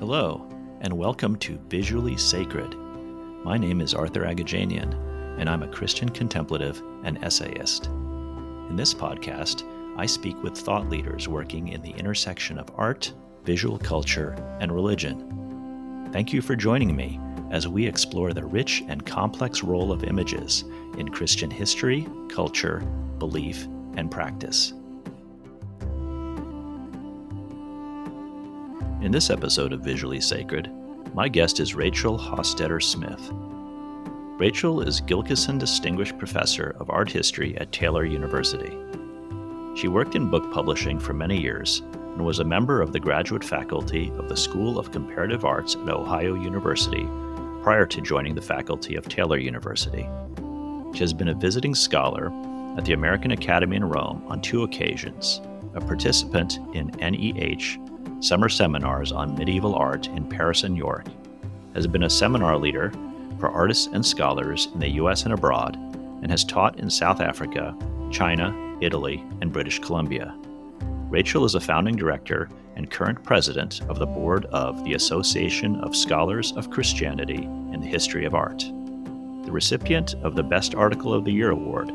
[0.00, 0.48] Hello,
[0.80, 2.74] and welcome to Visually Sacred.
[3.44, 4.94] My name is Arthur Agajanian,
[5.38, 7.88] and I'm a Christian contemplative and essayist.
[8.70, 9.62] In this podcast,
[9.98, 13.12] I speak with thought leaders working in the intersection of art,
[13.44, 16.08] visual culture, and religion.
[16.14, 20.64] Thank you for joining me as we explore the rich and complex role of images
[20.96, 22.80] in Christian history, culture,
[23.18, 23.66] belief,
[23.98, 24.72] and practice.
[29.10, 30.70] In this episode of Visually Sacred,
[31.14, 33.32] my guest is Rachel Hostetter Smith.
[34.38, 38.70] Rachel is Gilkison Distinguished Professor of Art History at Taylor University.
[39.74, 43.42] She worked in book publishing for many years and was a member of the graduate
[43.42, 47.04] faculty of the School of Comparative Arts at Ohio University
[47.64, 50.08] prior to joining the faculty of Taylor University.
[50.92, 52.30] She has been a visiting scholar
[52.78, 55.40] at the American Academy in Rome on two occasions,
[55.74, 57.89] a participant in NEH
[58.20, 61.06] summer seminars on medieval art in Paris and York,
[61.74, 62.92] has been a seminar leader
[63.38, 65.76] for artists and scholars in the US and abroad,
[66.22, 67.74] and has taught in South Africa,
[68.10, 70.36] China, Italy, and British Columbia.
[71.08, 75.96] Rachel is a founding director and current president of the board of the Association of
[75.96, 78.58] Scholars of Christianity in the History of Art.
[79.44, 81.88] The recipient of the Best Article of the Year award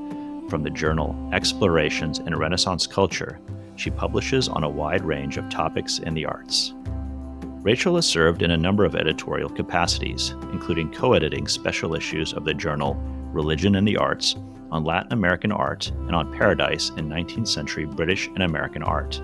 [0.50, 3.40] from the journal Explorations in Renaissance Culture
[3.76, 6.73] she publishes on a wide range of topics in the arts.
[7.66, 12.46] Rachel has served in a number of editorial capacities, including co editing special issues of
[12.46, 12.96] the journal
[13.31, 14.36] Religion and the Arts
[14.72, 19.22] on Latin American art and on Paradise in 19th century British and American art.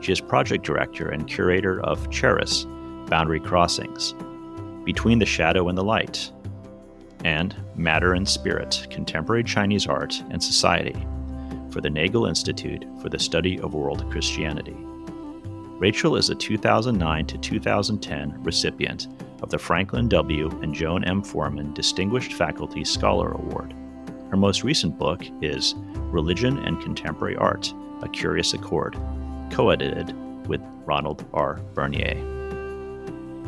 [0.00, 2.64] She is project director and curator of Charis
[3.06, 4.14] Boundary Crossings,
[4.84, 6.30] Between the Shadow and the Light,
[7.24, 11.06] and Matter and Spirit Contemporary Chinese Art and Society
[11.74, 14.76] for the Nagel Institute for the Study of World Christianity.
[15.80, 19.08] Rachel is a 2009 to 2010 recipient
[19.42, 20.48] of the Franklin W.
[20.62, 21.20] and Joan M.
[21.20, 23.74] Foreman Distinguished Faculty Scholar Award.
[24.30, 28.96] Her most recent book is Religion and Contemporary Art A Curious Accord,
[29.50, 30.14] co edited
[30.46, 31.54] with Ronald R.
[31.74, 32.16] Bernier.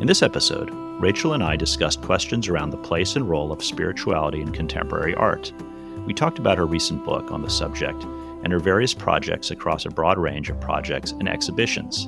[0.00, 0.70] In this episode,
[1.00, 5.52] Rachel and I discussed questions around the place and role of spirituality in contemporary art.
[6.06, 8.04] We talked about her recent book on the subject
[8.46, 12.06] and her various projects across a broad range of projects and exhibitions.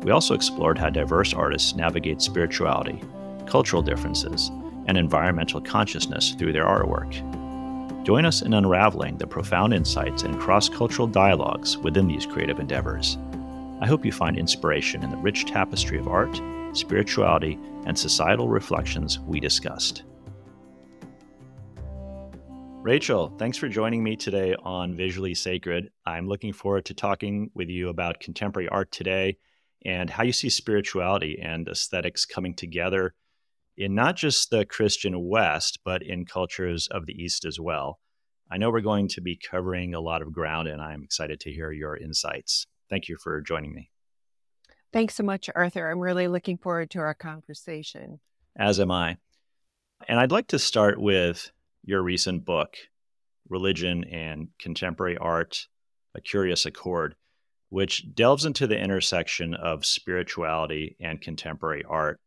[0.00, 2.98] We also explored how diverse artists navigate spirituality,
[3.44, 4.50] cultural differences,
[4.86, 7.12] and environmental consciousness through their artwork.
[8.06, 13.18] Join us in unraveling the profound insights and cross cultural dialogues within these creative endeavors.
[13.82, 16.40] I hope you find inspiration in the rich tapestry of art,
[16.72, 20.04] spirituality, and societal reflections we discussed.
[22.86, 25.90] Rachel, thanks for joining me today on Visually Sacred.
[26.06, 29.38] I'm looking forward to talking with you about contemporary art today
[29.84, 33.12] and how you see spirituality and aesthetics coming together
[33.76, 37.98] in not just the Christian West, but in cultures of the East as well.
[38.52, 41.52] I know we're going to be covering a lot of ground, and I'm excited to
[41.52, 42.68] hear your insights.
[42.88, 43.90] Thank you for joining me.
[44.92, 45.90] Thanks so much, Arthur.
[45.90, 48.20] I'm really looking forward to our conversation.
[48.56, 49.16] As am I.
[50.06, 51.50] And I'd like to start with
[51.86, 52.76] your recent book,
[53.48, 55.68] Religion and Contemporary Art
[56.16, 57.14] A Curious Accord,
[57.70, 62.20] which delves into the intersection of spirituality and contemporary art.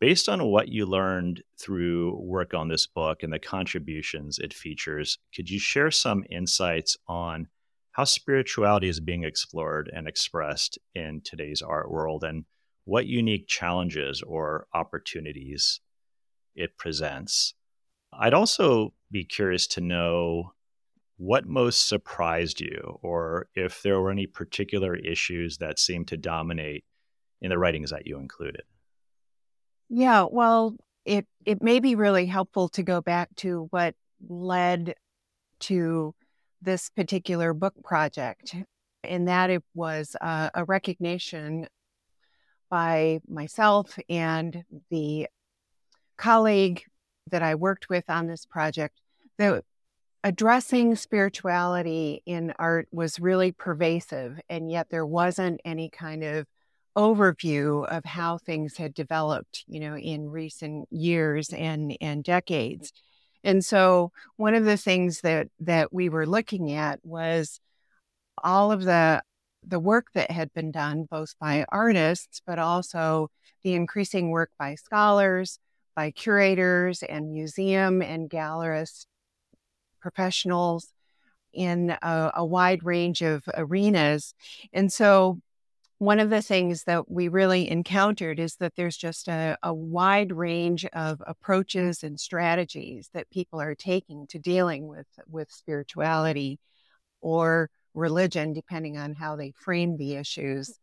[0.00, 5.18] Based on what you learned through work on this book and the contributions it features,
[5.34, 7.48] could you share some insights on
[7.90, 12.44] how spirituality is being explored and expressed in today's art world and
[12.84, 15.80] what unique challenges or opportunities
[16.54, 17.54] it presents?
[18.12, 20.52] I'd also be curious to know
[21.16, 26.84] what most surprised you, or if there were any particular issues that seemed to dominate
[27.40, 28.62] in the writings that you included.
[29.88, 33.94] Yeah, well, it it may be really helpful to go back to what
[34.28, 34.94] led
[35.60, 36.14] to
[36.62, 38.54] this particular book project,
[39.02, 41.66] and that it was uh, a recognition
[42.70, 45.26] by myself and the
[46.16, 46.82] colleague
[47.30, 49.00] that I worked with on this project
[49.38, 49.64] that
[50.24, 56.46] addressing spirituality in art was really pervasive, and yet there wasn't any kind of
[56.96, 62.92] overview of how things had developed, you know, in recent years and and decades.
[63.44, 67.60] And so one of the things that that we were looking at was
[68.42, 69.22] all of the
[69.66, 73.30] the work that had been done both by artists but also
[73.62, 75.58] the increasing work by scholars
[75.98, 79.06] by curators and museum and gallerist
[80.00, 80.92] professionals
[81.52, 84.32] in a, a wide range of arenas.
[84.72, 85.40] And so
[85.98, 90.30] one of the things that we really encountered is that there's just a, a, wide
[90.30, 96.60] range of approaches and strategies that people are taking to dealing with with spirituality
[97.20, 100.78] or religion, depending on how they frame the issues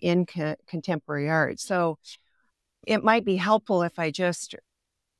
[0.00, 1.60] in co- contemporary art.
[1.60, 1.98] So
[2.86, 4.54] it might be helpful if I just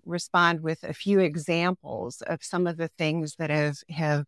[0.04, 4.24] respond with a few examples of some of the things that have have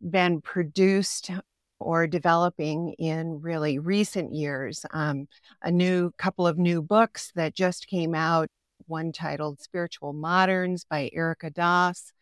[0.00, 1.30] been produced
[1.78, 4.84] or developing in really recent years.
[4.92, 5.26] Um,
[5.62, 8.48] a new couple of new books that just came out,
[8.86, 12.12] one titled Spiritual Moderns by Erika Doss.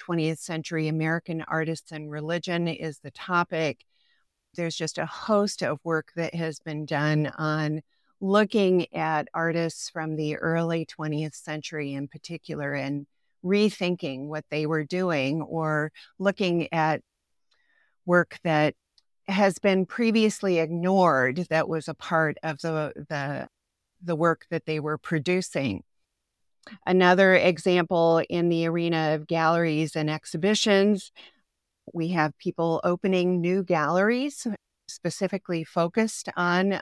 [0.00, 3.84] 20th century American artists and religion is the topic.
[4.56, 7.80] There's just a host of work that has been done on
[8.20, 13.06] looking at artists from the early 20th century in particular and
[13.44, 17.02] rethinking what they were doing or looking at
[18.06, 18.74] work that
[19.28, 23.48] has been previously ignored that was a part of the the
[24.02, 25.82] the work that they were producing.
[26.86, 31.10] Another example in the arena of galleries and exhibitions,
[31.92, 34.46] we have people opening new galleries
[34.88, 36.80] specifically focused on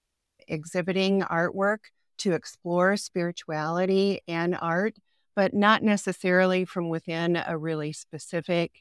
[0.48, 1.78] exhibiting artwork
[2.18, 4.94] to explore spirituality and art,
[5.34, 8.72] but not necessarily from within a really specific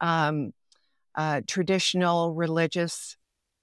[0.00, 0.52] um,
[1.14, 3.16] uh, traditional religious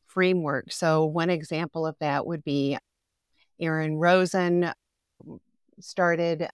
[0.08, 0.72] framework.
[0.72, 2.78] So, one example of that would be
[3.60, 4.72] Aaron Rosen
[5.80, 6.48] started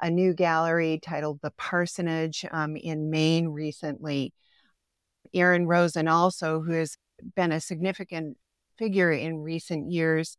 [0.00, 4.32] a new gallery titled The Parsonage um, in Maine recently.
[5.32, 6.96] Aaron Rosen, also, who has
[7.36, 8.36] been a significant
[8.78, 10.36] figure in recent years,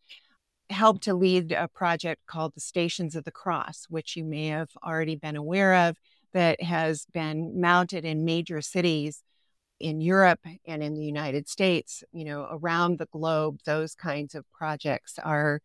[0.70, 4.70] helped to lead a project called the Stations of the Cross, which you may have
[4.84, 5.98] already been aware of,
[6.34, 9.24] that has been mounted in major cities
[9.80, 14.46] in Europe and in the United States, you know, around the globe, those kinds of
[14.52, 15.62] projects are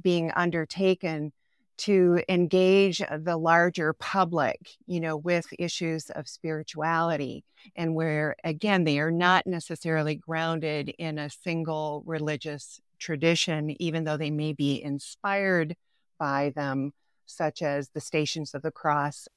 [0.00, 1.32] being undertaken
[1.76, 7.44] to engage the larger public, you know, with issues of spirituality
[7.74, 14.16] and where, again, they are not necessarily grounded in a single religious tradition, even though
[14.16, 15.76] they may be inspired
[16.18, 16.92] by them,
[17.26, 19.28] such as the Stations of the Cross,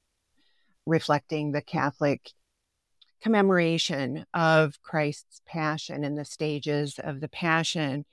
[0.86, 2.32] reflecting the Catholic
[3.20, 8.04] commemoration of Christ's passion and the stages of the passion.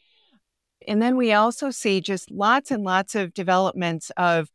[0.88, 4.50] And then we also see just lots and lots of developments of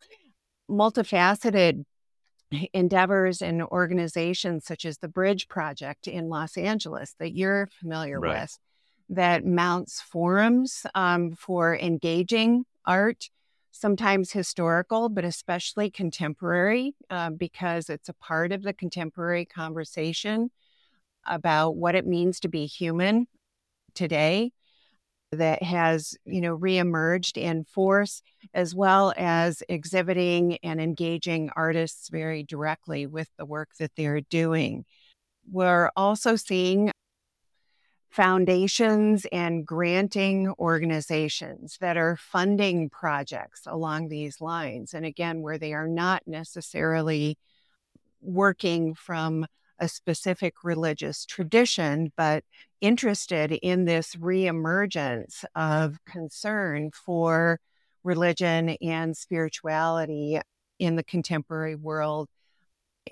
[0.70, 1.84] multifaceted
[2.72, 8.42] endeavors and organizations such as the Bridge Project in Los Angeles that you're familiar right.
[8.42, 8.58] with
[9.08, 13.28] that mounts forums um, for engaging art
[13.72, 20.50] sometimes historical, but especially contemporary, uh, because it's a part of the contemporary conversation
[21.26, 23.26] about what it means to be human
[23.94, 24.52] today
[25.32, 28.22] that has you know reemerged in force
[28.52, 34.84] as well as exhibiting and engaging artists very directly with the work that they're doing
[35.50, 36.90] we're also seeing
[38.10, 44.94] foundations and granting organizations that are funding projects along these lines.
[44.94, 47.38] And again, where they are not necessarily
[48.20, 49.46] working from
[49.80, 52.44] a specific religious tradition, but
[52.80, 57.58] interested in this reemergence of concern for
[58.04, 60.38] religion and spirituality
[60.78, 62.28] in the contemporary world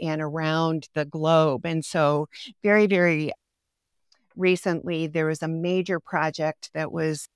[0.00, 1.66] and around the globe.
[1.66, 2.28] And so,
[2.62, 3.32] very, very
[4.36, 7.28] recently there was a major project that was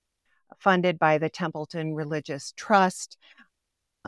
[0.58, 3.16] funded by the Templeton Religious Trust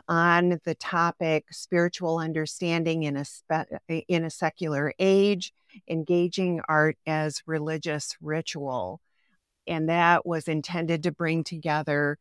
[0.08, 3.72] on the topic spiritual understanding in a spe-
[4.08, 5.52] in a secular age
[5.88, 9.00] engaging art as religious ritual.
[9.66, 12.18] And that was intended to bring together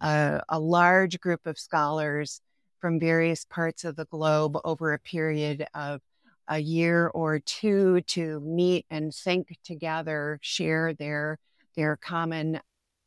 [0.00, 2.40] a, a large group of scholars
[2.80, 6.00] from various parts of the globe over a period of
[6.48, 11.38] a year or two to meet and think together, share their
[11.76, 12.60] their common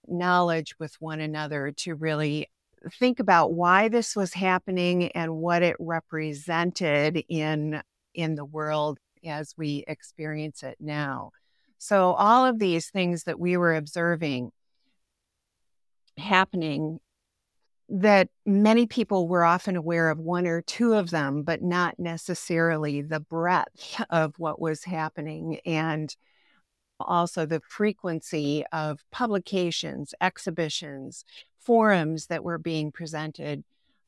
[0.08, 2.48] knowledge with one another to really
[2.92, 7.82] think about why this was happening and what it represented in
[8.13, 11.32] in the world as we experience it now.
[11.77, 14.51] So all of these things that we were observing
[16.18, 17.00] happening
[17.88, 23.01] that many people were often aware of one or two of them, but not necessarily
[23.01, 26.15] the breadth of what was happening and
[27.00, 31.25] also the frequency of publications, exhibitions,
[31.65, 33.63] forums that were being presented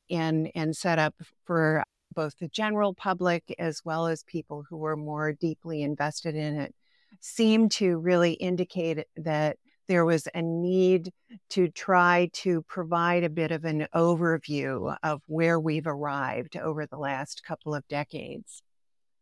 [0.09, 1.83] and, and set up for
[2.13, 6.73] both the general public as well as people who were more deeply invested in it
[7.19, 11.11] seemed to really indicate that there was a need
[11.49, 16.97] to try to provide a bit of an overview of where we've arrived over the
[16.97, 18.61] last couple of decades.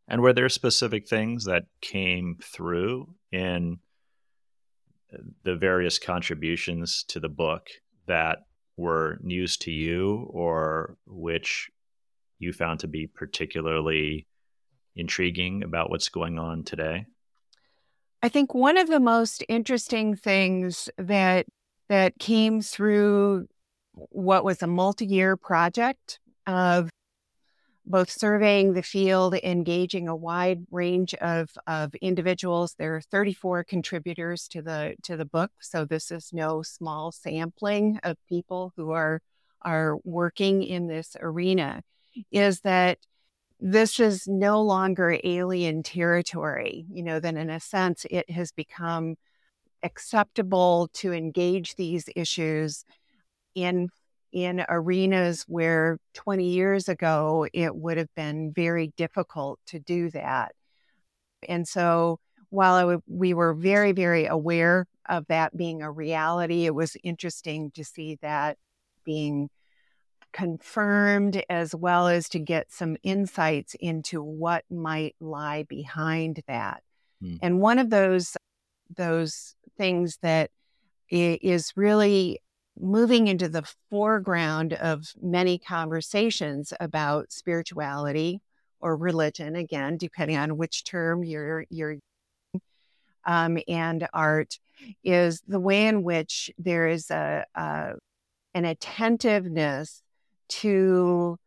[0.08, 3.80] And were there specific things that came through in
[5.14, 7.70] uh, the various contributions to the book
[8.08, 8.40] that
[8.78, 11.70] were news to you or which
[12.40, 14.28] you found to be particularly
[14.96, 17.06] intriguing about what's going on today?
[18.22, 21.46] I think one of the most interesting things that
[21.90, 23.48] that came through
[23.94, 26.90] what was a multi-year project of
[27.86, 32.76] both surveying the field, engaging a wide range of, of individuals.
[32.78, 38.00] There are 34 contributors to the to the book, so this is no small sampling
[38.04, 39.22] of people who are
[39.62, 41.82] are working in this arena.
[42.32, 43.00] Is that
[43.60, 46.86] this is no longer alien territory?
[46.90, 49.16] You know, that in a sense it has become
[49.84, 52.84] acceptable to engage these issues
[53.54, 53.90] in
[54.36, 60.52] in arenas where 20 years ago it would have been very difficult to do that.
[61.48, 66.98] And so while we were very, very aware of that being a reality, it was
[67.02, 68.58] interesting to see that
[69.06, 69.50] being
[70.34, 76.84] confirmed as well as to get some insights into what might lie behind that.
[77.24, 77.40] Mm.
[77.42, 78.36] And one of those
[78.98, 80.52] those things that
[81.10, 82.40] is really
[82.80, 88.42] moving into the foreground of many conversations about spirituality
[88.80, 91.98] or religion, again, depending on which term you're, you're
[93.26, 94.60] um, and art,
[95.04, 97.94] is the way in which there is a, a
[98.54, 100.02] an attentiveness
[100.48, 101.38] to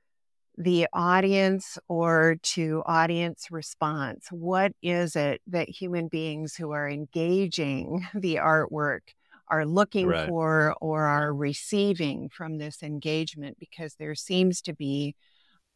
[0.58, 4.26] the audience or to audience response.
[4.30, 9.00] What is it that human beings who are engaging the artwork
[9.50, 10.28] are looking right.
[10.28, 15.14] for or are receiving from this engagement because there seems to be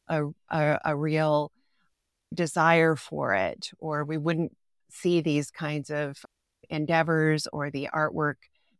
[0.08, 1.52] a, a, a real
[2.34, 4.56] desire for it, or we wouldn't
[4.90, 6.16] see these kinds of
[6.70, 8.36] endeavors or the artwork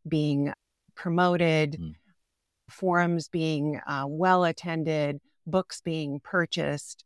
[0.07, 0.53] being
[0.95, 1.95] promoted, mm.
[2.69, 7.05] forums being uh, well attended, books being purchased,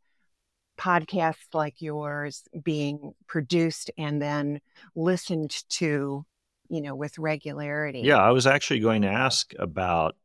[0.77, 4.59] podcasts like yours being produced and then
[4.95, 6.25] listened to
[6.69, 8.01] you know, with regularity.
[8.01, 10.15] Yeah, I was actually going to ask about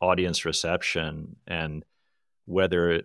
[0.00, 1.84] audience reception and
[2.46, 3.02] whether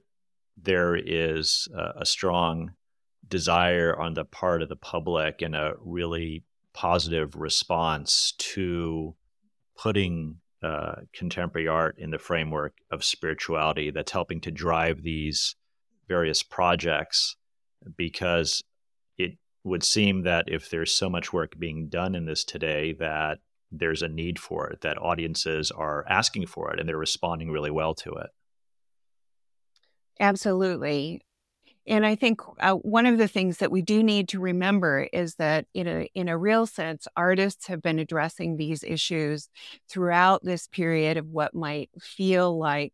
[0.57, 2.73] there is a, a strong
[3.27, 6.43] desire on the part of the public and a really
[6.73, 9.15] positive response to
[9.77, 15.55] putting uh, contemporary art in the framework of spirituality that's helping to drive these
[16.07, 17.37] various projects
[17.95, 18.61] because
[19.63, 23.39] would seem that if there's so much work being done in this today that
[23.71, 27.71] there's a need for it that audiences are asking for it and they're responding really
[27.71, 28.29] well to it.
[30.19, 31.21] Absolutely.
[31.87, 35.35] And i think uh, one of the things that we do need to remember is
[35.35, 39.49] that in a in a real sense artists have been addressing these issues
[39.89, 42.93] throughout this period of what might feel like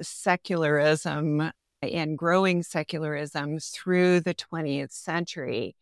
[0.00, 1.50] secularism
[1.92, 5.76] and growing secularism through the 20th century.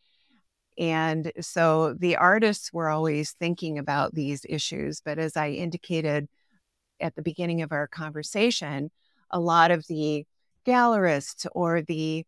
[0.76, 5.00] And so the artists were always thinking about these issues.
[5.00, 6.28] But as I indicated
[7.00, 8.90] at the beginning of our conversation,
[9.30, 10.26] a lot of the
[10.66, 12.24] gallerists or the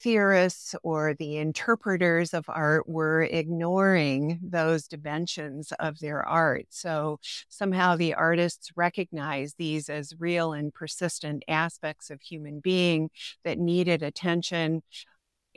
[0.00, 6.66] theorists or the interpreters of art were ignoring those dimensions of their art.
[6.70, 13.10] So somehow the artists recognize these as real and persistent aspects of human being
[13.44, 14.82] that needed attention.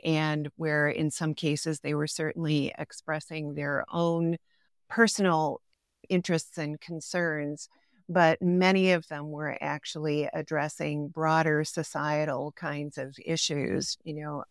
[0.02, 4.38] And where in some cases they were certainly expressing their own
[4.88, 5.60] personal
[6.08, 7.68] interests and concerns
[8.10, 14.42] but many of them were actually addressing broader societal kinds of issues, you know,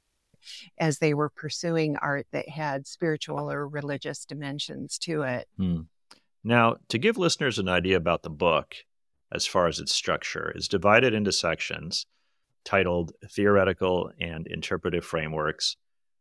[0.78, 5.50] as they were pursuing art that had spiritual or religious dimensions to it.
[5.58, 5.82] Hmm.
[6.42, 8.75] Now, to give listeners an idea about the book,
[9.30, 12.06] as far as its structure, is divided into sections
[12.63, 15.75] titled Theoretical and Interpretive Frameworks,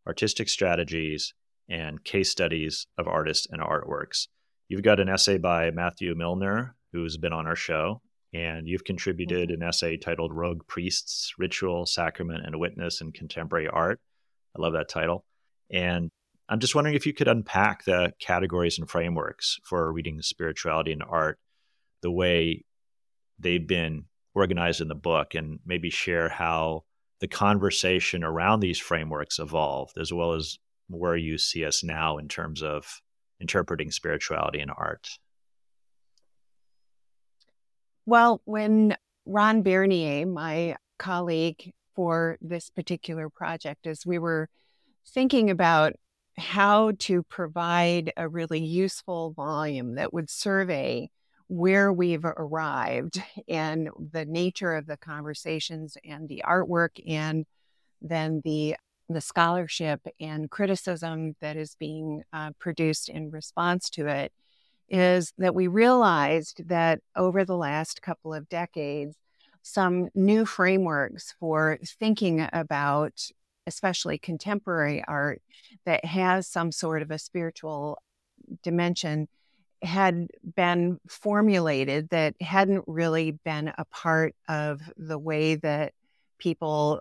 [0.09, 1.35] Artistic Strategies,
[1.69, 4.27] and Case Studies of Artists and Artworks.
[4.69, 8.01] You've got an essay by Matthew Milliner, who's been on our show.
[8.35, 9.63] And you've contributed mm-hmm.
[9.63, 14.01] an essay titled Rogue Priests, Ritual, Sacrament, and Witness in Contemporary Art.
[14.57, 15.25] I love that title.
[15.71, 16.11] And
[16.49, 21.03] I'm just wondering if you could unpack the categories and frameworks for reading spirituality and
[21.03, 21.39] art
[22.03, 22.65] the way
[23.39, 24.05] they've been
[24.35, 26.85] organized in the book and maybe share how
[27.21, 32.29] the conversation around these frameworks evolved, as well as where you see us now in
[32.29, 33.01] terms of
[33.41, 35.09] interpreting spirituality and art?
[38.09, 38.97] Well, when
[39.27, 44.49] Ron Bernier, my colleague for this particular project, as we were
[45.07, 45.93] thinking about
[46.39, 51.11] how to provide a really useful volume that would survey
[51.49, 57.45] where we've arrived and the nature of the conversations and the artwork and
[58.01, 58.75] then the
[59.11, 64.33] the scholarship and criticism that is being uh, produced in response to it
[64.89, 69.17] is that we realized that over the last couple of decades
[69.63, 73.13] some new frameworks for thinking about
[73.67, 75.43] especially contemporary art
[75.85, 78.03] that has some sort of a spiritual
[78.63, 79.29] dimension
[79.83, 80.27] had
[80.57, 85.93] been formulated that hadn't really been a part of the way that
[86.39, 87.01] people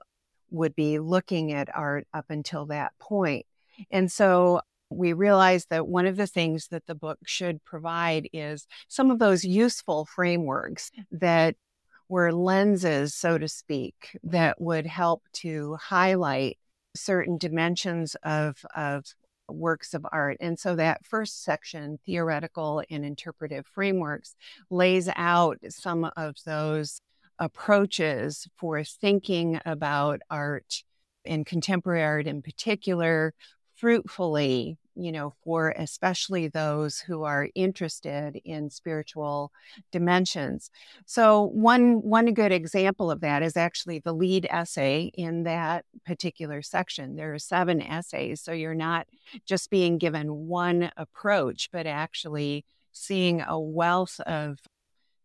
[0.51, 3.45] would be looking at art up until that point.
[3.91, 8.67] And so we realized that one of the things that the book should provide is
[8.87, 11.55] some of those useful frameworks that
[12.09, 16.57] were lenses, so to speak, that would help to highlight
[16.95, 19.05] certain dimensions of, of
[19.49, 20.37] works of art.
[20.39, 24.35] And so that first section, theoretical and interpretive frameworks,
[24.69, 27.01] lays out some of those
[27.39, 30.83] approaches for thinking about art
[31.25, 33.33] and contemporary art in particular
[33.77, 39.51] fruitfully you know for especially those who are interested in spiritual
[39.91, 40.71] dimensions.
[41.05, 46.61] So one one good example of that is actually the lead essay in that particular
[46.61, 47.15] section.
[47.15, 49.07] There are seven essays so you're not
[49.45, 54.57] just being given one approach but actually seeing a wealth of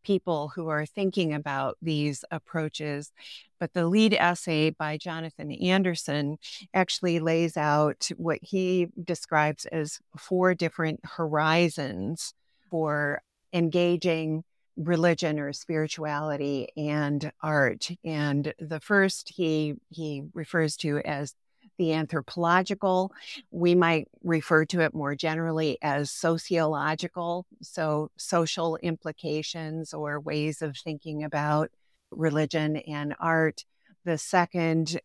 [0.03, 3.13] people who are thinking about these approaches.
[3.59, 6.39] But the lead essay by Jonathan Anderson
[6.75, 12.35] actually lays out what he describes as four different horizons
[12.71, 13.23] for
[13.53, 14.45] engaging
[14.77, 21.35] religion or spirituality and art and the first he he refers to as
[21.83, 23.13] the anthropological.
[23.51, 30.77] We might refer to it more generally as sociological, so social implications or ways of
[30.77, 31.71] thinking about
[32.13, 33.65] religion and art.
[34.05, 35.01] The second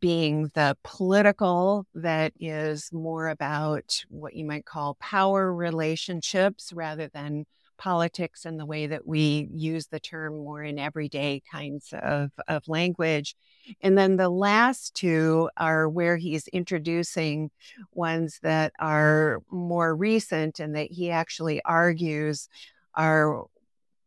[0.00, 7.44] being the political, that is more about what you might call power relationships rather than
[7.78, 12.68] politics and the way that we use the term more in everyday kinds of, of
[12.68, 13.34] language.
[13.80, 17.50] And then the last two are where he's introducing
[17.92, 22.48] ones that are more recent and that he actually argues
[22.94, 23.44] are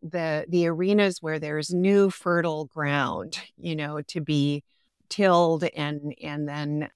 [0.04, 4.64] the the arenas where there's new fertile ground, you know, to be
[5.10, 6.90] tilled and and then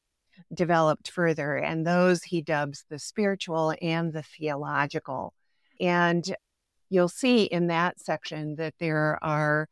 [0.53, 1.55] developed further.
[1.55, 5.33] And those he dubs the spiritual and the theological.
[5.79, 6.35] And
[6.95, 9.67] you'll see in that section that there are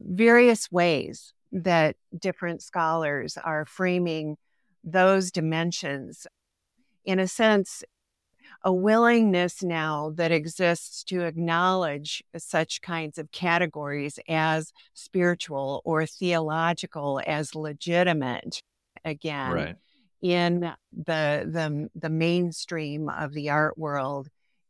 [0.00, 4.36] various ways that different scholars are framing
[4.84, 6.26] those dimensions.
[7.04, 7.82] In a sense,
[8.62, 17.20] a willingness now that exists to acknowledge such kinds of categories as spiritual or theological
[17.26, 18.62] as legitimate
[19.04, 19.76] again right.
[20.22, 20.60] in
[20.92, 24.28] the, the the mainstream of the art world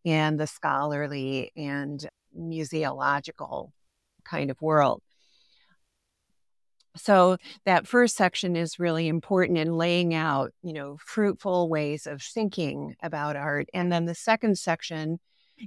[0.09, 3.71] and the scholarly and museological
[4.25, 5.03] kind of world.
[6.97, 12.23] So that first section is really important in laying out, you know, fruitful ways of
[12.23, 13.69] thinking about art.
[13.73, 15.21] And then the second section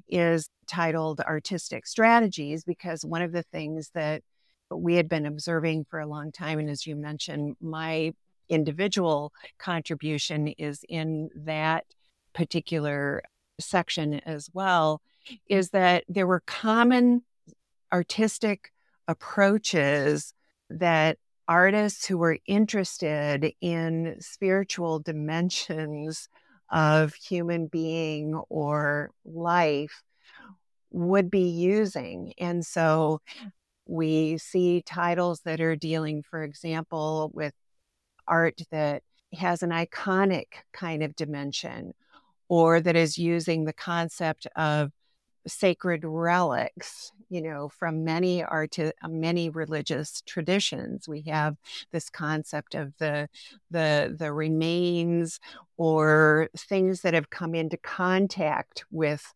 [0.09, 4.23] is titled Artistic Strategies because one of the things that
[4.69, 8.13] we had been observing for a long time, and as you mentioned, my
[8.49, 11.85] individual contribution is in that
[12.33, 13.21] particular
[13.61, 15.01] section as well
[15.47, 17.23] is that there were common
[17.93, 18.71] artistic
[19.07, 20.33] approaches
[20.69, 26.29] that artists who were interested in spiritual dimensions
[26.71, 30.03] of human being or life
[30.91, 32.33] would be using.
[32.37, 33.21] And so
[33.85, 37.53] we see titles that are dealing, for example, with
[38.27, 41.93] art that has an iconic kind of dimension
[42.51, 44.91] or that is using the concept of
[45.47, 51.07] sacred relics you know from many art many religious traditions.
[51.07, 51.55] We have
[51.93, 53.29] this concept of the
[53.71, 55.39] the the remains
[55.77, 59.33] or things that have come into contact with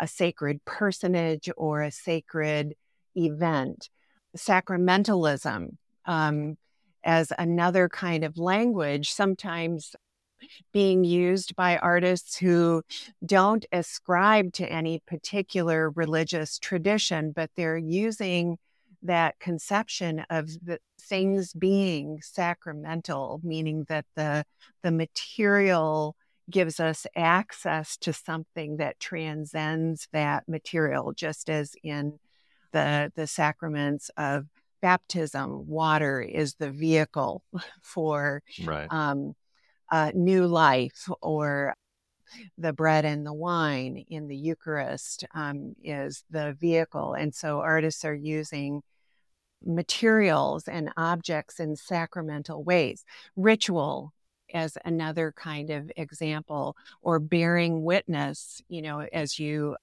[0.00, 2.74] a sacred personage or a sacred
[3.14, 3.88] event.
[4.36, 6.58] Sacramentalism um,
[7.04, 9.94] as another kind of language sometimes
[10.72, 12.82] being used by artists who
[13.24, 18.58] don't ascribe to any particular religious tradition, but they're using
[19.02, 24.44] that conception of the things being sacramental, meaning that the
[24.82, 26.16] the material
[26.48, 32.18] gives us access to something that transcends that material, just as in
[32.72, 34.46] the the sacraments of
[34.82, 37.42] baptism, water is the vehicle
[37.82, 38.86] for right.
[38.90, 39.34] um,
[39.90, 41.74] uh, new life, or
[42.58, 47.14] the bread and the wine in the Eucharist um, is the vehicle.
[47.14, 48.82] And so artists are using
[49.64, 53.04] materials and objects in sacramental ways.
[53.36, 54.12] Ritual
[54.54, 59.76] as another kind of example, or bearing witness, you know, as you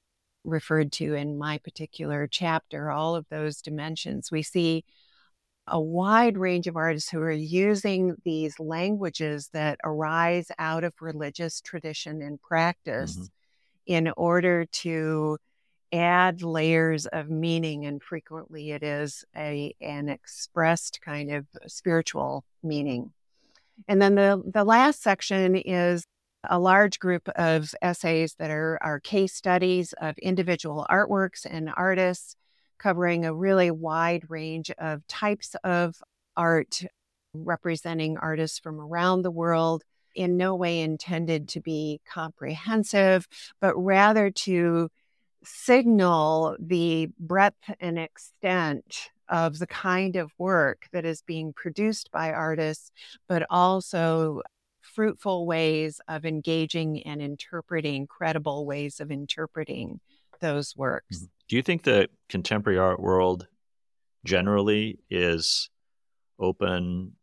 [0.43, 4.31] referred to in my particular chapter, all of those dimensions.
[4.31, 4.85] We see
[5.67, 11.61] a wide range of artists who are using these languages that arise out of religious
[11.61, 13.25] tradition and practice mm-hmm.
[13.87, 15.37] in order to
[15.93, 23.11] add layers of meaning and frequently it is a an expressed kind of spiritual meaning
[23.87, 26.05] and then the the last section is
[26.49, 32.35] a large group of essays that are, are case studies of individual artworks and artists
[32.77, 35.95] covering a really wide range of types of
[36.35, 36.81] art
[37.33, 39.83] representing artists from around the world
[40.15, 43.27] in no way intended to be comprehensive
[43.59, 44.89] but rather to
[45.43, 52.31] signal the breadth and extent of the kind of work that is being produced by
[52.31, 52.91] artists,
[53.27, 54.41] but also
[54.81, 59.99] fruitful ways of engaging and interpreting, credible ways of interpreting
[60.43, 61.17] those works.
[61.17, 61.25] Mm-hmm.
[61.49, 63.47] Do you think the contemporary art world
[64.25, 65.69] generally is
[66.39, 67.13] open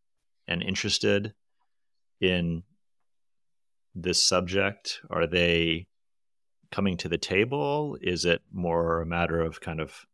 [0.46, 1.34] and interested
[2.20, 2.62] in
[3.94, 5.00] this subject?
[5.10, 5.86] Are they
[6.70, 7.96] coming to the table?
[8.00, 10.06] Is it more a matter of kind of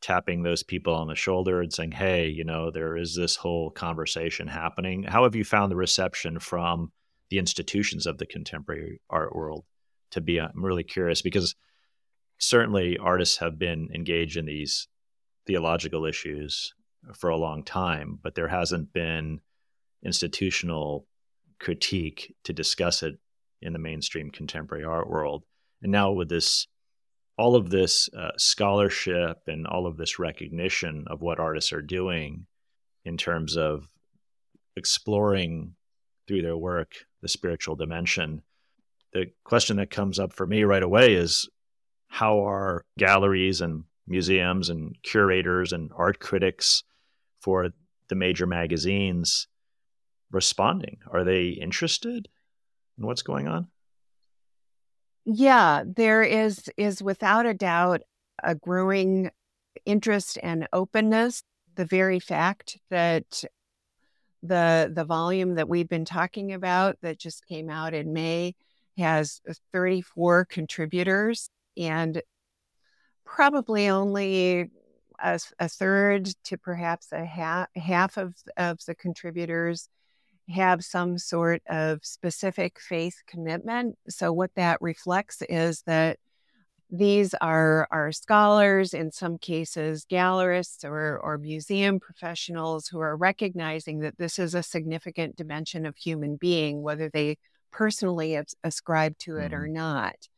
[0.00, 3.70] tapping those people on the shoulder and saying, hey, you know, there is this whole
[3.70, 5.04] conversation happening?
[5.04, 6.92] How have you found the reception from
[7.30, 9.64] the institutions of the contemporary art world
[10.10, 10.38] to be?
[10.40, 11.54] I'm really curious because
[12.42, 14.88] certainly artists have been engaged in these
[15.46, 16.74] theological issues
[17.14, 19.40] for a long time, but there hasn't been
[20.04, 21.06] institutional
[21.60, 23.16] critique to discuss it
[23.60, 25.44] in the mainstream contemporary art world.
[25.82, 26.66] And now with this,
[27.38, 32.46] all of this uh, scholarship and all of this recognition of what artists are doing
[33.04, 33.88] in terms of
[34.76, 35.74] exploring
[36.26, 38.42] through their work the spiritual dimension,
[39.12, 41.48] the question that comes up for me right away is
[42.12, 46.84] how are galleries and museums and curators and art critics
[47.40, 47.70] for
[48.08, 49.48] the major magazines
[50.30, 50.98] responding?
[51.10, 52.28] Are they interested
[52.98, 53.68] in what's going on?
[55.24, 58.02] Yeah, there is is without a doubt
[58.42, 59.30] a growing
[59.86, 61.42] interest and openness.
[61.76, 63.42] The very fact that
[64.42, 68.54] the the volume that we've been talking about that just came out in May
[68.98, 69.40] has
[69.72, 72.22] 34 contributors and
[73.24, 74.70] probably only
[75.22, 79.88] a, a third to perhaps a half half of, of the contributors
[80.50, 83.96] have some sort of specific faith commitment.
[84.08, 86.18] So, what that reflects is that
[86.94, 94.00] these are, are scholars, in some cases, gallerists or, or museum professionals who are recognizing
[94.00, 97.38] that this is a significant dimension of human being, whether they
[97.70, 99.62] personally ascribe to it mm-hmm.
[99.62, 100.28] or not.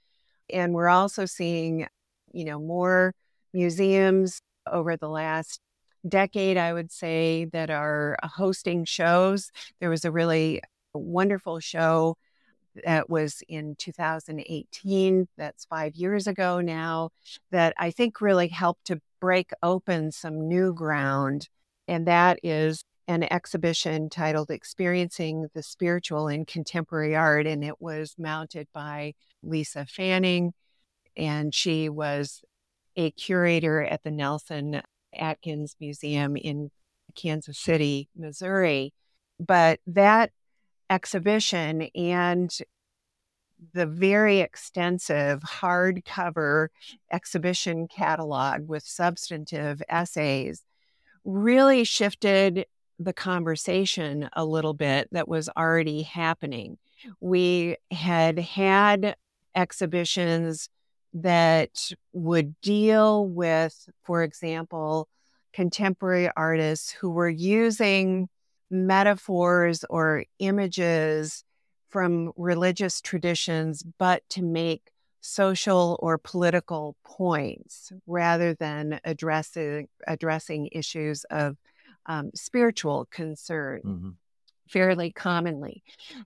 [0.50, 1.86] And we're also seeing,
[2.32, 3.14] you know, more
[3.52, 5.60] museums over the last
[6.06, 9.50] decade, I would say, that are uh, hosting shows.
[9.80, 12.16] There was a really wonderful show
[12.84, 17.10] that was in 2018, that's five years ago now,
[17.50, 21.48] that I think really helped to break open some new ground.
[21.86, 27.46] And that is an exhibition titled Experiencing the Spiritual in Contemporary Art.
[27.46, 30.52] And it was mounted by Lisa Fanning.
[31.16, 32.42] And she was
[32.96, 34.82] a curator at the Nelson
[35.14, 36.70] Atkins Museum in
[37.14, 38.92] Kansas City, Missouri.
[39.38, 40.30] But that
[40.90, 42.50] exhibition and
[43.72, 46.68] the very extensive hardcover
[47.10, 50.62] exhibition catalog with substantive essays
[51.24, 52.66] really shifted
[52.98, 56.78] the conversation a little bit that was already happening.
[57.20, 59.16] We had had
[59.54, 60.68] exhibitions
[61.14, 65.08] that would deal with, for example,
[65.52, 68.28] contemporary artists who were using
[68.70, 71.44] metaphors or images
[71.88, 81.24] from religious traditions, but to make social or political points rather than addressing addressing issues
[81.30, 81.56] of
[82.06, 83.80] um, spiritual concern.
[83.84, 84.10] Mm-hmm.
[84.68, 85.82] Fairly commonly,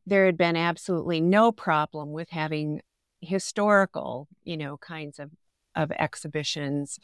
[0.07, 2.81] there had been absolutely no problem with having
[3.21, 5.31] historical, you know, kinds of
[5.75, 6.99] of exhibitions,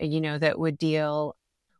[0.00, 1.36] you know, that would deal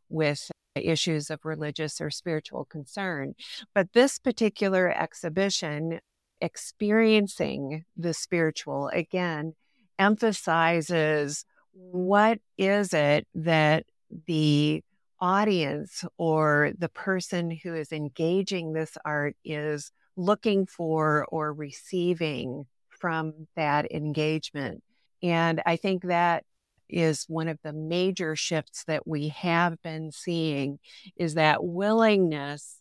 [0.09, 3.35] with issues of religious or spiritual concern.
[3.73, 5.99] But this particular exhibition,
[6.41, 9.55] experiencing the spiritual, again,
[9.97, 13.85] emphasizes what is it that
[14.25, 14.83] the
[15.21, 23.47] audience or the person who is engaging this art is looking for or receiving from
[23.55, 24.83] that engagement.
[25.21, 26.43] And I think that
[26.89, 30.79] is one of the major shifts that we have been seeing
[31.15, 32.77] is that willingness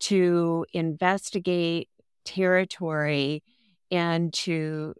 [0.00, 1.88] to investigate
[2.24, 3.42] territory
[3.90, 4.94] and to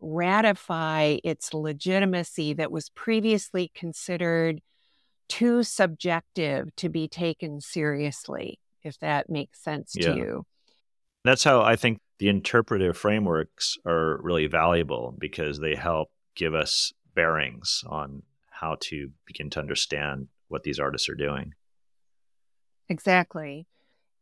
[0.00, 4.60] ratify its legitimacy that was previously considered
[5.28, 10.12] too subjective to be taken seriously, if that makes sense yeah.
[10.12, 10.46] to you.
[11.24, 16.92] That's how I think the interpretive frameworks are really valuable because they help give us
[17.14, 21.54] bearings on how to begin to understand what these artists are doing.
[22.88, 23.66] Exactly.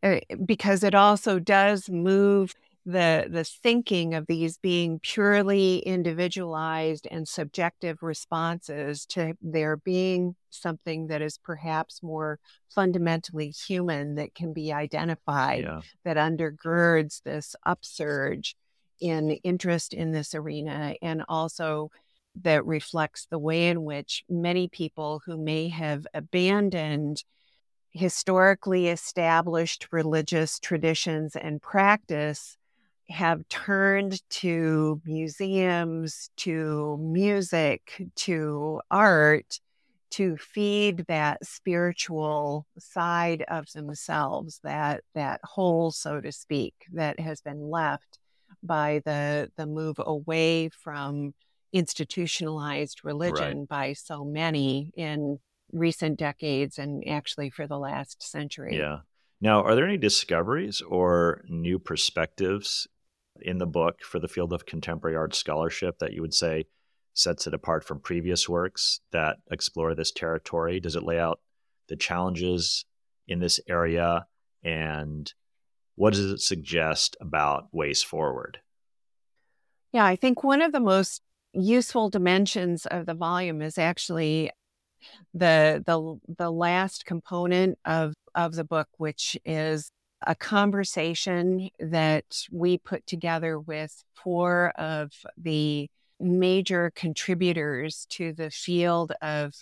[0.02, 2.54] Uh, because it also does move
[2.86, 11.08] the the thinking of these being purely individualized and subjective responses to there being something
[11.08, 12.38] that is perhaps more
[12.72, 15.80] fundamentally human that can be identified yeah.
[16.04, 18.54] that undergirds this upsurge
[19.00, 21.90] in interest in this arena and also
[22.40, 27.24] that reflects the way in which many people who may have abandoned
[27.90, 32.56] historically established religious traditions and practice
[33.08, 39.60] have turned to museums, to music, to art
[40.10, 47.40] to feed that spiritual side of themselves, that that hole, so to speak, that has
[47.40, 48.18] been left
[48.62, 51.34] by the the move away from
[51.72, 53.68] institutionalized religion right.
[53.68, 55.38] by so many in
[55.72, 58.78] recent decades and actually for the last century.
[58.78, 59.00] Yeah.
[59.40, 62.88] Now, are there any discoveries or new perspectives
[63.42, 66.66] in the book for the field of contemporary art scholarship that you would say
[67.14, 70.80] sets it apart from previous works that explore this territory?
[70.80, 71.40] Does it lay out
[71.88, 72.84] the challenges
[73.26, 74.26] in this area
[74.62, 75.32] and
[75.94, 78.58] what does it suggest about ways forward?
[79.92, 81.22] Yeah, I think one of the most
[81.52, 84.50] useful dimensions of the volume is actually
[85.32, 89.90] the the the last component of of the book which is
[90.22, 99.12] a conversation that we put together with four of the major contributors to the field
[99.20, 99.54] of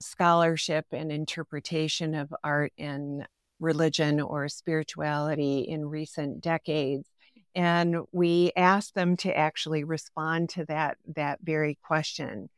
[0.00, 3.26] scholarship and interpretation of art and
[3.60, 7.08] religion or spirituality in recent decades.
[7.54, 12.48] And we asked them to actually respond to that that very question.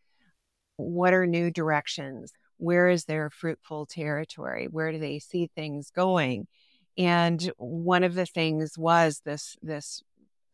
[0.79, 2.33] What are new directions?
[2.57, 4.69] Where is there fruitful territory?
[4.71, 6.47] Where do they see things going
[6.99, 10.03] and one of the things was this this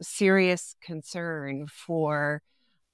[0.00, 2.42] serious concern for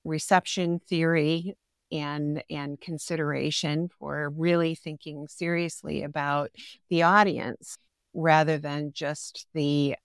[0.04, 1.54] reception theory
[1.90, 6.50] and and consideration for really thinking seriously about
[6.90, 7.78] the audience
[8.12, 9.96] rather than just the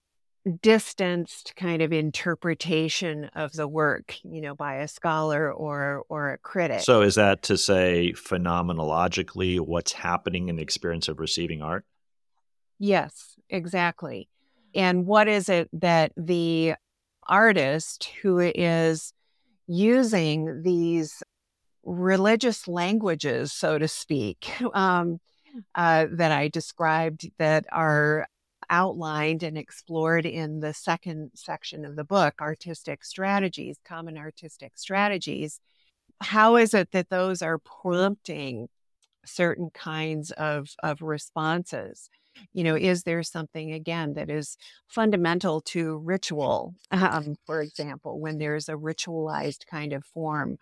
[0.60, 6.38] distanced kind of interpretation of the work you know by a scholar or or a
[6.38, 6.80] critic.
[6.80, 11.84] So is that to say phenomenologically what's happening in the experience of receiving art
[12.84, 14.28] Yes, exactly.
[14.74, 16.74] And what is it that the
[17.26, 19.14] artist who is
[19.66, 21.22] using these
[21.82, 25.18] religious languages, so to speak, um,
[25.74, 28.28] uh, that I described that are
[28.68, 35.58] outlined and explored in the second section of the book, Artistic Strategies, Common Artistic Strategies.
[36.20, 38.68] How is it that those are prompting
[39.24, 42.10] certain kinds of, of responses?
[42.52, 44.56] you know is there something again that is
[44.88, 50.58] fundamental to ritual um, for example when there's a ritualized kind of form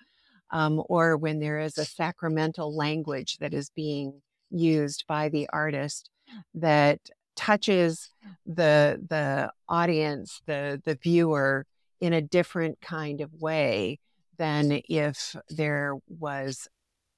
[0.51, 4.21] um, or when there is a sacramental language that is being
[4.51, 6.11] used by the artist
[6.55, 7.01] that
[7.35, 8.11] touches
[8.45, 11.65] the the audience the the viewer
[12.01, 13.99] in a different kind of way
[14.37, 16.69] than if there was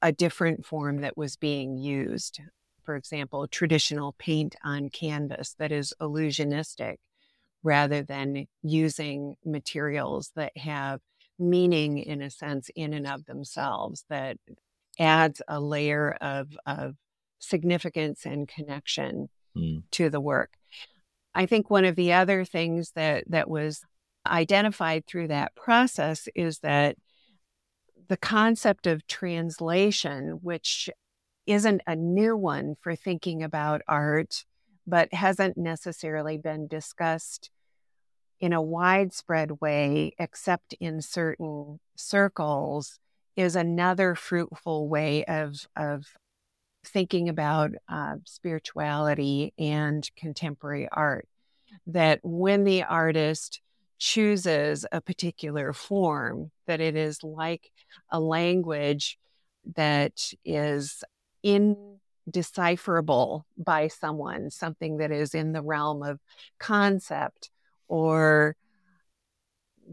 [0.04, 2.40] a different form that was being used
[2.84, 6.96] for example, traditional paint on canvas that is illusionistic
[7.62, 11.00] rather than using materials that have
[11.38, 14.36] meaning in a sense in and of themselves that
[15.00, 16.94] adds a layer of, of
[17.38, 19.82] significance and connection mm.
[19.90, 20.52] to the work.
[21.34, 23.80] I think one of the other things that that was
[24.26, 26.96] identified through that process is that
[28.08, 30.90] the concept of translation, which
[31.46, 34.44] isn't a new one for thinking about art,
[34.86, 37.50] but hasn't necessarily been discussed
[38.40, 42.98] in a widespread way, except in certain circles,
[43.36, 46.04] is another fruitful way of, of
[46.84, 51.26] thinking about uh, spirituality and contemporary art.
[51.86, 53.60] That when the artist
[53.98, 57.70] chooses a particular form, that it is like
[58.10, 59.18] a language
[59.76, 61.02] that is
[61.42, 66.20] indecipherable by someone, something that is in the realm of
[66.58, 67.50] concept
[67.88, 68.56] or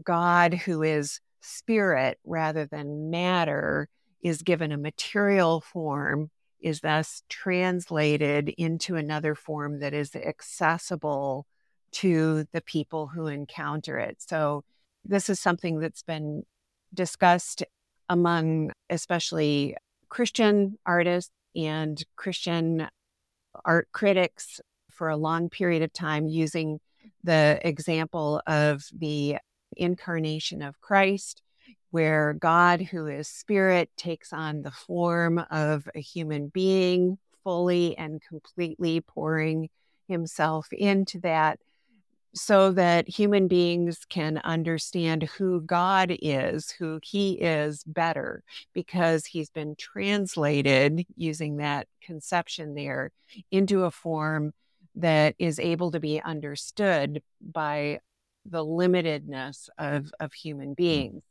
[0.04, 3.88] God, who is spirit rather than matter,
[4.22, 11.46] is given a material form, is thus translated into another form that is accessible
[11.92, 14.16] to the people who encounter it.
[14.20, 14.64] So,
[15.04, 16.44] this is something that's been
[16.94, 17.64] discussed
[18.08, 19.76] among especially
[20.08, 22.88] Christian artists and Christian
[23.64, 26.78] art critics for a long period of time using
[27.24, 29.38] the example of the
[29.76, 31.42] incarnation of Christ,
[31.90, 38.20] where God, who is spirit, takes on the form of a human being, fully and
[38.22, 39.68] completely pouring
[40.08, 41.58] himself into that
[42.34, 48.42] so that human beings can understand who God is, who He is better,
[48.72, 53.10] because He's been translated using that conception there
[53.50, 54.52] into a form
[54.94, 57.98] that is able to be understood by
[58.44, 60.76] the limitedness of, of human mm.
[60.76, 61.22] beings.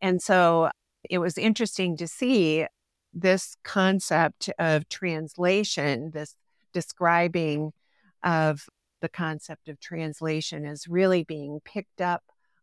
[0.00, 0.70] And so
[1.08, 2.66] it was interesting to see
[3.14, 6.34] this concept of translation, this
[6.72, 7.72] describing
[8.22, 8.66] of
[9.02, 12.22] the concept of translation is really being picked up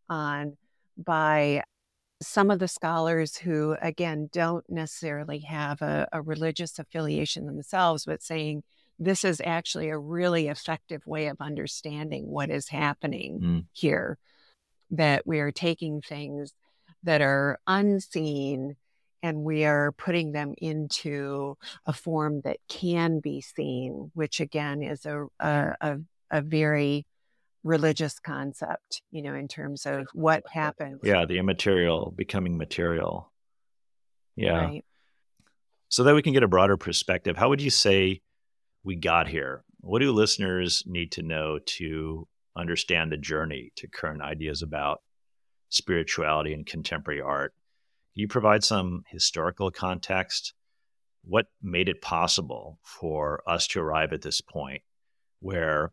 [0.09, 0.57] on
[0.97, 1.61] by
[2.21, 8.23] some of the scholars who, again, don't necessarily have a, a religious affiliation themselves, but
[8.23, 8.63] saying
[8.97, 13.65] this is actually a really effective way of understanding what is happening mm.
[13.71, 14.17] here.
[14.91, 16.51] That we are taking things
[17.03, 18.75] that are unseen
[19.21, 25.05] and we are putting them into a form that can be seen, which again is
[25.05, 25.97] a, a, a,
[26.31, 27.05] a very
[27.63, 31.01] religious concept, you know, in terms of what happens.
[31.03, 33.31] Yeah, the immaterial becoming material.
[34.35, 34.65] Yeah.
[34.65, 34.85] Right.
[35.89, 38.21] So that we can get a broader perspective, how would you say
[38.83, 39.63] we got here?
[39.81, 45.01] What do listeners need to know to understand the journey to current ideas about
[45.69, 47.53] spirituality and contemporary art?
[48.13, 50.53] Can you provide some historical context?
[51.23, 54.83] What made it possible for us to arrive at this point
[55.39, 55.91] where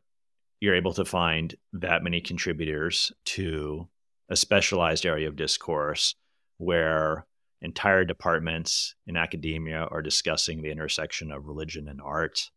[0.60, 3.88] you're able to find that many contributors to
[4.28, 6.14] a specialized area of discourse
[6.58, 7.26] where
[7.62, 12.50] entire departments in academia are discussing the intersection of religion and art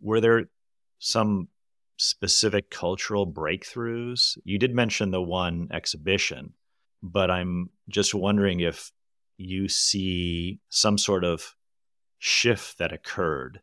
[0.00, 0.44] were there
[0.98, 1.48] some
[1.96, 4.38] specific cultural breakthroughs?
[4.44, 6.52] You did mention the one exhibition,
[7.02, 8.92] but I'm just wondering if
[9.36, 11.54] you see some sort of
[12.18, 13.60] shift that occurred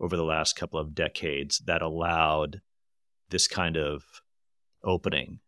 [0.00, 2.60] over the last couple of decades that allowed
[3.32, 4.04] this kind of
[4.84, 5.40] opening.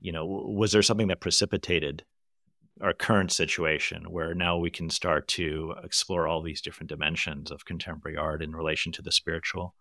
[0.00, 2.04] You know, was there something that precipitated
[2.80, 7.64] our current situation where now we can start to explore all these different dimensions of
[7.64, 9.74] contemporary art in relation to the spiritual?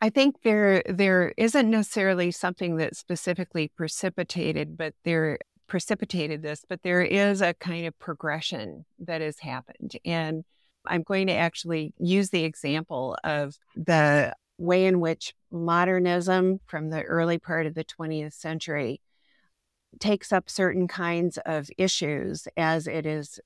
[0.00, 6.82] I think there there isn't necessarily something that specifically precipitated, but there precipitated this, but
[6.82, 9.96] there is a kind of progression that has happened.
[10.04, 10.44] And
[10.86, 17.02] I'm going to actually use the example of the way in which modernism from the
[17.02, 19.00] early part of the 20th century
[20.00, 23.40] takes up certain kinds of issues as it is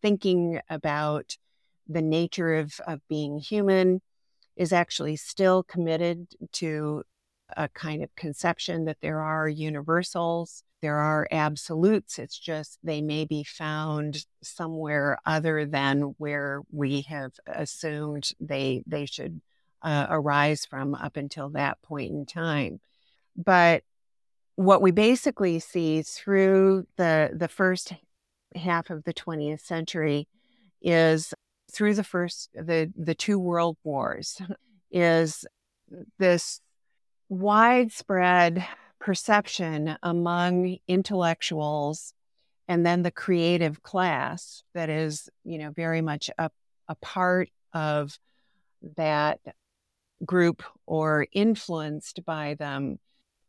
[0.00, 1.36] thinking about
[1.88, 4.00] the nature of, of being human,
[4.56, 7.02] is actually still committed to
[7.56, 12.18] a kind of conception that there are universals, there are absolutes.
[12.18, 19.06] It's just they may be found somewhere other than where we have assumed they they
[19.06, 19.40] should
[19.82, 22.80] uh, arise from up until that point in time.
[23.36, 23.82] But
[24.56, 27.92] what we basically see through the the first
[28.54, 30.28] half of the 20th century
[30.82, 31.32] is
[31.72, 34.40] through the first the the two world wars
[34.90, 35.46] is
[36.18, 36.60] this
[37.28, 38.66] widespread
[39.00, 42.12] perception among intellectuals
[42.68, 46.50] and then the creative class that is, you know, very much a,
[46.88, 48.18] a part of
[48.96, 49.40] that
[50.24, 52.98] group or influenced by them,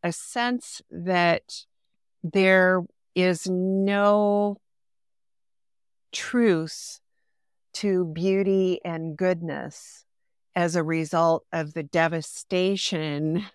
[0.04, 1.66] a sense that
[2.24, 2.84] there
[3.16, 4.58] is no
[6.12, 7.00] truth
[7.74, 10.06] to beauty and goodness
[10.56, 13.46] as a result of the devastation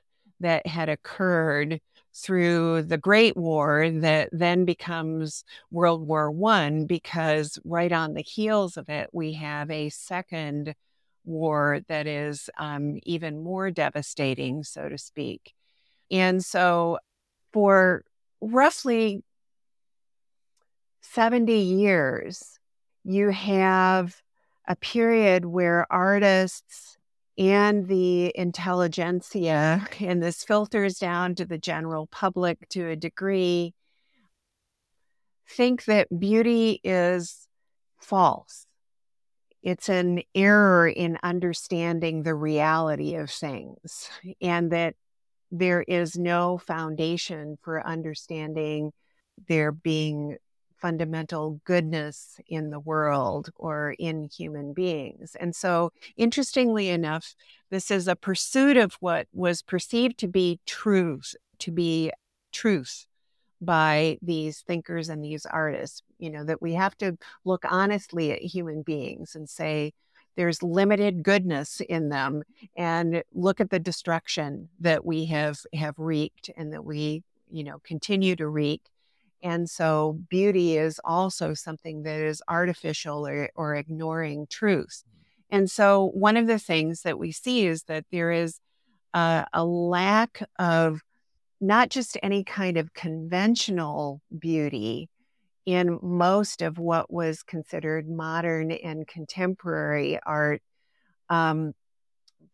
[0.40, 1.80] that had occurred
[2.14, 8.76] through the Great War that then becomes World War One, because right on the heels
[8.76, 10.74] of it, we have a second
[11.28, 15.54] war that is um, even more devastating, so to speak.
[16.10, 16.98] And so,
[17.52, 18.04] for
[18.40, 19.22] roughly
[21.02, 22.58] 70 years,
[23.04, 24.20] you have
[24.66, 26.96] a period where artists
[27.38, 33.74] and the intelligentsia, and this filters down to the general public to a degree,
[35.48, 37.48] think that beauty is
[37.98, 38.67] false.
[39.68, 44.08] It's an error in understanding the reality of things,
[44.40, 44.94] and that
[45.50, 48.94] there is no foundation for understanding
[49.46, 50.38] there being
[50.78, 55.36] fundamental goodness in the world or in human beings.
[55.38, 57.34] And so, interestingly enough,
[57.68, 62.10] this is a pursuit of what was perceived to be truth, to be
[62.52, 63.07] truth
[63.60, 66.02] by these thinkers and these artists.
[66.18, 69.92] You know, that we have to look honestly at human beings and say,
[70.36, 72.44] there's limited goodness in them
[72.76, 77.80] and look at the destruction that we have have wreaked and that we you know
[77.84, 78.82] continue to wreak
[79.42, 85.04] and so beauty is also something that is artificial or, or ignoring truth.
[85.06, 85.56] Mm.
[85.58, 88.58] And so one of the things that we see is that there is
[89.14, 91.02] a, a lack of
[91.60, 95.08] not just any kind of conventional beauty
[95.66, 100.62] in most of what was considered modern and contemporary art,
[101.28, 101.74] um,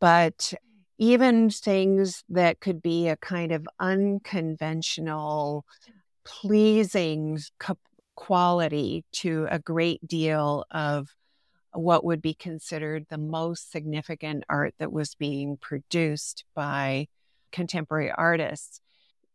[0.00, 0.52] but
[0.98, 5.64] even things that could be a kind of unconventional
[6.24, 7.38] pleasing
[8.14, 11.09] quality to a great deal of
[11.72, 17.07] what would be considered the most significant art that was being produced by
[17.50, 18.80] contemporary artists,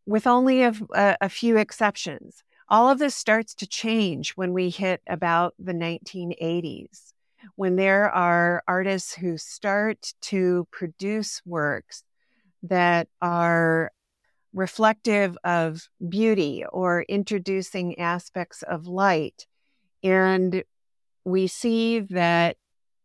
[0.10, 2.43] with only a, a, few exceptions.
[2.68, 7.14] All of this starts to change when we hit about the 1980s,
[7.55, 12.03] when there are artists who start to produce works
[12.64, 13.91] that are
[14.51, 19.45] reflective of beauty or introducing aspects of light.
[20.03, 20.64] And
[21.24, 22.57] we see that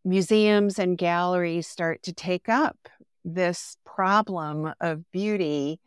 [0.07, 2.79] museums and galleries start to take up
[3.27, 5.81] this problem of beauty,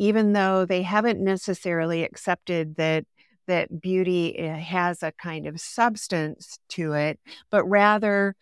[0.00, 3.04] even though they haven't necessarily accepted that
[3.46, 7.20] that beauty eh, has a kind of substance to it,
[7.50, 8.34] but rather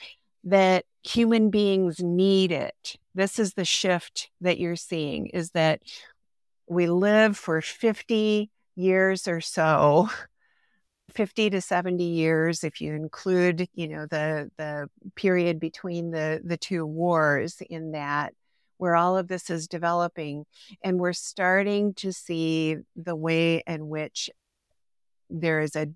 [0.44, 2.96] that human beings need it.
[3.12, 5.80] This is the shift that you're seeing is that
[6.68, 10.08] we live for 50 years or so
[11.10, 16.56] 50 to 70 years if you include you know the the period between the the
[16.56, 18.34] two wars in that
[18.78, 20.44] where all of this is developing
[20.82, 24.30] and we're starting to see the way in which
[25.30, 25.88] there is a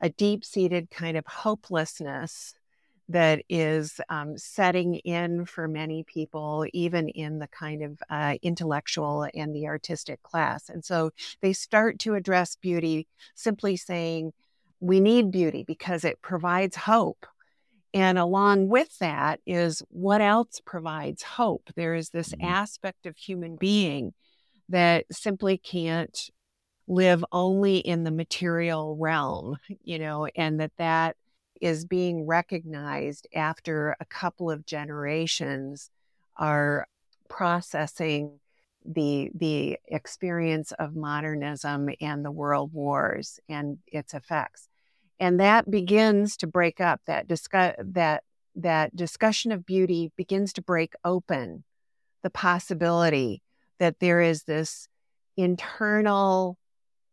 [0.00, 2.54] a deep seated kind of hopelessness
[3.08, 9.26] that is um, setting in for many people, even in the kind of uh, intellectual
[9.34, 10.68] and the artistic class.
[10.68, 14.32] And so they start to address beauty simply saying,
[14.80, 17.26] we need beauty because it provides hope.
[17.94, 21.70] And along with that is what else provides hope?
[21.76, 22.44] There is this mm-hmm.
[22.44, 24.12] aspect of human being
[24.68, 26.18] that simply can't
[26.88, 31.16] live only in the material realm, you know, and that that
[31.60, 35.88] is being recognized after a couple of generations
[36.36, 36.86] are
[37.28, 38.40] processing
[38.84, 44.68] the the experience of modernism and the world wars and its effects
[45.24, 50.60] and that begins to break up that discuss that that discussion of beauty begins to
[50.60, 51.64] break open
[52.22, 53.42] the possibility
[53.78, 54.86] that there is this
[55.38, 56.58] internal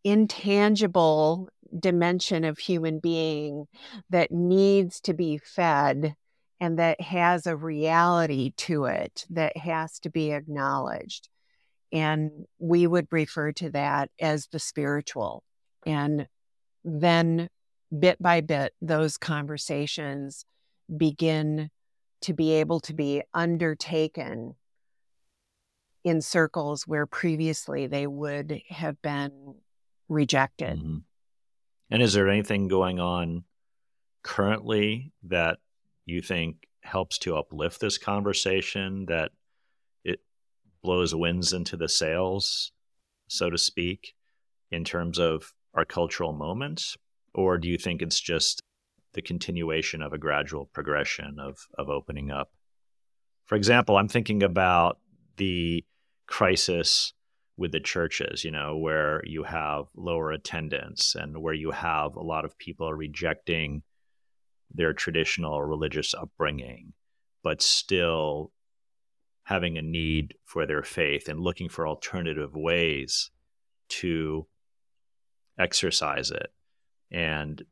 [0.04, 1.48] intangible
[1.80, 3.68] dimension of human being
[4.10, 6.14] that needs to be fed
[6.60, 11.30] and that has a reality to it that has to be acknowledged.
[11.94, 15.44] And we would refer to that as the spiritual.
[15.86, 16.28] And
[16.84, 17.48] then
[17.98, 20.46] bit by bit, those conversations
[20.96, 21.70] begin
[22.22, 24.56] to be able to be undertaken
[26.04, 29.56] in circles where previously they would have been
[30.10, 30.80] rejected.
[30.80, 30.98] Mm-hmm.
[31.90, 33.44] And is there anything going on
[34.24, 35.58] currently that
[36.06, 39.32] you think helps to uplift this conversation, that
[40.04, 40.22] it
[40.84, 42.72] blows winds into the sails,
[43.28, 44.14] so to speak,
[44.72, 46.98] in terms of our cultural moments?
[47.34, 48.62] Or do you think it's just
[49.14, 52.52] the continuation of a gradual progression of, of opening up?
[53.46, 55.00] For example, I'm thinking about
[55.38, 55.84] the
[56.28, 57.14] crisis
[57.58, 62.24] with the churches, you know, where you have lower attendance and where you have a
[62.24, 63.84] lot of people rejecting
[64.74, 66.94] their traditional religious upbringing,
[67.44, 68.52] but still
[69.44, 73.32] having a need for their faith and looking for alternative ways
[73.90, 74.48] to
[75.60, 76.52] exercise it.
[77.12, 77.64] And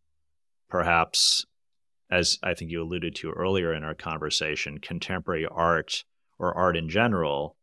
[0.69, 1.45] perhaps,
[2.11, 6.03] as I think you alluded to earlier in our conversation, contemporary art
[6.37, 7.55] or art in general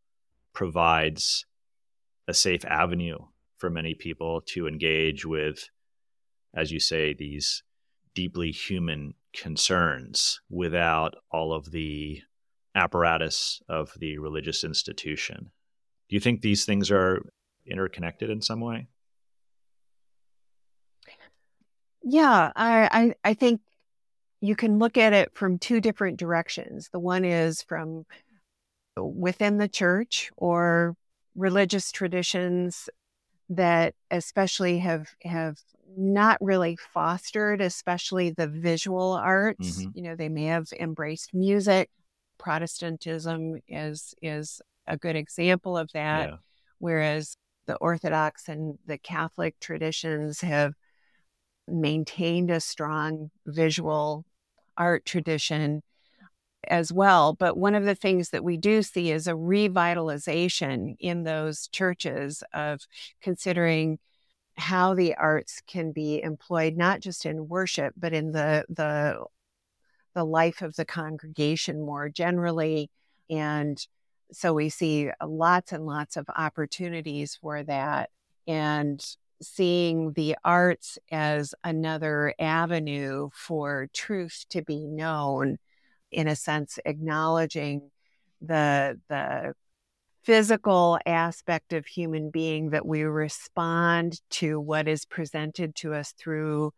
[0.52, 1.44] provides
[2.28, 3.18] a safe avenue
[3.58, 5.68] for many people to engage with,
[6.54, 7.62] as you say, these
[8.14, 12.20] deeply human concerns without all of the
[12.74, 15.50] apparatus of the religious institution.
[16.08, 17.22] Do you think these things are
[17.66, 18.88] interconnected in some way?
[22.08, 23.60] Yeah, I, I, I think
[24.40, 26.88] you can look at it from two different directions.
[26.92, 28.06] The one is from
[28.96, 30.94] within the church or
[31.34, 32.88] religious traditions
[33.48, 35.58] that especially have have
[35.96, 39.90] not really fostered especially the visual arts mm-hmm.
[39.94, 41.88] you know they may have embraced music
[42.38, 46.36] protestantism is is a good example of that yeah.
[46.78, 47.36] whereas
[47.66, 50.72] the orthodox and the catholic traditions have
[51.68, 54.24] maintained a strong visual
[54.76, 55.82] art tradition
[56.68, 57.32] as well.
[57.32, 62.42] But one of the things that we do see is a revitalization in those churches
[62.52, 62.80] of
[63.22, 63.98] considering
[64.56, 69.22] how the arts can be employed not just in worship but in the the
[70.14, 72.90] the life of the congregation more generally
[73.28, 73.86] and
[74.32, 78.08] so we see lots and lots of opportunities for that
[78.46, 85.58] and seeing the arts as another avenue for truth to be known
[86.10, 87.90] in a sense acknowledging
[88.40, 89.54] the the
[90.22, 96.72] physical aspect of human being that we respond to what is presented to us through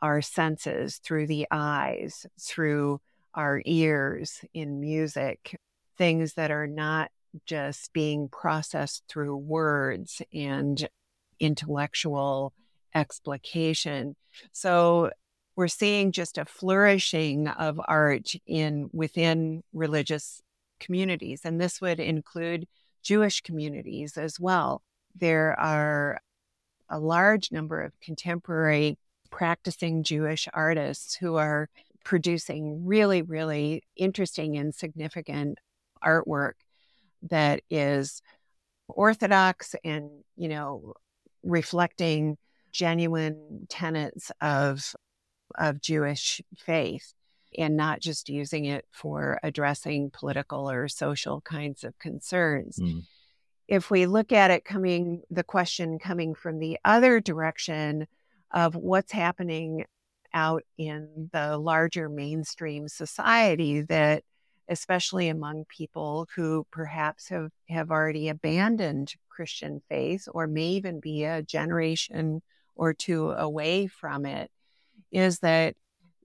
[0.00, 3.00] our senses through the eyes through
[3.34, 5.58] our ears in music
[5.98, 7.10] things that are not
[7.44, 10.88] just being processed through words and
[11.40, 12.52] intellectual
[12.94, 14.16] explication.
[14.52, 15.10] So
[15.56, 20.40] we're seeing just a flourishing of art in within religious
[20.78, 22.66] communities and this would include
[23.02, 24.82] Jewish communities as well.
[25.16, 26.20] There are
[26.88, 28.98] a large number of contemporary
[29.30, 31.68] practicing Jewish artists who are
[32.04, 35.58] producing really really interesting and significant
[36.02, 36.52] artwork
[37.22, 38.22] that is
[38.88, 40.94] orthodox and you know
[41.42, 42.36] reflecting
[42.72, 44.94] genuine tenets of
[45.56, 47.14] of Jewish faith
[47.56, 52.78] and not just using it for addressing political or social kinds of concerns.
[52.78, 53.04] Mm.
[53.66, 58.06] If we look at it coming, the question coming from the other direction
[58.50, 59.84] of what's happening
[60.34, 64.24] out in the larger mainstream society, that
[64.68, 71.24] especially among people who perhaps have, have already abandoned Christian faith or may even be
[71.24, 72.42] a generation
[72.74, 74.50] or two away from it,
[75.10, 75.74] is that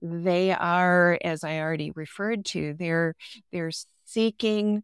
[0.02, 3.14] they are, as I already referred to, they're
[3.52, 3.70] they're
[4.04, 4.82] seeking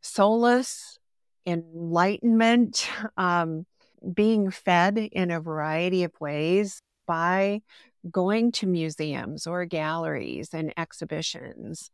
[0.00, 0.98] solace,
[1.46, 3.66] enlightenment, um,
[4.14, 7.60] being fed in a variety of ways by
[8.10, 11.90] going to museums or galleries and exhibitions,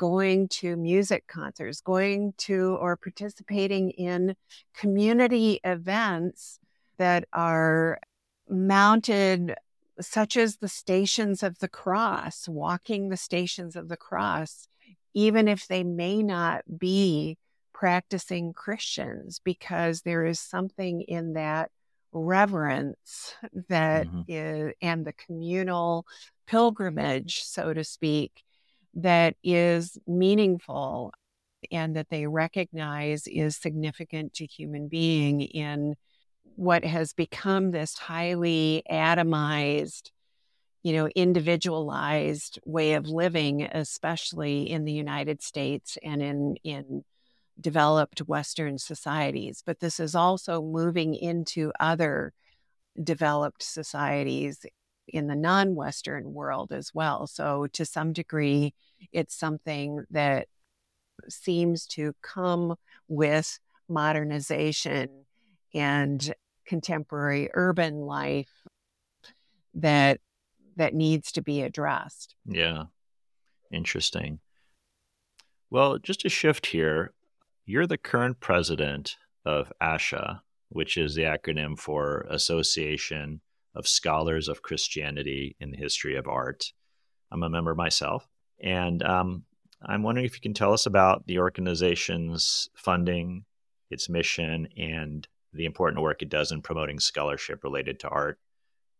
[0.00, 4.34] going to music concerts, going to or participating in
[4.74, 6.58] community events
[6.96, 8.00] that are
[8.48, 9.54] mounted
[10.00, 14.66] such as the stations of the cross, walking the stations of the cross,
[15.12, 17.36] even if they may not be
[17.74, 21.70] practicing Christians, because there is something in that
[22.10, 23.34] reverence
[23.68, 24.22] that mm-hmm.
[24.28, 26.06] is, and the communal
[26.46, 28.42] pilgrimage, so to speak,
[28.94, 31.12] that is meaningful
[31.70, 35.94] and that they recognize is significant to human being in
[36.56, 40.10] what has become this highly atomized,
[40.82, 47.04] you know, individualized way of living, especially in the United States and in in
[47.60, 52.32] developed Western societies, but this is also moving into other
[53.02, 54.64] developed societies
[55.12, 57.26] in the non Western world as well.
[57.26, 58.74] So, to some degree,
[59.12, 60.48] it's something that
[61.28, 62.76] seems to come
[63.08, 63.58] with
[63.88, 65.24] modernization
[65.74, 66.34] and
[66.66, 68.52] contemporary urban life
[69.74, 70.20] that
[70.76, 72.34] that needs to be addressed.
[72.46, 72.84] Yeah.
[73.72, 74.40] Interesting.
[75.68, 77.12] Well, just to shift here,
[77.66, 80.40] you're the current president of ASCHA,
[80.70, 83.40] which is the acronym for Association
[83.74, 86.72] of Scholars of Christianity in the History of Art.
[87.30, 88.28] I'm a member myself.
[88.62, 89.44] And um,
[89.82, 93.44] I'm wondering if you can tell us about the organization's funding,
[93.90, 98.38] its mission, and the important work it does in promoting scholarship related to art,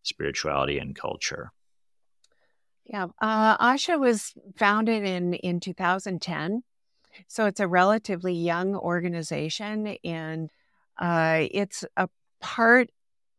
[0.03, 1.53] spirituality, and culture.
[2.85, 6.63] Yeah, uh, ASCHA was founded in in 2010,
[7.29, 10.51] so it's a relatively young organization, and
[10.99, 12.09] uh, it's a
[12.41, 12.91] part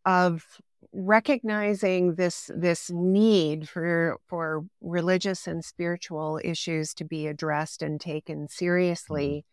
[0.06, 0.46] of
[0.94, 8.40] recognizing this this need for for religious and spiritual issues to be addressed and taken
[8.40, 8.46] mm-hmm.
[8.48, 9.46] seriously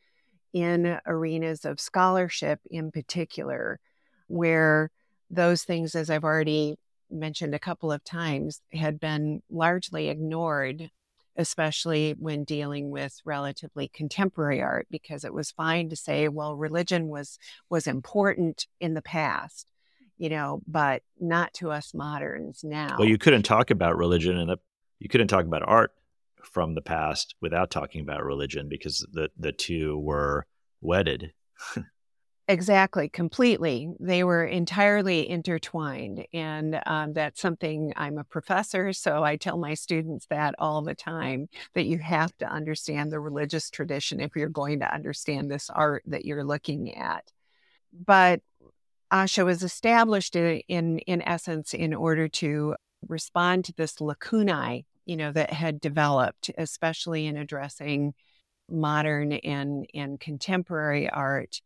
[0.55, 0.65] mm-hmm.
[0.65, 3.79] in arenas of scholarship in particular
[4.27, 4.91] where
[5.31, 6.77] those things as i've already
[7.11, 10.91] mentioned a couple of times had been largely ignored
[11.37, 17.07] especially when dealing with relatively contemporary art because it was fine to say well religion
[17.09, 17.39] was
[17.71, 19.67] was important in the past
[20.19, 24.57] you know but not to us moderns now well you couldn't talk about religion and
[24.99, 25.93] you couldn't talk about art
[26.43, 30.47] from the past without talking about religion because the the two were
[30.81, 31.33] wedded
[32.51, 33.91] Exactly, completely.
[34.01, 36.27] They were entirely intertwined.
[36.33, 40.95] And um, that's something I'm a professor, so I tell my students that all the
[40.95, 45.69] time that you have to understand the religious tradition if you're going to understand this
[45.69, 47.31] art that you're looking at.
[47.93, 48.41] But
[49.11, 54.85] Uh, ASCHA was established in, in, in essence in order to respond to this lacunae,
[55.07, 58.15] you know, that had developed, especially in addressing
[58.71, 61.61] modern and, and contemporary art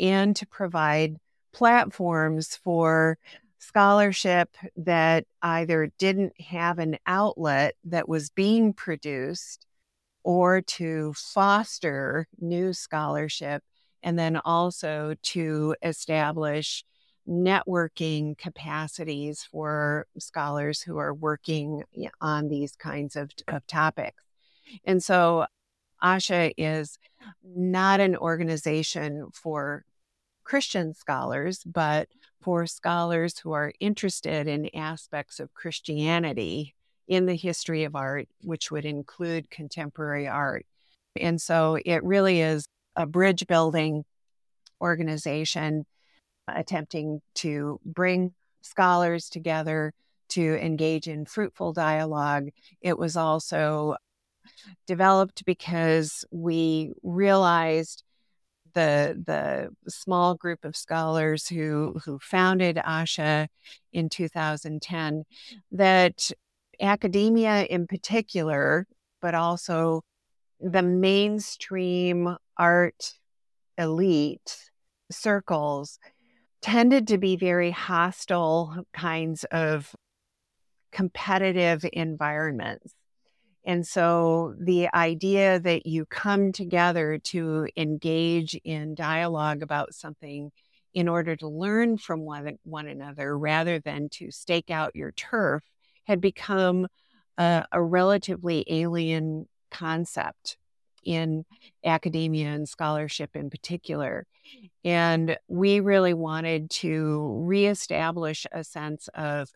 [0.00, 1.16] and to provide
[1.52, 3.18] platforms for
[3.58, 9.66] scholarship that either didn't have an outlet that was being produced
[10.24, 13.62] or to foster new scholarship
[14.02, 16.84] and then also to establish
[17.28, 21.84] networking capacities for scholars who are working
[22.20, 24.24] on these kinds of, of topics.
[24.84, 25.46] And so
[26.02, 26.98] ASCHA is
[27.44, 29.84] not an organization for
[30.44, 32.08] Christian scholars, but
[32.40, 36.74] for scholars who are interested in aspects of Christianity
[37.06, 40.66] in the history of art, which would include contemporary art.
[41.20, 42.66] And so it really is
[42.96, 44.04] a bridge building
[44.80, 45.84] organization
[46.48, 48.32] attempting to bring
[48.62, 49.92] scholars together
[50.28, 52.48] to engage in fruitful dialogue.
[52.80, 53.96] It was also
[54.86, 58.02] developed because we realized
[58.74, 63.48] the the small group of scholars who who founded ASCHA
[63.92, 65.24] in 2010
[65.72, 66.30] that
[66.80, 68.86] academia in particular,
[69.20, 70.02] but also
[70.60, 73.14] the mainstream art
[73.76, 74.70] elite
[75.10, 75.98] circles
[76.60, 79.92] tended to be very hostile kinds of
[80.92, 82.94] competitive environments.
[83.64, 90.52] And so the idea that you come together to engage in dialogue about something
[90.94, 95.64] in order to learn from one, one another rather than to stake out your turf
[96.04, 96.86] had become
[97.38, 100.58] a, a relatively alien concept
[101.04, 101.44] in
[101.84, 104.26] academia and scholarship in particular.
[104.84, 109.50] And we really wanted to reestablish a sense of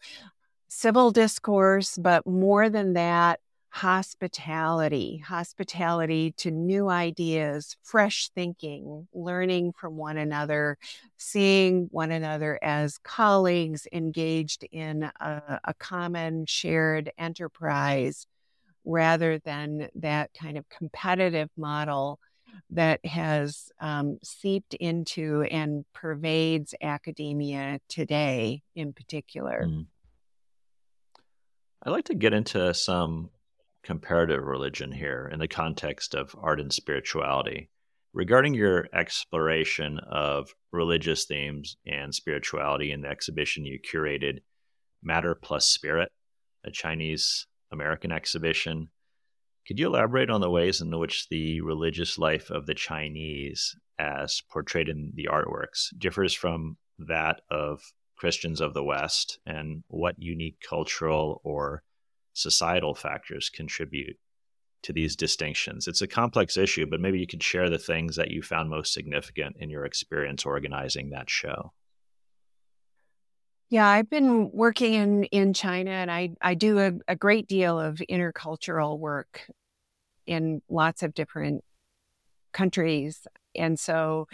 [0.68, 3.40] civil discourse, but more than that,
[3.70, 10.78] hospitality, hospitality to new ideas, fresh thinking, learning from one another,
[11.18, 18.26] seeing one another as colleagues engaged in a, a common shared enterprise
[18.86, 22.18] rather than that kind of competitive model
[22.70, 29.64] that has um, seeped into and pervades academia today in particular.
[29.66, 29.86] Mm.
[31.82, 33.30] I'd like to get into some
[33.82, 37.68] comparative religion here in the context of art and spirituality.
[38.12, 44.38] Regarding your exploration of religious themes and spirituality in the exhibition you curated,
[45.02, 46.10] Matter Plus Spirit,
[46.64, 48.88] a Chinese American exhibition,
[49.66, 54.42] Could you elaborate on the ways in which the religious life of the Chinese, as
[54.48, 57.82] portrayed in the artworks, differs from that of
[58.16, 61.82] Christians of the West, and what unique cultural or
[62.32, 64.16] societal factors contribute
[64.82, 65.88] to these distinctions?
[65.88, 68.92] It's a complex issue, but maybe you could share the things that you found most
[68.92, 71.72] significant in your experience organizing that show.
[73.68, 77.80] Yeah, I've been working in, in China and I, I do a, a great deal
[77.80, 79.48] of intercultural work
[80.26, 81.64] in lots of different
[82.52, 83.26] countries.
[83.54, 84.28] And so,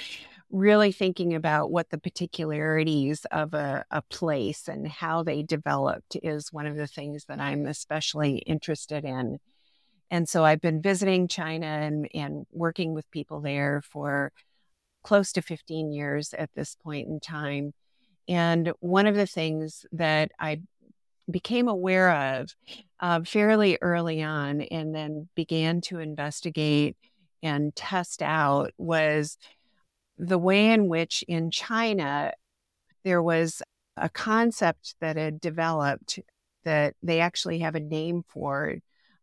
[0.51, 6.53] really thinking about what the particularities of a, a place and how they developed is
[6.53, 9.39] one of the things that I'm especially interested in.
[10.11, 14.33] And so, I've been visiting China and, and working with people there for
[15.03, 17.72] close to 15 years at this point in time.
[18.29, 20.61] And one of the things that I
[21.31, 22.55] became aware of
[23.01, 26.97] uh, fairly early on and then began to investigate
[27.43, 29.39] and test out was
[30.18, 32.33] the way in which in China
[33.05, 33.62] there was
[33.97, 36.20] a concept that had developed
[36.64, 38.77] that they actually have a name for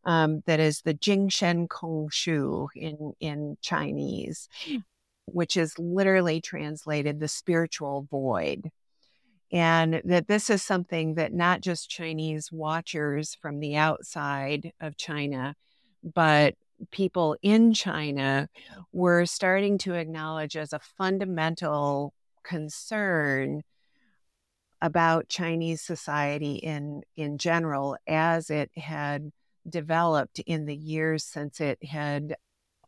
[0.04, 4.50] um, that is the Jingshen Kongxu in, in Chinese,
[5.26, 8.72] which is literally translated the spiritual void
[9.52, 15.56] and that this is something that not just Chinese watchers from the outside of China,
[16.04, 16.56] but
[16.91, 18.47] people in China
[18.91, 23.64] were starting to acknowledge as a fundamental concern
[24.82, 29.32] about Chinese society in in general as it had
[29.68, 32.36] developed in the years since it had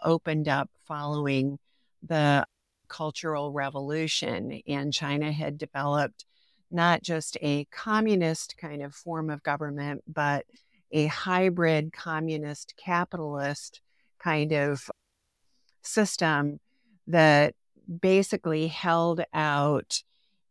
[0.01, 1.59] opened up following
[2.01, 2.45] the
[2.87, 6.25] cultural revolution and China had developed
[6.71, 10.45] not just a communist kind of form of government, but
[10.91, 13.81] a hybrid communist capitalist
[14.19, 14.89] kind of
[15.81, 16.59] system
[17.07, 17.55] that
[18.01, 20.03] basically held out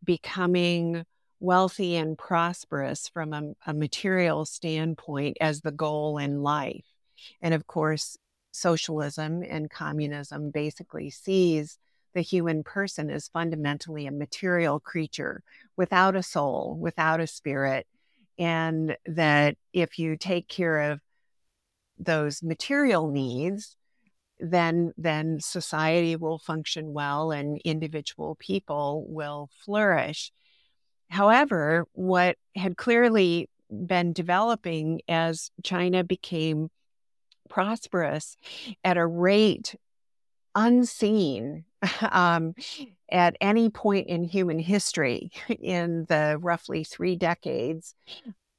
[0.05, 1.05] becoming
[1.41, 6.85] wealthy and prosperous from a, a, material standpoint as the goal in life.
[7.41, 8.19] And of course,
[8.53, 11.79] socialism and communism basically sees
[12.15, 15.43] the human person is fundamentally a material creature
[15.77, 17.87] without a soul, without a spirit.
[18.39, 21.01] And that if you take care of
[21.99, 23.77] those material needs,
[24.39, 30.33] then then society will function well and individual people will flourish.
[31.11, 36.71] However, what had clearly been developing as China became
[37.49, 38.37] prosperous
[38.85, 39.75] at a rate
[40.55, 41.65] unseen
[42.11, 42.55] um,
[43.11, 47.95] at any point in human history in the roughly three decades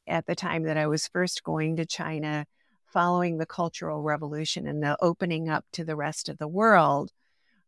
[0.07, 2.45] at the time that I was first going to China
[2.87, 7.11] following the Cultural Revolution and the opening up to the rest of the world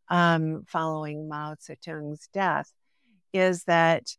[0.08, 2.72] um, following Mao Zedong's death
[3.32, 4.16] is that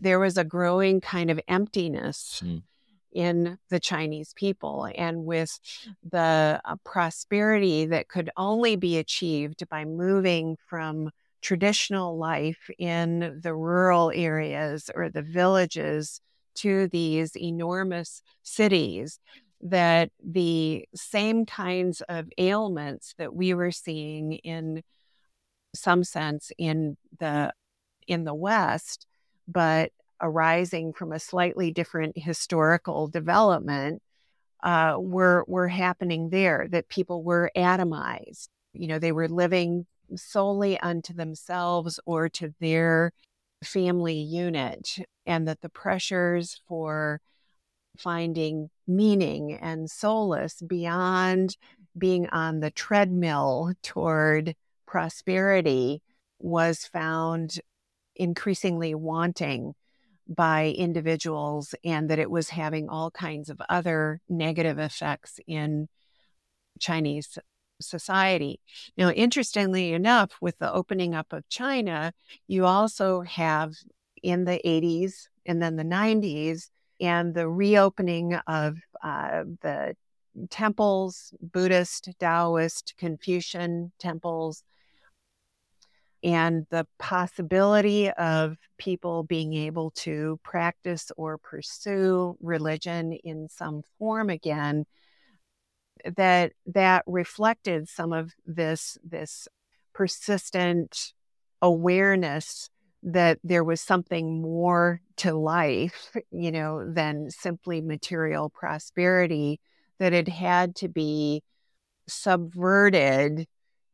[0.00, 2.62] there was a growing kind of emptiness mm
[3.12, 5.58] in the Chinese people and with
[6.08, 11.10] the uh, prosperity that could only be achieved by moving from
[11.42, 16.20] traditional life in the rural areas or the villages
[16.54, 19.18] to these enormous cities
[19.62, 24.82] that the same kinds of ailments that we were seeing in
[25.74, 27.52] some sense in the
[28.06, 29.06] in the west
[29.46, 34.02] but arising from a slightly different historical development
[34.62, 36.66] uh, were were happening there.
[36.70, 38.48] That people were atomized.
[38.72, 43.12] You know, they were living solely unto themselves or to their
[43.64, 47.20] family unit, and that the pressures for
[47.98, 51.56] finding meaning and solace beyond
[51.96, 54.54] being on the treadmill toward
[54.86, 56.02] prosperity
[56.38, 57.60] was found
[58.16, 59.74] increasingly wanting
[60.30, 65.88] by individuals and that it was having all kinds of other negative effects in
[66.78, 67.36] Chinese
[67.80, 68.60] society.
[68.96, 72.12] Now, interestingly enough, with the opening up of China,
[72.46, 73.74] you also have
[74.22, 76.68] in the 80s and then the 90s
[77.00, 79.96] and the reopening of uh, the
[80.50, 84.62] temples, Buddhist, Taoist, Confucian temples,
[86.22, 94.30] and the possibility of people being able to practice or pursue religion in some form
[94.30, 94.84] again
[96.16, 99.48] that that reflected some of this this
[99.92, 101.12] persistent
[101.60, 102.70] awareness
[103.02, 109.60] that there was something more to life you know than simply material prosperity
[109.98, 111.42] that it had to be
[112.10, 113.46] subverted,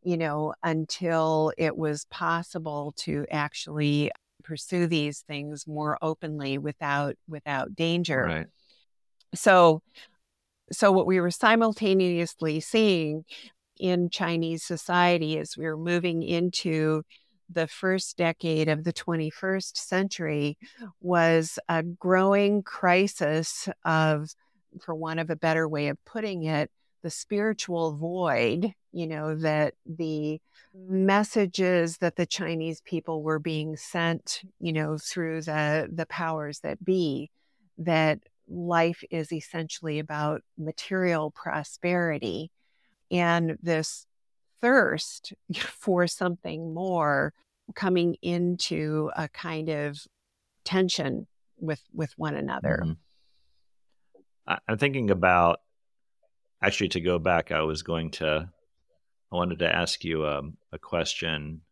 [0.07, 4.13] you know, until it was possible to actually
[4.45, 8.23] pursue these things more openly without without danger.
[8.23, 8.47] Right.
[9.35, 9.83] So
[10.71, 13.25] so what we were simultaneously seeing
[13.81, 17.03] in Chinese society as we were moving into
[17.51, 20.57] the first decade of the 21st century
[21.01, 24.29] was a growing crisis of,
[24.85, 26.71] for want of a better way of putting it,
[27.03, 30.41] the spiritual void, you know, that the
[30.75, 36.83] messages that the Chinese people were being sent, you know, through the, the powers that
[36.83, 37.31] be,
[37.77, 42.51] that life is essentially about material prosperity.
[43.11, 44.07] And this
[44.63, 47.35] thirst for something more
[47.75, 49.99] coming into a kind of
[50.65, 51.27] tension
[51.59, 52.81] with with one another.
[52.83, 54.55] Mm-hmm.
[54.69, 55.61] I'm thinking about
[56.63, 57.53] actually to go back.
[57.53, 58.49] I was going to.
[59.33, 61.63] I wanted to ask you um, a question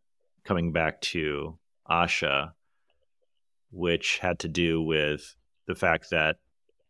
[0.45, 2.53] coming back to ASCHA,
[3.71, 5.37] which had to do with
[5.67, 6.37] the fact that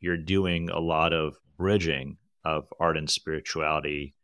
[0.01, 4.15] you're doing a lot of bridging of art and spirituality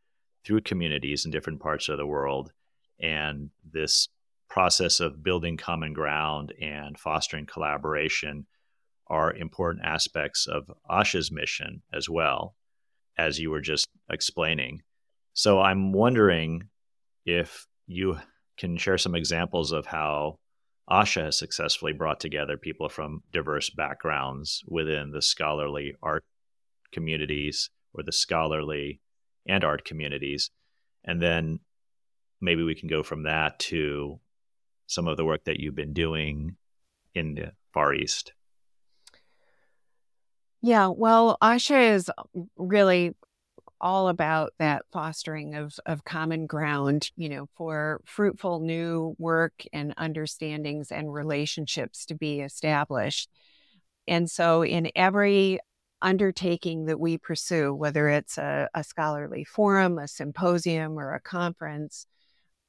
[0.45, 2.53] through communities in different parts of the world.
[2.99, 4.09] And this
[4.49, 8.47] process of building common ground and fostering collaboration
[9.07, 12.57] are important aspects of ASCHA's mission as well,
[13.19, 14.83] as you were just explaining.
[15.33, 16.65] So I'm wondering
[17.25, 18.19] if you
[18.59, 20.39] can share some examples of how
[20.91, 26.25] ASCHA has successfully brought together people from diverse backgrounds within the scholarly art
[26.93, 29.01] communities or the scholarly
[29.47, 30.51] and art communities.
[31.05, 31.61] And then
[32.41, 34.21] maybe we can go from that to
[34.87, 36.57] some of the work that you've been doing
[37.15, 38.33] in the Far East.
[40.63, 42.11] Yeah, well, ASCHA is
[42.57, 43.15] really
[43.81, 49.95] all about that fostering of, of common ground, you know, for fruitful new work and
[49.97, 53.31] understandings and relationships to be established.
[54.07, 55.61] And so, in every
[56.03, 62.07] undertaking that we pursue, whether it's a, a scholarly forum, a symposium, or a conference,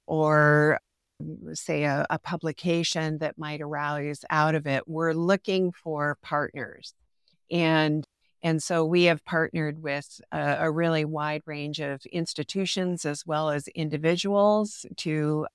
[0.05, 0.79] or
[1.21, 6.93] mm, say a, a publication that might arise out of it, we're looking for partners.
[7.49, 8.05] And
[8.43, 13.49] and so we have partnered with a, a, really wide range of institutions as well
[13.49, 15.45] as individuals to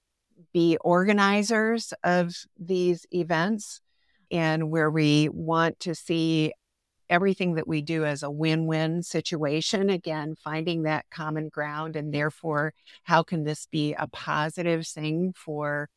[0.53, 3.80] be organizers of these events
[4.30, 6.53] and where we want to see
[7.09, 9.91] everything that we do as a win win situation.
[9.91, 12.74] Again, finding that common ground, and therefore,
[13.05, 15.89] how can this be a positive thing for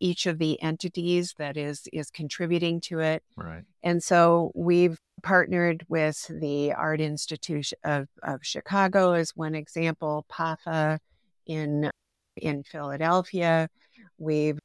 [0.00, 3.22] each of the entities that is is contributing to it.
[3.36, 3.64] Right.
[3.82, 10.98] And so we've partnered with the art Institute of, of chicago as one example PAFA
[11.46, 11.90] in
[12.36, 13.68] in philadelphia.
[14.18, 14.58] We've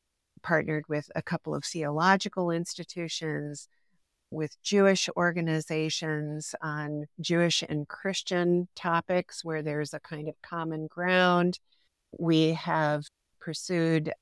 [0.44, 3.68] partnered with a couple of theological institutions
[4.32, 11.60] with Jewish organizations on Jewish and Christian topics where there's a kind of common ground.
[12.18, 13.04] We have
[13.40, 14.14] pursued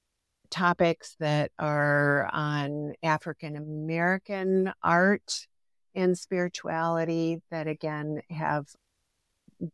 [0.49, 5.47] topics that are on African American art
[5.95, 8.67] and spirituality that again have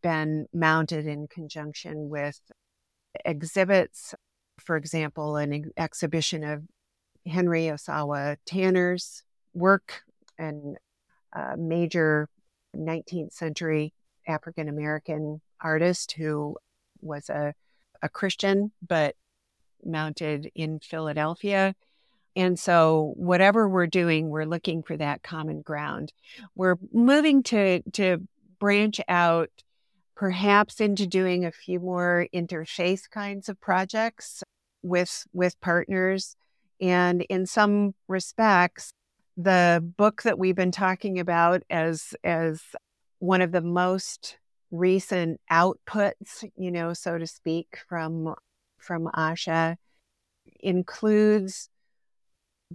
[0.02, 2.40] been mounted in conjunction with
[3.24, 4.16] exhibits.
[4.60, 6.64] For example, an exhibition of
[7.26, 9.24] Henry Ossawa Tanner's
[9.54, 10.02] work
[10.38, 10.78] and
[11.34, 12.30] a major
[12.76, 13.94] 19th century
[14.28, 16.58] African American artist who
[17.02, 17.54] was a,
[18.02, 19.16] a Christian, but
[19.86, 21.76] mounted in Philadelphia.
[22.36, 26.12] And so, whatever we're doing, we're looking for that common ground.
[26.56, 28.28] We're moving to, to
[28.60, 29.50] branch out
[30.16, 34.44] perhaps into doing a few more interface kinds of projects
[34.82, 36.36] with, with partners.
[36.82, 38.92] And in some respects,
[39.38, 42.62] the book that we've been talking about as as
[43.20, 44.38] one of the most
[44.72, 48.36] recent outputs, you know, so to speak, from
[48.86, 49.78] from ASCHA
[50.60, 51.70] includes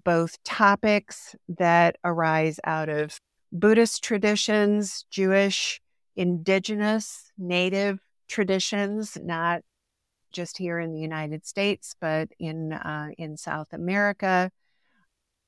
[0.04, 3.18] both topics that arise out of
[3.52, 5.80] Buddhist traditions, Jewish,
[6.16, 7.98] indigenous, native
[8.28, 9.62] traditions, not
[10.32, 14.50] just here in the United States, but in uh, in South America,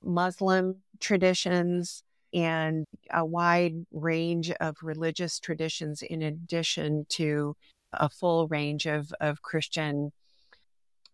[0.03, 2.03] Muslim traditions,
[2.35, 7.55] and a wide range of religious traditions, in addition to
[7.93, 10.13] a full range of, of Christian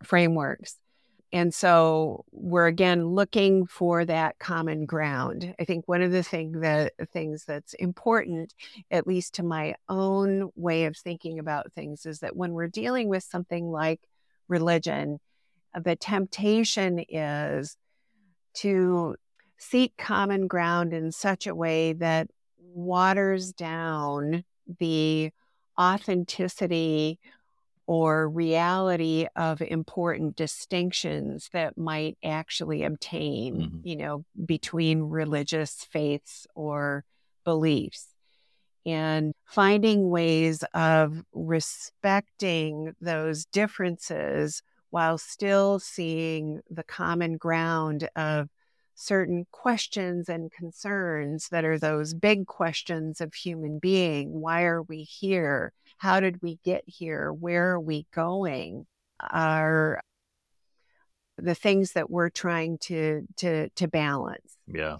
[0.02, 0.76] frameworks.
[1.32, 5.54] and so we're again looking for that common ground.
[5.60, 8.54] I think one of the thing that things that's important,
[8.90, 13.08] at least to my own way of thinking about things, is that when we're dealing
[13.08, 14.00] with something like
[14.48, 15.20] religion,
[15.78, 17.76] the temptation is
[18.54, 19.16] to
[19.58, 22.28] seek common ground in such a way that
[22.58, 24.44] waters down
[24.78, 25.30] the
[25.78, 27.18] authenticity
[27.88, 33.78] or reality of important distinctions that might actually obtain, mm-hmm.
[33.82, 37.02] you know, between religious faiths or
[37.44, 38.08] beliefs.
[38.84, 48.50] And finding ways of respecting those differences while still seeing the common ground of
[48.94, 54.42] certain questions and concerns that are those big questions of human being.
[54.42, 55.72] Why are we here?
[55.98, 57.32] How did we get here?
[57.32, 58.86] Where are we going?
[59.20, 60.00] Are
[61.38, 64.56] the things that we're trying to to to balance.
[64.66, 64.96] Yeah.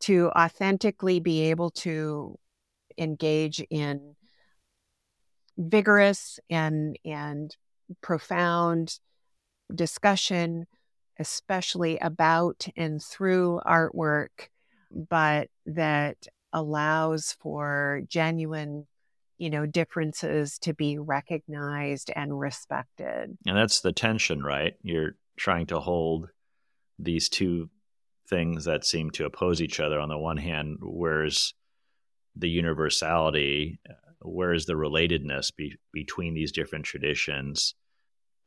[0.00, 2.38] To authentically be able to
[2.98, 4.14] engage in
[5.56, 7.56] vigorous and and
[8.00, 8.98] profound
[9.74, 10.66] discussion
[11.18, 14.48] especially about and through artwork,
[14.90, 18.86] but that allows for genuine,
[19.38, 23.36] you know, differences to be recognized and respected.
[23.46, 24.74] And that's the tension, right?
[24.82, 26.28] You're trying to hold
[26.98, 27.68] these two
[28.28, 31.54] things that seem to oppose each other on the one hand, where's
[32.36, 37.74] the universality, uh, where is the relatedness be- between these different traditions?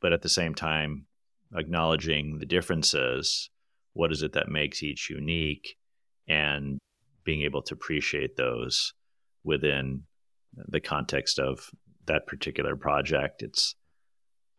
[0.00, 1.06] But at the same time,
[1.54, 3.50] acknowledging the differences.
[3.92, 5.76] What is it that makes each unique?
[6.28, 6.78] And
[7.24, 8.92] being able to appreciate those
[9.44, 10.02] within
[10.54, 11.70] the context of
[12.06, 13.42] that particular project.
[13.42, 13.74] It's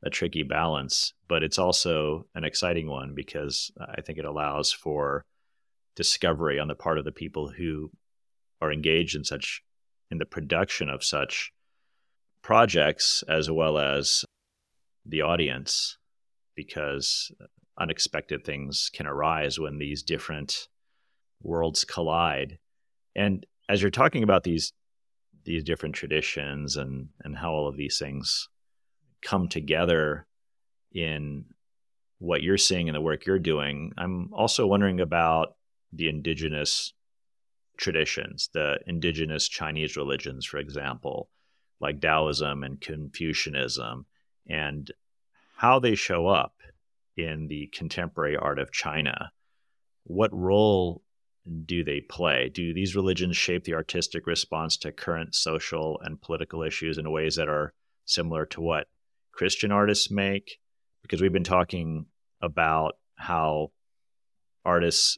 [0.03, 5.25] a tricky balance, but it's also an exciting one because I think it allows for
[5.95, 7.91] discovery on the part of the people who
[8.61, 9.61] are engaged in such
[10.11, 11.51] in the production of such
[12.41, 14.23] projects as well as
[15.05, 15.97] the audience
[16.55, 17.31] because
[17.79, 20.67] unexpected things can arise when these different
[21.41, 22.57] worlds collide.
[23.15, 24.73] And as you're talking about these
[25.43, 28.49] these different traditions and and how all of these things
[29.21, 30.25] come together
[30.91, 31.45] in
[32.19, 35.55] what you're seeing in the work you're doing, I'm also wondering about
[35.93, 36.93] the indigenous
[37.77, 41.29] traditions, the indigenous Chinese religions, for example,
[41.79, 44.05] like Taoism and Confucianism,
[44.47, 44.91] and
[45.55, 46.53] how they show up
[47.15, 49.31] in the contemporary art of China.
[50.03, 51.01] What role
[51.65, 52.49] do they play?
[52.53, 57.35] Do these religions shape the artistic response to current social and political issues in ways
[57.35, 57.73] that are
[58.05, 58.87] similar to what
[59.31, 60.59] Christian artists make?
[61.01, 62.05] Because we've been talking
[62.41, 63.71] about how
[64.65, 65.17] artists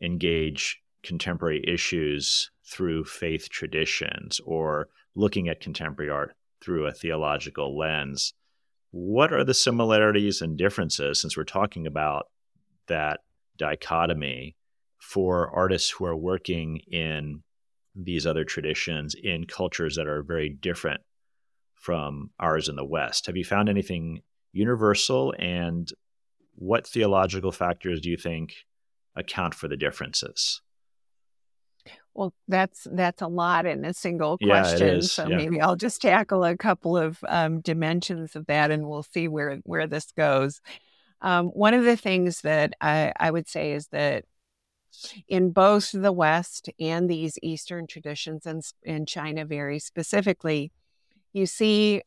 [0.00, 8.34] engage contemporary issues through faith traditions or looking at contemporary art through a theological lens
[8.92, 12.26] what are the similarities and differences since we're talking about
[12.88, 13.20] that
[13.56, 14.54] dichotomy
[15.02, 17.42] for artists who are working in
[17.94, 21.00] these other traditions in cultures that are very different
[21.74, 23.26] from ours in the West?
[23.26, 24.22] Have you found anything
[24.52, 25.90] universal and
[26.54, 28.54] what theological factors do you think
[29.16, 30.60] account for the differences?
[32.14, 34.96] Well, that's that's a lot in a single question.
[34.96, 35.36] Yeah, so yeah.
[35.36, 39.58] maybe I'll just tackle a couple of um, dimensions of that, and we'll see where
[39.64, 40.60] where this goes.
[41.22, 44.24] Um, one of the things that I, I would say is that
[45.28, 50.72] in both the West and these Eastern traditions, and in China very specifically,
[51.32, 52.02] you see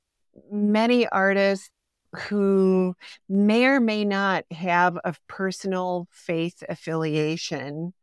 [0.51, 1.69] many artists
[2.29, 2.95] who
[3.27, 7.93] may or may not have a personal faith affiliation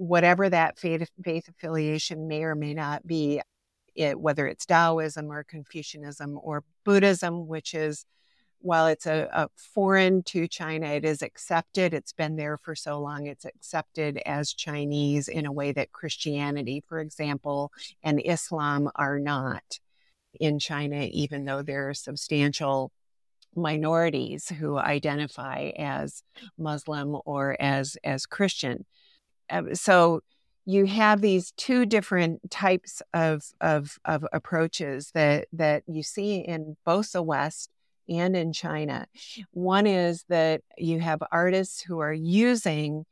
[0.00, 3.42] whatever that faith, faith affiliation may or may not be,
[3.94, 8.06] it, whether it's Taoism or Confucianism or Buddhism, which is,
[8.60, 11.94] while it's a, a, foreign to China, it is accepted.
[11.94, 13.26] It's been there for so long.
[13.26, 19.80] It's accepted as Chinese in a way that Christianity, for example, and Islam are not
[20.38, 22.92] in China, even though there are substantial
[23.56, 26.22] minorities who identify as
[26.56, 28.84] Muslim or as as Christian.
[29.48, 30.22] Um, so
[30.66, 36.76] you have these two different types of, of, of approaches that, that you see in
[36.84, 37.70] both the West
[38.10, 39.06] and in China.
[39.52, 43.06] One is that you have artists who are using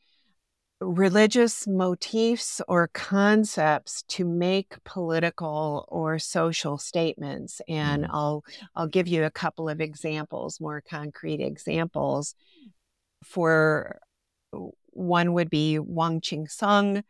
[0.80, 8.10] religious motifs or concepts to make political or social statements and mm.
[8.12, 8.44] I'll
[8.76, 12.36] I'll give you a couple of examples more concrete examples
[13.24, 13.98] for
[14.92, 17.02] one would be Wang Qingsong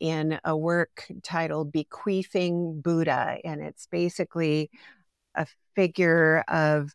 [0.00, 4.70] in a work titled Bequeathing Buddha and it's basically
[5.36, 5.46] a
[5.76, 6.92] figure of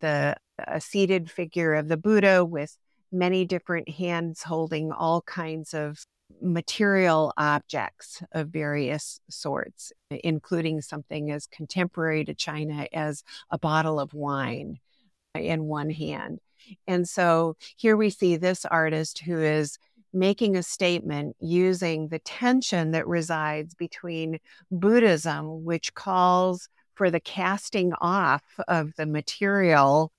[0.00, 2.76] the a seated figure of the Buddha with
[3.12, 6.04] many different hands holding all kinds of
[6.40, 14.14] material objects of various sorts, including something as contemporary to China as a bottle of
[14.14, 14.78] wine
[15.34, 16.38] in one hand.
[16.86, 19.78] And so here we see this artist who is
[20.12, 24.38] making a statement using the tension that resides between
[24.70, 30.12] Buddhism, which calls for the casting off of the material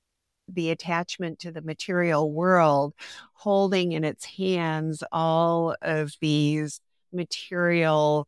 [0.48, 2.94] the attachment to the material world,
[3.34, 6.80] holding in its hands all of these
[7.12, 8.28] material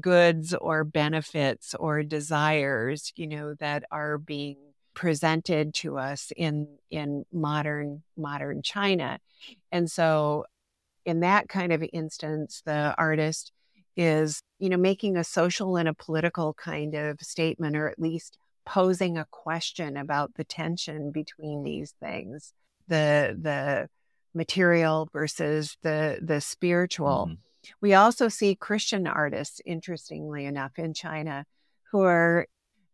[0.00, 4.56] goods or benefits or desires, you know, that are being
[4.94, 9.18] presented to us in in modern modern China.
[9.70, 10.46] And so
[11.04, 13.52] in that kind of instance, the artist
[13.96, 18.38] is, you know, making a social and a political kind of statement, or at least
[18.66, 22.52] posing a question about the tension between these things
[22.88, 23.88] the the
[24.34, 27.70] material versus the the spiritual mm-hmm.
[27.80, 31.44] we also see christian artists interestingly enough in china
[31.90, 32.46] who are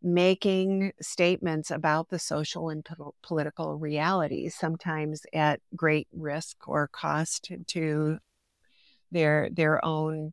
[0.04, 7.50] making statements about the social and po- political realities sometimes at great risk or cost
[7.66, 8.18] to
[9.10, 10.32] their their own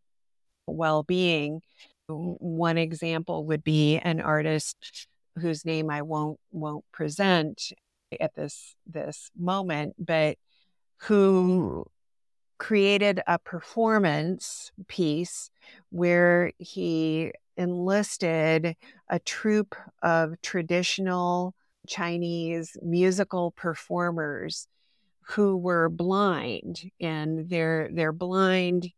[0.76, 1.62] well-being
[2.10, 5.08] one example would be an artist
[5.38, 7.72] whose name I won't won't present
[8.20, 10.38] at this this moment, but
[11.04, 11.86] who
[12.58, 15.50] created a performance piece
[15.92, 18.76] where he enlisted
[19.10, 21.54] a troupe of traditional
[21.88, 24.68] Chinese musical performers
[25.22, 28.92] who were blind and they're they're blind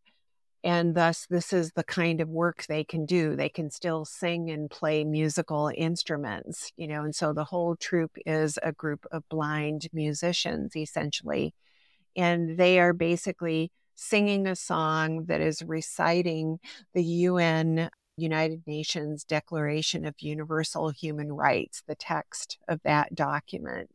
[0.63, 3.35] and thus this is the kind of work they can do.
[3.35, 8.17] They can still sing and play musical instruments you know and so the whole troupe
[8.25, 11.53] is a group of blind musicians essentially
[12.15, 16.59] and they are basically singing a song that is reciting
[16.93, 23.89] the UN United Nations Declaration of Universal Human Rights the text of that document.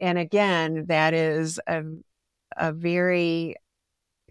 [0.00, 1.82] And again that is a
[2.56, 3.54] a very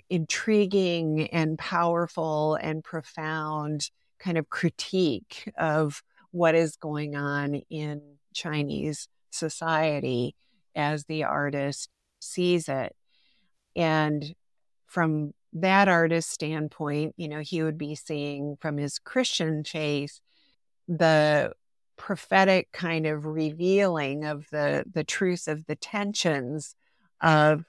[0.10, 3.90] intriguing and powerful and profound
[4.20, 8.02] kind of critique of what is going on in
[8.34, 10.36] Chinese society
[10.76, 11.90] as the artist
[12.20, 12.96] sees it.
[13.76, 14.36] And
[14.86, 20.20] from that artist's standpoint, you know, he would be seeing from his Christian faith
[20.88, 21.54] the
[21.98, 26.74] prophetic kind of revealing of the the truth of the tensions
[27.22, 27.66] of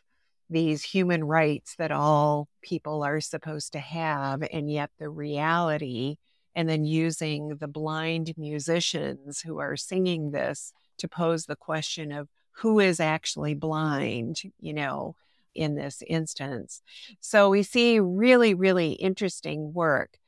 [0.51, 6.17] these human rights that all people are supposed to have, and yet the reality,
[6.55, 12.29] and then using the blind musicians who are singing this to pose the question of
[12.51, 15.15] who is actually blind, you know,
[15.55, 16.83] in this instance.
[17.21, 20.19] So we see really, really interesting work.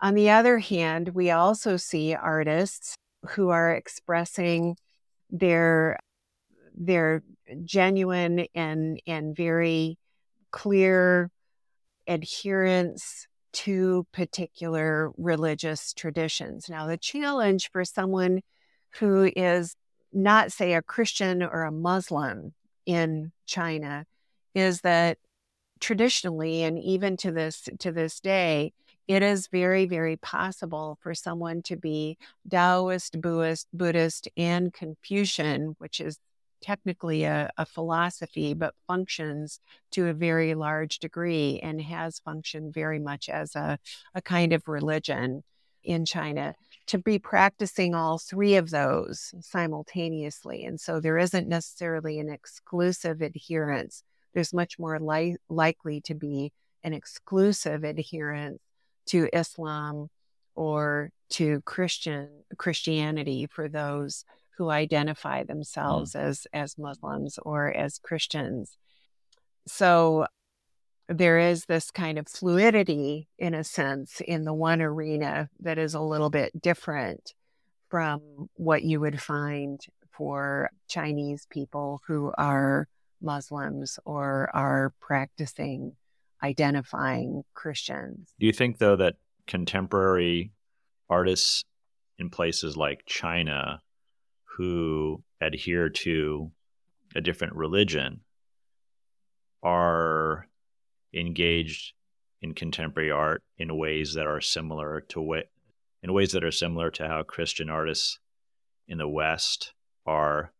[0.00, 2.96] On the other hand, we also see artists
[3.30, 4.76] who are expressing
[5.30, 5.98] their
[6.80, 7.22] their
[7.64, 9.98] genuine and and very
[10.50, 11.30] clear
[12.08, 16.68] adherence to particular religious traditions.
[16.68, 18.40] Now, the challenge for someone
[18.98, 19.76] who is
[20.12, 22.54] not, say, a Christian or a Muslim
[22.86, 24.06] in China
[24.54, 25.18] is that
[25.80, 28.72] traditionally, and even to this to this day,
[29.06, 32.16] it is very, very possible for someone to be
[32.48, 36.18] Taoist, Buddhist, Buddhist, and Confucian, which is
[36.60, 39.60] technically a, a, philosophy, but functions
[39.92, 43.78] to a very large degree and has functioned very much as a,
[44.14, 45.42] a kind of religion
[45.82, 46.54] in China.
[46.88, 50.64] To be practicing all three of those simultaneously.
[50.64, 54.02] And so there isn't necessarily an exclusive adherence.
[54.34, 58.58] There's much more li- likely to be an exclusive adherence
[59.06, 60.08] to Islam
[60.54, 64.24] or to Christian Christianity for those
[64.60, 66.20] who identify themselves mm.
[66.20, 68.76] as as Muslims or as Christians.
[69.66, 70.26] So
[71.08, 75.94] there is this kind of fluidity in a sense in the one arena that is
[75.94, 77.32] a little bit different
[77.88, 78.20] from
[78.56, 79.80] what you would find
[80.10, 82.86] for Chinese people who are
[83.22, 85.96] Muslims or are practicing
[86.42, 88.34] identifying Christians.
[88.38, 89.14] Do you think, though, that
[89.46, 90.52] contemporary
[91.08, 91.64] artists
[92.18, 93.80] in places like China
[94.60, 96.50] who adhere to
[97.14, 98.20] a different religion
[99.62, 100.46] are
[101.14, 101.94] engaged
[102.42, 105.46] in contemporary art in ways that are similar to what
[106.02, 108.18] in ways that are similar to how Christian artists
[108.86, 109.72] in the West
[110.04, 110.52] are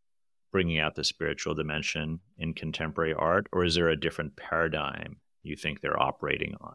[0.51, 5.56] bringing out the spiritual dimension in contemporary art, or is there a different paradigm you
[5.56, 6.74] think they're operating on?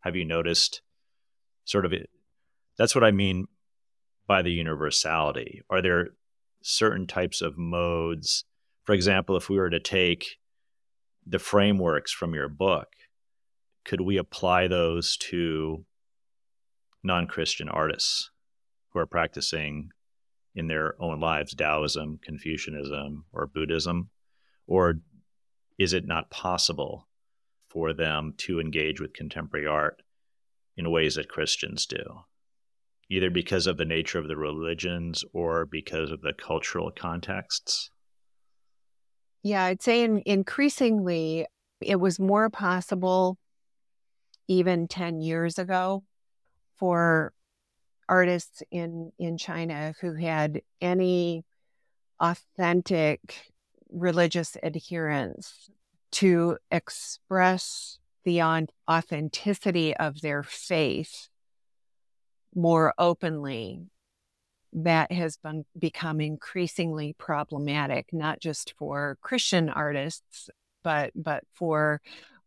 [0.00, 0.82] Have you noticed
[1.64, 1.94] sort of?
[2.76, 3.46] That's what I mean
[4.26, 5.62] by the universality.
[5.70, 6.08] Are there
[6.66, 8.44] certain types of modes?
[8.84, 10.36] For example, if we were to take
[11.24, 12.88] the frameworks from your book,
[13.84, 15.84] could we apply those to
[17.02, 18.30] non Christian artists
[18.90, 19.90] who are practicing
[20.54, 24.10] in their own lives Taoism, Confucianism, or Buddhism?
[24.66, 24.94] Or
[25.78, 27.06] is it not possible
[27.68, 30.02] for them to engage with contemporary art
[30.76, 32.02] in ways that Christians do?
[33.08, 37.90] Either because of the nature of the religions or because of the cultural contexts?
[39.42, 41.46] Yeah, I'd say in, increasingly
[41.80, 43.38] it was more possible
[44.48, 46.02] even 10 years ago
[46.76, 47.32] for
[48.08, 51.44] artists in in China who had any
[52.20, 53.52] authentic
[53.90, 55.70] religious adherence
[56.12, 61.28] to express the authenticity of their faith
[62.54, 63.82] more openly
[64.72, 70.50] that has been become increasingly problematic not just for christian artists
[70.82, 72.00] but but for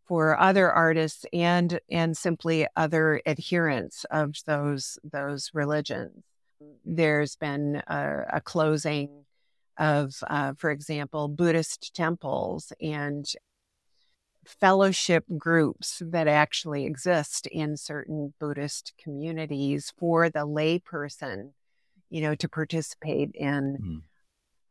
[0.10, 6.24] for other artists and and simply other adherents of those those religions.
[6.84, 9.26] There's been a, a closing
[9.78, 13.26] of, uh, for example, Buddhist temples and
[14.60, 21.52] fellowship groups that actually exist in certain Buddhist communities for the layperson,
[22.10, 24.04] you know, to participate in,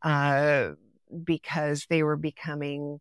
[0.03, 0.71] mm.
[0.71, 0.75] uh,
[1.23, 2.99] because they were becoming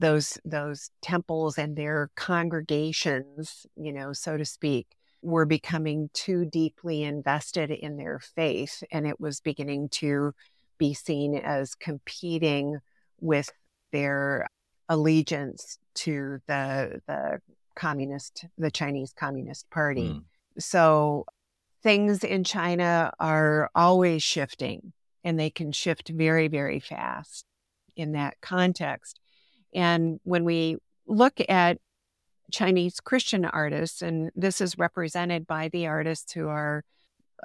[0.00, 4.86] those those temples and their congregations, you know, so to speak,
[5.22, 10.32] were becoming too deeply invested in their faith and it was beginning to
[10.78, 12.78] be seen as competing
[13.20, 13.50] with
[13.92, 14.46] their
[14.88, 17.40] allegiance to the the
[17.74, 20.08] communist the Chinese Communist Party.
[20.08, 20.24] Mm.
[20.58, 21.24] So
[21.82, 24.92] things in China are always shifting
[25.24, 27.44] and they can shift very very fast
[27.96, 29.20] in that context.
[29.74, 30.76] And when we
[31.06, 31.78] look at
[32.50, 36.84] Chinese Christian artists, and this is represented by the artists who are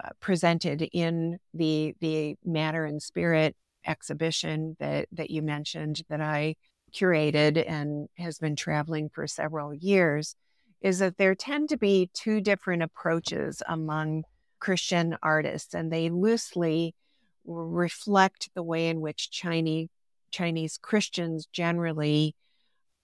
[0.03, 3.55] uh, presented in the the Matter and Spirit
[3.85, 6.55] exhibition that that you mentioned that I
[6.95, 10.35] curated and has been traveling for several years,
[10.81, 14.23] is that there tend to be two different approaches among
[14.59, 16.95] Christian artists, and they loosely
[17.45, 19.89] reflect the way in which Chinese
[20.31, 22.35] Chinese Christians generally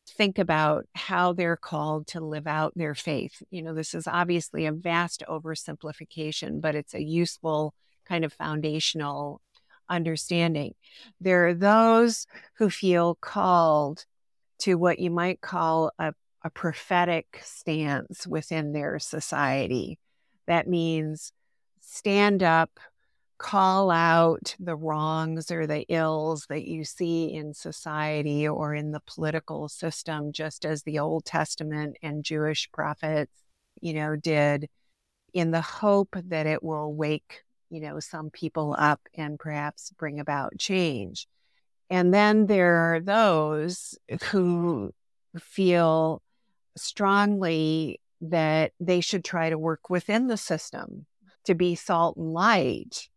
[0.05, 3.41] think about how they're called to live out their faith.
[3.51, 7.73] You know, this is obviously a vast oversimplification, but it's a useful
[8.05, 9.39] kind of foundational
[9.91, 10.73] understanding.
[11.19, 12.25] There are those
[12.57, 14.05] who feel called
[14.59, 16.13] to what you might call a,
[16.43, 19.99] a prophetic stance within their society.
[20.47, 21.33] That means
[21.81, 22.79] stand up
[23.41, 28.99] call out the wrongs or the ills that you see in society or in the
[29.07, 33.31] political system, just as the Old Testament and Jewish prophets,
[33.81, 34.69] you know, did,
[35.33, 37.41] in the hope that it will wake,
[37.71, 41.27] you know, some people up and perhaps bring about change.
[41.89, 44.93] And then there are those who
[45.39, 46.21] feel
[46.75, 51.05] strongly that they should try to work within the system
[51.45, 53.07] to be salt and light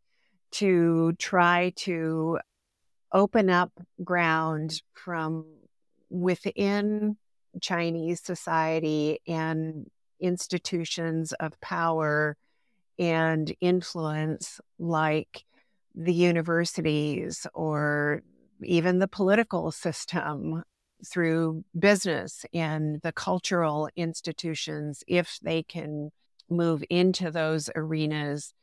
[0.53, 2.39] to try to
[3.13, 3.73] open up
[4.03, 5.45] ground from
[6.11, 7.17] within
[7.61, 9.91] Chinese society and
[10.21, 12.37] institutions of power
[12.99, 15.45] and influence like
[15.95, 18.23] the universities or
[18.63, 20.63] even the political system
[21.07, 26.11] through business and the cultural institutions if they can
[26.49, 28.55] move into those arenas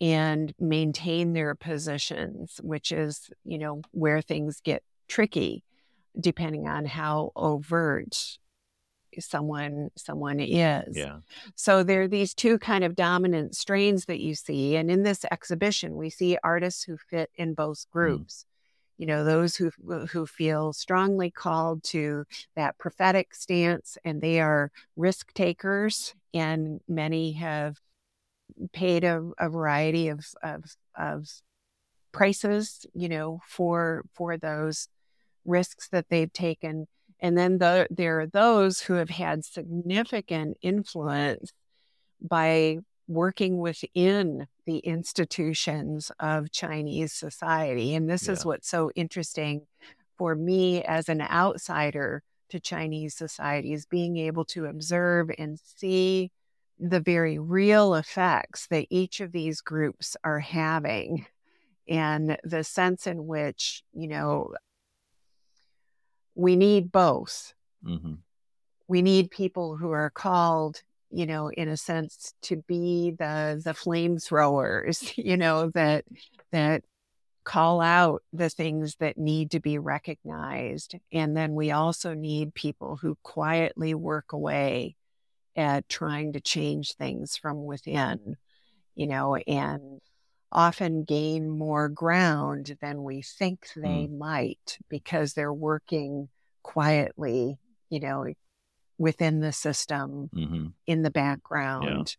[0.00, 5.62] and maintain their positions, which is, you know, where things get tricky
[6.18, 8.38] depending on how overt
[9.20, 10.96] someone someone is.
[10.96, 11.18] Yeah.
[11.54, 15.24] So there are these two kind of dominant strains that you see and in this
[15.30, 17.98] exhibition we see artists who fit in both hmm.
[17.98, 18.44] groups.
[18.44, 19.00] Mm.
[19.00, 19.70] you know those who
[20.12, 22.24] who feel strongly called to
[22.54, 27.76] that prophetic stance and they are risk takers and many have
[28.72, 31.28] paid a, a variety of, of of
[32.12, 34.88] prices you know for for those
[35.44, 36.86] risks that they've taken
[37.20, 41.52] and then the, there are those who have had significant influence
[42.20, 42.78] by
[43.08, 47.94] working within the institutions of Chinese society.
[47.94, 48.32] And this yeah.
[48.32, 49.62] is what's so interesting
[50.18, 56.30] for me as an outsider to Chinese society is being able to observe and see
[56.78, 61.26] the very real effects that each of these groups are having
[61.88, 64.52] and the sense in which, you know,
[66.36, 67.54] we need both.
[67.84, 68.14] Mm-hmm.
[68.88, 73.72] We need people who are called you know, in a sense, to be the the
[73.72, 76.04] flamethrowers, you know, that
[76.52, 76.82] that
[77.44, 80.96] call out the things that need to be recognized.
[81.12, 84.96] And then we also need people who quietly work away
[85.54, 88.36] at trying to change things from within,
[88.96, 90.00] you know, and
[90.56, 94.16] often gain more ground than we think they mm.
[94.16, 96.28] might because they're working
[96.62, 97.58] quietly,
[97.90, 98.26] you know,
[98.96, 100.66] within the system mm-hmm.
[100.86, 102.16] in the background,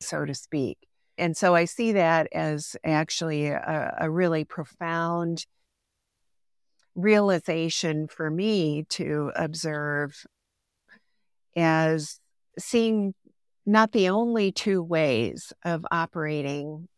[0.00, 0.06] yeah.
[0.06, 0.78] so to speak.
[1.18, 5.44] And so I see that as actually a, a really profound
[6.94, 10.24] realization for me to observe
[11.54, 12.20] as
[12.58, 13.12] seeing
[13.66, 16.88] not the only two ways of operating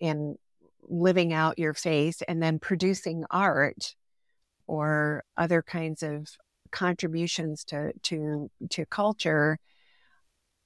[0.00, 0.36] and
[0.82, 3.94] living out your faith and then producing art
[4.66, 6.28] or other kinds of
[6.70, 9.58] contributions to to to culture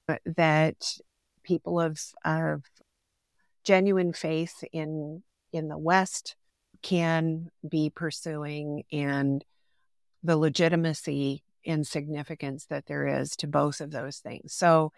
[0.07, 0.75] uh, that
[1.43, 2.63] people of of
[3.63, 5.21] genuine faith in
[5.53, 6.35] in the West
[6.81, 9.43] can be pursuing and
[10.23, 14.53] the legitimacy and significance that there is to both of those things.
[14.53, 14.91] So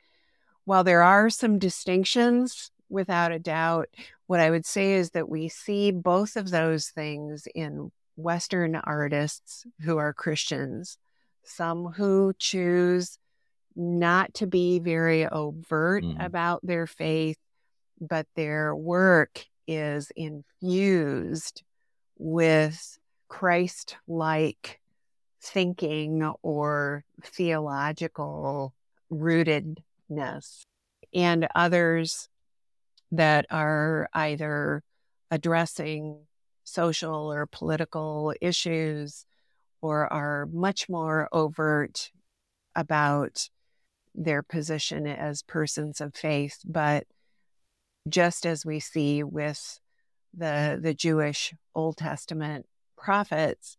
[0.65, 3.89] while there are some distinctions without a doubt,
[4.31, 9.65] what I would say is that we see both of those things in Western artists
[9.81, 10.97] who are Christians,
[11.43, 13.17] some who choose
[13.75, 16.25] not to be very overt mm.
[16.25, 17.35] about their faith,
[17.99, 21.63] but their work is infused
[22.17, 22.97] with
[23.27, 24.79] Christ like
[25.41, 28.73] thinking or theological
[29.11, 30.61] rootedness,
[31.13, 32.29] and others
[33.11, 34.83] that are either
[35.29, 36.19] addressing
[36.63, 39.25] social or political issues
[39.81, 42.11] or are much more overt
[42.75, 43.49] about
[44.13, 46.59] their position as persons of faith.
[46.65, 47.05] But
[48.07, 49.79] just as we see with
[50.33, 52.65] the, the Jewish Old Testament
[52.97, 53.77] prophets,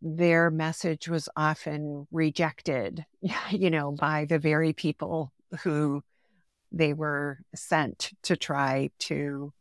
[0.00, 3.04] their message was often rejected,
[3.50, 6.02] you know, by the very people who
[6.74, 9.52] they were sent to try to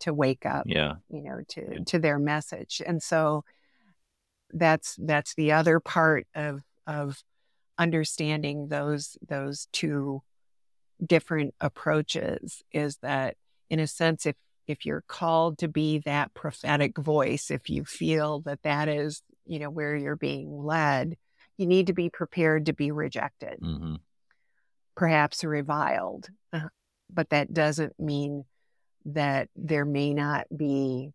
[0.00, 0.94] to wake up yeah.
[1.08, 2.82] you know to to their message.
[2.84, 3.44] And so
[4.52, 7.22] that's that's the other part of of
[7.78, 10.22] understanding those those two
[11.04, 13.36] different approaches is that
[13.68, 14.36] in a sense if
[14.66, 19.58] if you're called to be that prophetic voice if you feel that that is you
[19.58, 21.16] know where you're being led
[21.56, 23.60] you need to be prepared to be rejected.
[23.60, 23.96] Mm-hmm.
[24.96, 26.68] Perhaps reviled uh,
[27.12, 28.44] but that doesn't mean
[29.06, 31.12] that there may not be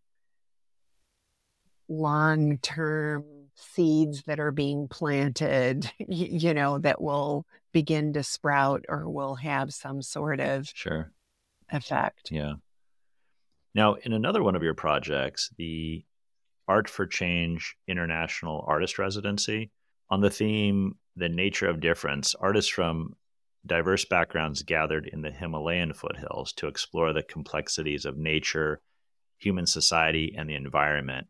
[1.88, 3.24] long term
[3.56, 9.74] seeds that are being planted, you know, that will begin to sprout or will have
[9.74, 11.12] some sort of sure
[11.70, 12.30] effect.
[12.30, 12.54] Yeah.
[13.74, 16.04] Now, in another one of your projects, the
[16.66, 19.70] Art for Change International Artist Residency,
[20.08, 23.14] on the theme The Nature of Difference, artists from
[23.66, 28.80] diverse backgrounds gathered in the Himalayan foothills to explore the complexities of nature,
[29.38, 31.26] human society, and the environment.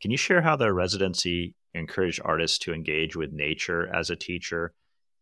[0.00, 4.72] Can you share how the residency encouraged artists to engage with nature as a teacher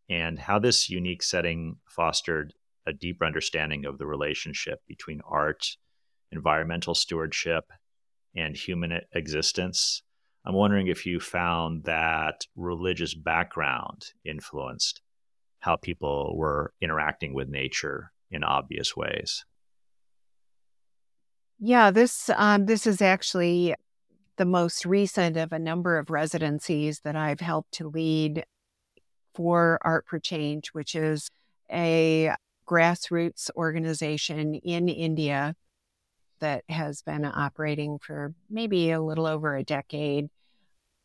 [0.08, 2.52] and how this unique setting fostered
[2.86, 5.76] a deeper understanding of the relationship between art,
[6.32, 7.64] environmental stewardship,
[8.36, 10.02] and human existence?
[10.44, 15.00] I'm wondering if you found that religious background influenced
[15.62, 19.44] how people were interacting with nature in obvious ways.
[21.60, 23.74] Yeah, this um, this is actually
[24.36, 28.44] the most recent of a number of residencies that I've helped to lead
[29.34, 31.30] for Art for Change, which is
[31.70, 32.34] a
[32.66, 35.54] grassroots organization in India
[36.40, 40.28] that has been operating for maybe a little over a decade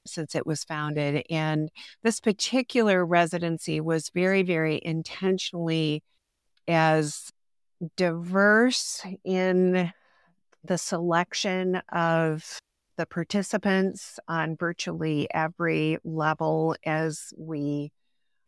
[0.07, 1.23] since it was founded.
[1.29, 1.69] And
[2.03, 6.03] this particular residency was very, very intentionally
[6.67, 7.31] as
[7.95, 9.91] diverse in
[10.63, 12.59] the selection of
[12.97, 17.91] the participants on virtually every level as we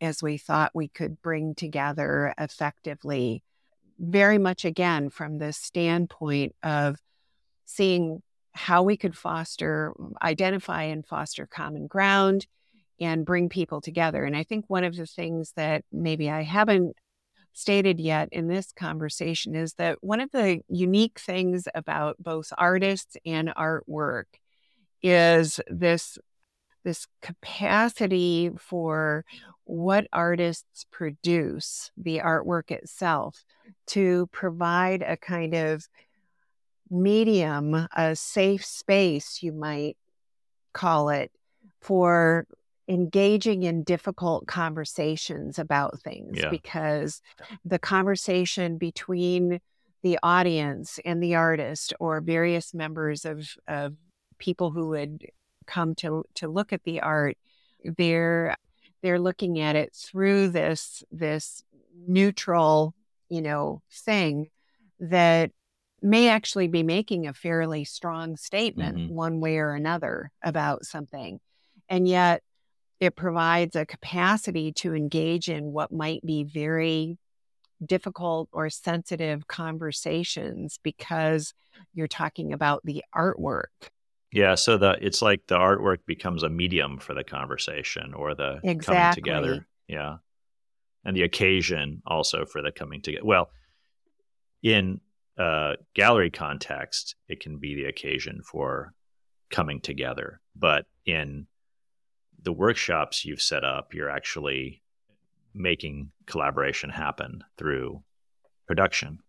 [0.01, 3.43] as we thought we could bring together effectively
[3.99, 6.95] very much again from the standpoint of
[7.65, 8.21] seeing
[8.59, 12.45] how we could foster mm, identify and foster common ground
[12.99, 14.25] and bring people together.
[14.25, 16.95] And i think one of the things that maybe i haven't
[17.53, 23.17] stated yet in this conversation is that one of the unique things about both artists
[23.25, 24.25] and artwork
[25.01, 26.17] is this
[26.83, 29.25] this capacity for
[29.65, 33.43] what artists produce the artwork itself
[33.87, 35.87] to provide a kind of
[36.89, 39.97] medium a safe space you might
[40.73, 41.31] call it
[41.81, 42.47] for
[42.87, 46.49] engaging in difficult conversations about things yeah.
[46.49, 47.21] because
[47.63, 49.59] the conversation between
[50.01, 53.93] the audience and the artist or various members of, of
[54.39, 55.25] people who would
[55.67, 57.37] come to to look at the art
[57.97, 58.55] they're
[59.03, 61.63] they're looking at it through this this
[62.07, 62.95] neutral
[63.29, 64.49] you know thing
[64.99, 65.51] that
[66.03, 69.13] may actually be making a fairly strong statement mm-hmm.
[69.13, 71.39] one way or another about something
[71.89, 72.43] and yet
[72.99, 77.17] it provides a capacity to engage in what might be very
[77.83, 81.53] difficult or sensitive conversations because
[81.93, 83.89] you're talking about the artwork.
[84.31, 88.59] Yeah, so the it's like the artwork becomes a medium for the conversation or the
[88.63, 89.21] exactly.
[89.23, 89.67] coming together.
[89.87, 90.17] Yeah.
[91.05, 93.25] And the occasion also for the coming together.
[93.25, 93.49] Well,
[94.61, 94.99] in
[95.39, 98.93] a gallery context, it can be the occasion for
[99.49, 100.41] coming together.
[100.55, 101.47] But in
[102.41, 104.83] the workshops you've set up, you're actually
[105.53, 108.03] making collaboration happen through
[108.67, 109.19] production.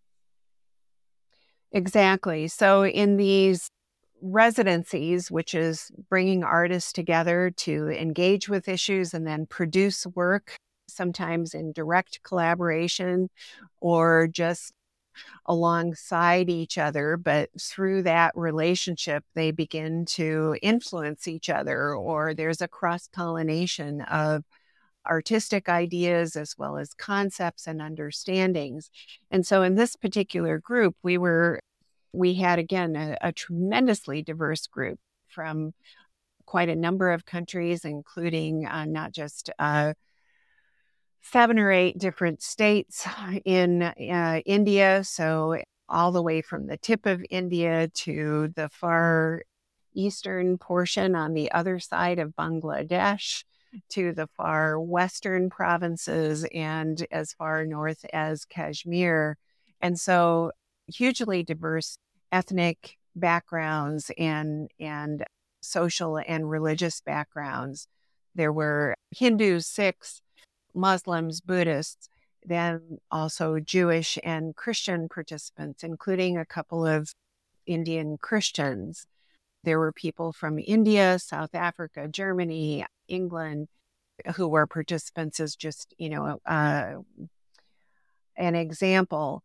[1.73, 2.49] Exactly.
[2.49, 3.69] So, in these
[4.21, 10.57] residencies, which is bringing artists together to engage with issues and then produce work,
[10.89, 13.31] sometimes in direct collaboration
[13.81, 14.73] or just
[15.47, 22.61] alongside each other, but through that relationship, they begin to influence each other, or there's
[22.61, 24.45] a cross pollination of
[25.07, 28.91] artistic ideas as well as concepts and understandings.
[29.31, 31.61] And so in this particular group, we were,
[32.13, 35.73] we had again a, a tremendously diverse group from
[36.45, 39.95] quite a number of countries, including uh, not just uh,
[41.23, 43.07] seven or eight different states
[43.45, 45.05] in uh, India.
[45.05, 49.43] So, all the way from the tip of India to the far
[49.93, 53.43] eastern portion on the other side of Bangladesh
[53.89, 59.37] to the far western provinces and as far north as Kashmir.
[59.81, 60.53] And so,
[60.87, 61.97] hugely diverse
[62.33, 65.25] ethnic backgrounds and, and
[65.61, 67.89] social and religious backgrounds.
[68.35, 70.21] There were Hindus, Sikhs,
[70.75, 72.09] Muslims, Buddhists,
[72.45, 77.13] then also Jewish and Christian participants, including a couple of
[77.67, 79.07] Indian Christians.
[79.65, 83.69] There were people from India, South Africa, Germany, England,
[84.37, 86.95] who were participants as just, you know, uh,
[88.37, 89.43] an example.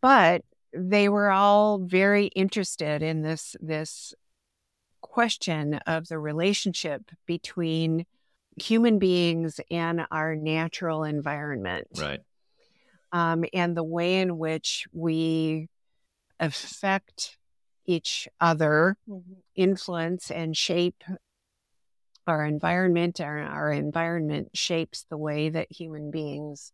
[0.00, 0.42] But
[0.72, 4.14] they were all very interested in this this
[5.00, 8.06] question of the relationship between
[8.60, 11.88] human beings and our natural environment.
[11.98, 12.20] Right.
[13.12, 15.68] Um, and the way in which we
[16.38, 17.36] affect
[17.86, 19.32] each other, mm-hmm.
[19.56, 21.02] influence and shape
[22.26, 23.20] our environment.
[23.20, 26.72] Our, our environment shapes the way that human beings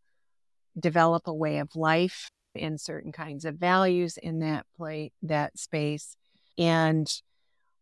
[0.79, 6.17] develop a way of life and certain kinds of values in that play that space.
[6.59, 7.11] And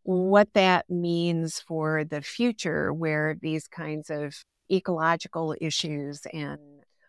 [0.04, 4.34] what that means for the future, where these kinds of
[4.70, 6.58] ecological issues and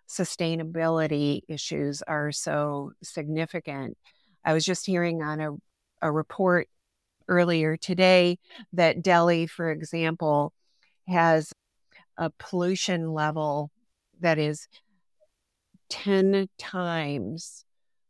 [0.08, 3.98] sustainability issues are so significant.
[4.44, 5.52] I was just hearing on a,
[6.02, 6.68] a report
[7.28, 8.38] earlier today
[8.74, 10.54] that Delhi, for example,
[11.08, 11.52] has
[12.18, 13.72] a pollution level
[14.22, 14.68] that is
[15.90, 17.66] 10 times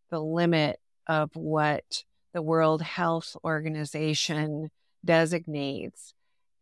[0.09, 2.03] the limit of what
[2.35, 4.69] the World Health Organization
[5.05, 6.13] designates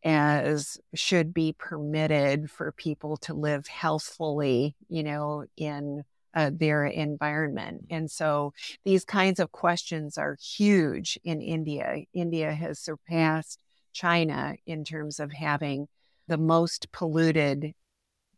[0.06, 6.04] as should be permitted for people to live healthfully, you know, in
[6.36, 7.88] uh, their environment.
[7.90, 8.54] And so
[8.86, 12.04] these kinds of questions are huge in India.
[12.14, 13.60] India has surpassed
[13.94, 15.88] China in terms of having
[16.28, 17.74] the most polluted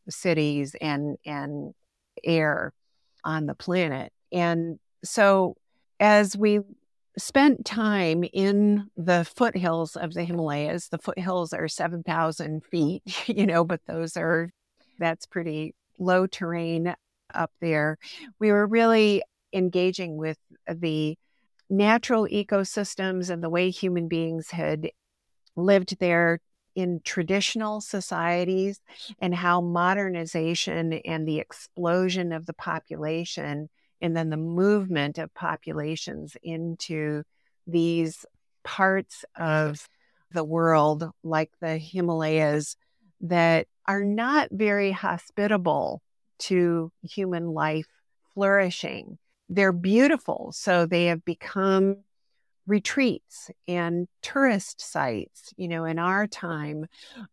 [0.08, 1.74] cities and and
[2.24, 2.72] air
[3.26, 4.14] on the planet.
[4.32, 5.58] And so
[6.00, 6.60] as we
[7.18, 13.64] spent time in the foothills of the Himalayas, the foothills are 7,000 feet, you know,
[13.64, 14.50] but those are,
[15.00, 16.94] that's pretty low terrain
[17.34, 17.98] up there.
[18.40, 19.24] We were really
[19.54, 20.38] engaging with
[20.68, 21.18] the
[21.70, 24.90] natural ecosystems and the way human beings had
[25.56, 26.40] lived there
[26.76, 28.82] in traditional societies
[29.20, 33.70] and how modernization and the explosion of the population
[34.02, 37.24] and then the movement of populations into
[37.68, 38.26] these
[38.64, 39.88] parts of
[40.32, 42.76] the world, like the Himalayas,
[43.22, 46.02] that are not very hospitable
[46.38, 47.88] to human life
[48.34, 49.18] flourishing.
[49.50, 51.98] They're beautiful, so they have become
[52.68, 56.88] retreats and tourist sites, you know, in our time.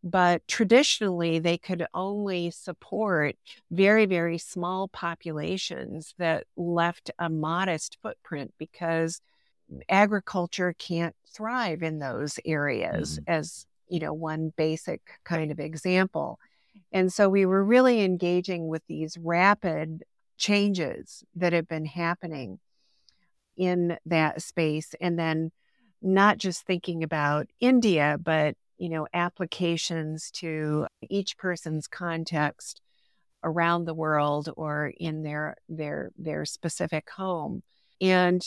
[0.05, 3.37] But traditionally, they could only support
[3.71, 9.21] very, very small populations that left a modest footprint because
[9.89, 13.33] agriculture can't thrive in those areas, mm-hmm.
[13.33, 16.39] as, you know, one basic kind of example.
[16.93, 20.05] And so we were really engaging with these rapid
[20.37, 22.59] changes that have been happening
[23.57, 25.51] in that space and then
[26.01, 32.81] not just thinking about India, but you know, applications to each person's context
[33.45, 37.63] around the world or in their their their specific home.
[38.01, 38.45] And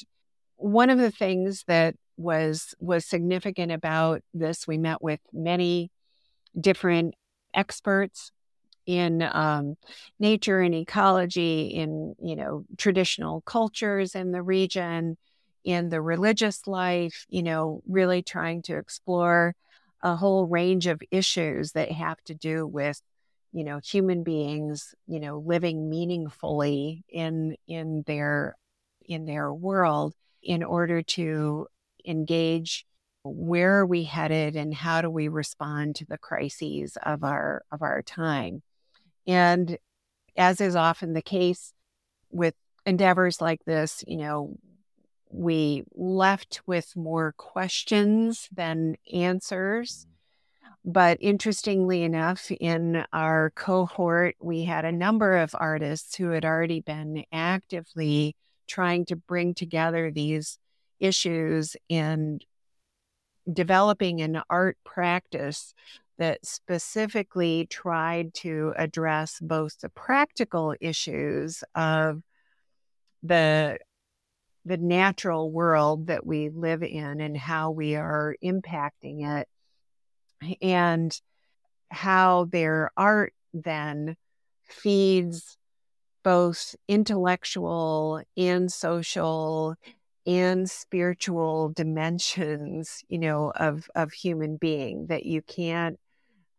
[0.58, 5.92] one of the things that was was significant about this, we met with many
[6.60, 7.16] different
[7.54, 8.32] experts
[8.86, 9.78] in um,
[10.20, 15.18] nature and ecology, in you know traditional cultures in the region,
[15.64, 17.26] in the religious life.
[17.30, 19.56] You know, really trying to explore
[20.02, 23.02] a whole range of issues that have to do with
[23.56, 28.56] you know human beings you know living meaningfully in in their
[29.08, 30.14] in their world
[30.44, 31.66] in order to
[32.06, 32.86] engage
[33.24, 37.82] where are we headed and how do we respond to the crises of our of
[37.82, 38.62] our time
[39.28, 39.78] and
[40.38, 41.74] as is often the case
[42.32, 42.54] with
[42.86, 44.58] endeavors like this, you know,
[45.30, 50.06] we left with more questions than answers.
[50.64, 50.92] Mm-hmm.
[50.92, 56.82] But interestingly enough, in our cohort, we had a number of artists who had already
[56.82, 58.36] been actively
[58.68, 60.58] trying to bring together these
[61.00, 62.44] issues and
[63.52, 65.74] developing an art practice
[66.18, 72.22] that specifically tried to address both the practical issues of
[73.24, 73.78] the
[74.66, 79.48] the natural world that we live in and how we are impacting it
[80.62, 81.22] and
[81.92, 84.16] how their art then
[84.64, 85.58] feeds
[86.24, 89.76] both intellectual and social
[90.26, 96.00] and spiritual dimensions you know of of human being that you can't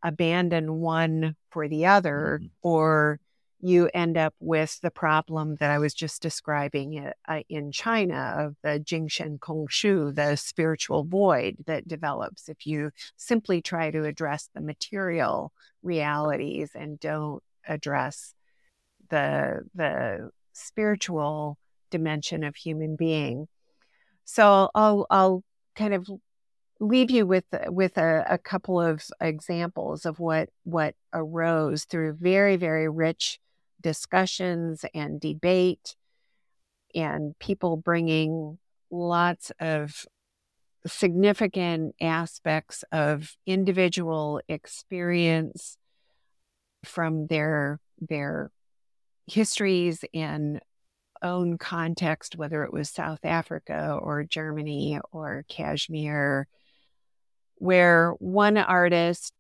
[0.07, 2.47] abandon one for the other, mm-hmm.
[2.63, 3.19] or
[3.61, 8.55] you end up with the problem that I was just describing uh, in China of
[8.63, 14.61] the Jingshen Kongxu, the spiritual void that develops if you simply try to address the
[14.61, 15.53] material
[15.83, 18.35] realities and don't address
[19.11, 21.59] the the spiritual
[21.91, 23.49] dimension of human being.
[24.25, 25.43] So I'll I'll
[25.75, 26.09] kind of
[26.81, 32.13] leave you with uh, with a, a, couple of examples of what what arose through
[32.15, 33.39] very very rich
[33.81, 35.97] discussions and debate
[36.95, 38.59] and people bringing
[38.91, 40.07] lots of
[40.87, 45.79] significant aspects of individual experience
[46.85, 48.51] from their their
[49.27, 50.61] histories and
[51.23, 56.47] own context whether it was South Africa or Germany or Kashmir
[57.57, 59.33] where one artist,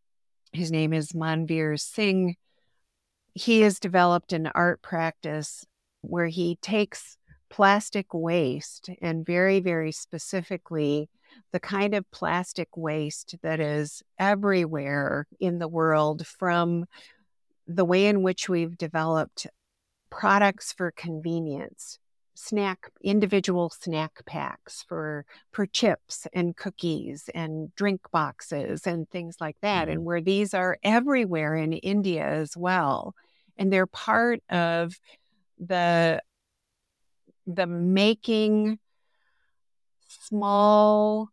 [0.52, 2.36] his name is Manveer Singh,
[3.34, 5.66] he has developed an art practice
[6.00, 7.18] where he takes
[7.50, 11.08] plastic waste and very, very specifically
[11.52, 16.86] the kind of plastic waste that is everywhere in the world from
[17.66, 19.46] the way in which we've developed
[20.10, 21.98] products for convenience
[22.36, 29.56] snack individual snack packs for for chips and cookies and drink boxes and things like
[29.62, 30.06] that and mm-hmm.
[30.06, 33.14] where these are everywhere in India as well
[33.56, 34.94] and they're part of
[35.58, 36.20] the
[37.46, 38.78] the making
[40.08, 41.30] small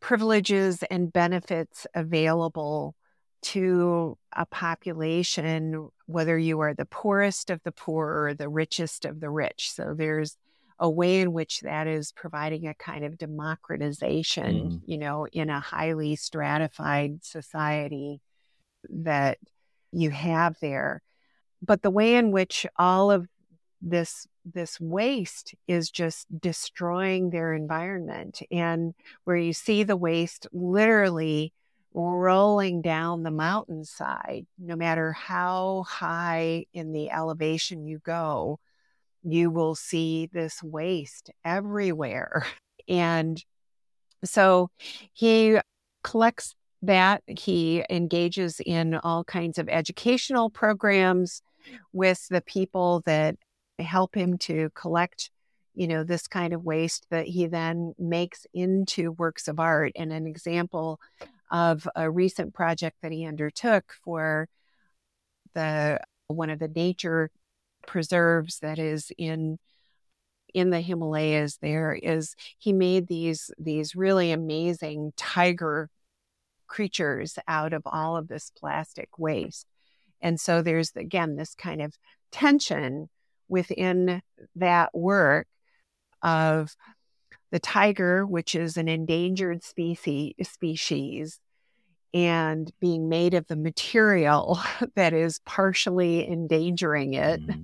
[0.00, 2.94] privileges and benefits available
[3.42, 9.20] to a population, whether you are the poorest of the poor or the richest of
[9.20, 9.70] the rich.
[9.72, 10.36] So there's
[10.78, 14.80] a way in which that is providing a kind of democratization, mm.
[14.86, 18.20] you know, in a highly stratified society
[18.90, 19.38] that
[19.92, 21.02] you have there.
[21.62, 23.26] But the way in which all of
[23.80, 31.52] this this waste is just destroying their environment and where you see the waste literally
[31.96, 38.60] rolling down the mountainside no matter how high in the elevation you go
[39.26, 42.46] you will see this waste everywhere.
[42.88, 43.44] And
[44.24, 44.70] so
[45.12, 45.58] he
[46.04, 51.42] collects that he engages in all kinds of educational programs
[51.92, 53.34] with the people that
[53.80, 55.32] help him to collect
[55.74, 59.90] you know this kind of waste that he then makes into works of art.
[59.96, 61.00] And an example
[61.50, 64.48] of a recent project that he undertook for
[65.54, 67.30] the one of the nature
[67.86, 69.58] preserves that is in
[70.54, 75.90] in the Himalayas there is he made these these really amazing tiger
[76.66, 79.66] creatures out of all of this plastic waste.
[80.20, 81.94] And so there's again this kind of
[82.32, 83.08] tension
[83.48, 84.22] within
[84.56, 85.46] that work
[86.22, 86.74] of
[87.56, 91.40] the tiger, which is an endangered species, species
[92.12, 94.60] and being made of the material
[94.94, 97.62] that is partially endangering it, mm-hmm.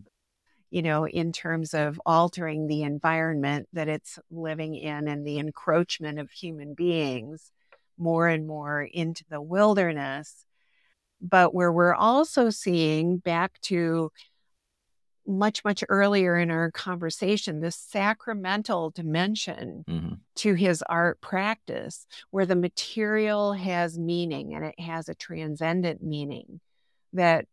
[0.70, 6.18] you know, in terms of altering the environment that it's living in and the encroachment
[6.18, 7.52] of human beings
[7.98, 10.46] more and more into the wilderness.
[11.20, 14.10] But where we're also seeing back to
[15.26, 20.14] much, much earlier in our conversation, this sacramental dimension mm-hmm.
[20.36, 26.60] to his art practice, where the material has meaning and it has a transcendent meaning.
[27.12, 27.46] That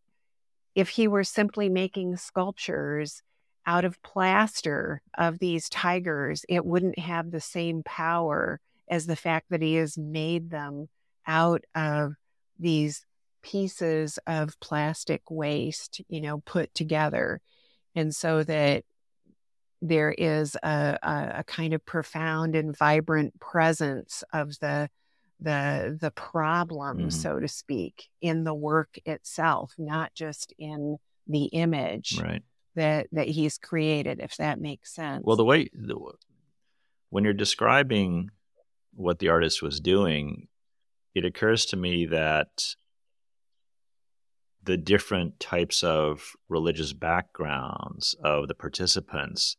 [0.76, 3.22] if he were simply making sculptures
[3.66, 8.60] out of plaster of these tigers, it wouldn't have the same power
[8.90, 10.90] as the fact that he has made them
[11.28, 12.14] out of
[12.58, 13.06] these
[13.42, 17.40] pieces of plastic waste, you know, put together
[17.96, 18.84] and so that
[19.82, 24.90] there is a, a, a, kind of profound and vibrant presence of the
[25.40, 27.10] the the problem, mm-hmm.
[27.10, 30.98] so to speak, in the work itself, not just in
[31.28, 32.44] the image right.
[32.76, 34.20] that that he's created.
[34.20, 35.24] If that makes sense.
[35.26, 35.96] Well, the way the,
[37.10, 38.32] when you're describing
[38.94, 40.48] what the artist was doing,
[41.16, 42.76] it occurs to me that
[44.70, 49.58] the different types of religious backgrounds of the participants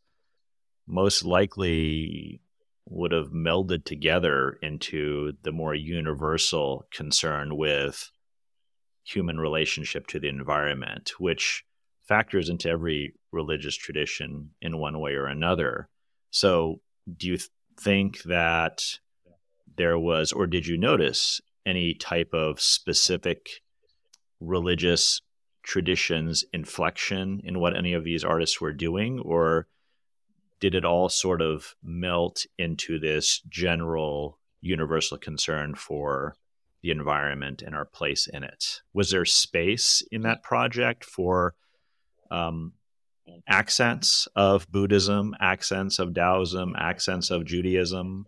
[0.87, 2.39] most likely
[2.85, 8.09] would have melded together into the more universal concern with
[9.03, 11.65] human relationship to the environment, which
[12.07, 15.89] factors into every religious tradition in one way or another.
[16.29, 16.79] So,
[17.17, 17.37] do you
[17.77, 18.81] think that
[19.75, 23.61] there was, or did you notice any type of specific
[24.41, 25.21] religious
[25.63, 29.19] traditions inflection in what any of these artists were doing?
[29.19, 29.67] Or
[30.59, 36.35] did it all sort of melt into this general universal concern for
[36.81, 38.81] the environment and our place in it?
[38.93, 41.55] Was there space in that project for
[42.29, 42.73] um,
[43.47, 48.25] accents of buddhism accents of taoism accents of judaism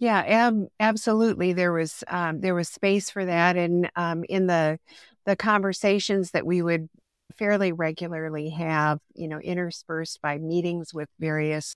[0.00, 1.52] yeah, ab- absolutely.
[1.52, 4.78] There was um, there was space for that, and um, in the
[5.26, 6.88] the conversations that we would
[7.38, 11.74] fairly regularly have, you know, interspersed by meetings with various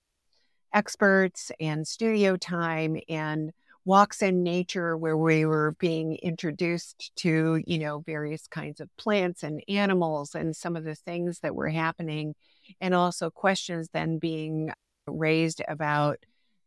[0.73, 3.51] experts and studio time and
[3.85, 9.43] walks in nature where we were being introduced to, you know, various kinds of plants
[9.43, 12.35] and animals and some of the things that were happening,
[12.81, 14.71] and also questions then being
[15.07, 16.17] raised about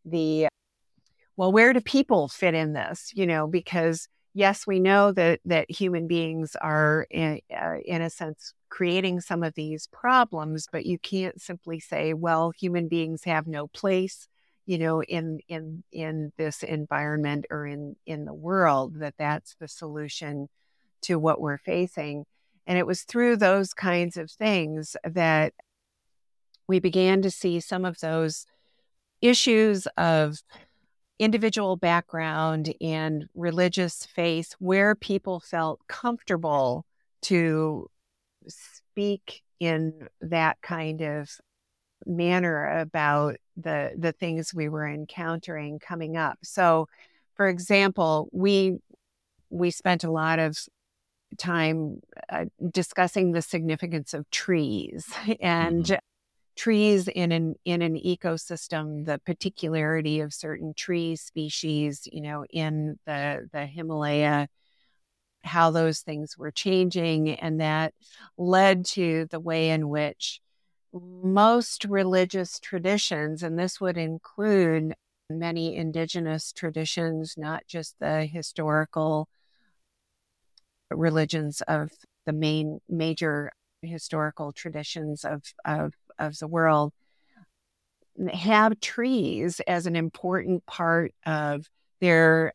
[0.05, 0.49] the
[1.39, 3.13] well, where do people fit in this?
[3.15, 8.11] You know, because yes, we know that that human beings are in, uh, in a
[8.11, 13.47] sense creating some of these problems, but you can't simply say, well, human beings have
[13.47, 14.27] no place,
[14.67, 18.97] you know, in in in this environment or in in the world.
[18.97, 20.49] That that's the solution
[21.03, 22.25] to what we're facing.
[22.67, 25.55] And it was through those kinds of things that
[26.67, 28.45] we began to see some of those
[29.23, 30.43] issues of
[31.19, 36.85] individual background and religious faith where people felt comfortable
[37.23, 37.91] to
[38.47, 41.31] speak in that kind of
[42.07, 46.39] manner about the the things we were encountering coming up.
[46.43, 46.89] So,
[47.35, 48.79] for example, we
[49.51, 50.57] we spent a lot of
[51.37, 52.01] time
[52.31, 55.95] uh, discussing the significance of trees and mm-hmm.
[56.59, 62.99] Trees in an in an ecosystem, the particularity of certain tree species, you know, in
[63.07, 64.49] the the Himalaya
[65.43, 67.95] how those things were changing and that
[68.37, 70.41] led to the way in which
[70.93, 74.95] most religious traditions, and this would include
[75.31, 79.29] many indigenous traditions, not just the historical
[80.91, 81.91] religions of
[82.27, 83.53] the main major
[83.83, 86.93] historical traditions of, of, of the world,
[88.33, 91.67] have trees as an important part of
[92.01, 92.53] their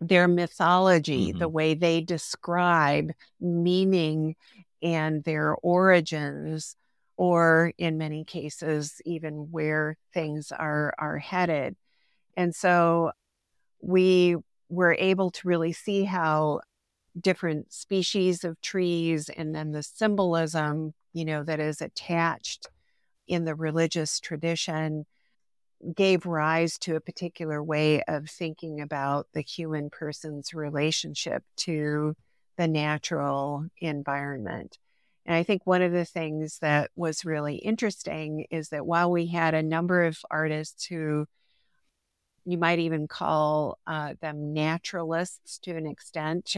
[0.00, 1.38] their mythology, mm-hmm.
[1.38, 4.34] the way they describe meaning
[4.82, 6.74] and their origins
[7.18, 11.76] or in many cases, even where things are, are headed.
[12.34, 13.10] And so
[13.82, 14.36] we
[14.70, 16.60] were able to really see how
[17.20, 22.68] different species of trees and then the symbolism, you know, that is attached
[23.30, 25.06] in the religious tradition
[25.94, 32.14] gave rise to a particular way of thinking about the human person's relationship to
[32.58, 34.78] the natural environment.
[35.24, 39.28] And I think one of the things that was really interesting is that while we
[39.28, 41.26] had a number of artists who
[42.44, 46.56] you might even call uh, them naturalists to an extent,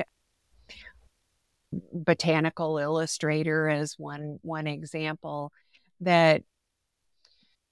[1.92, 5.52] botanical illustrator as one one example,
[6.00, 6.42] that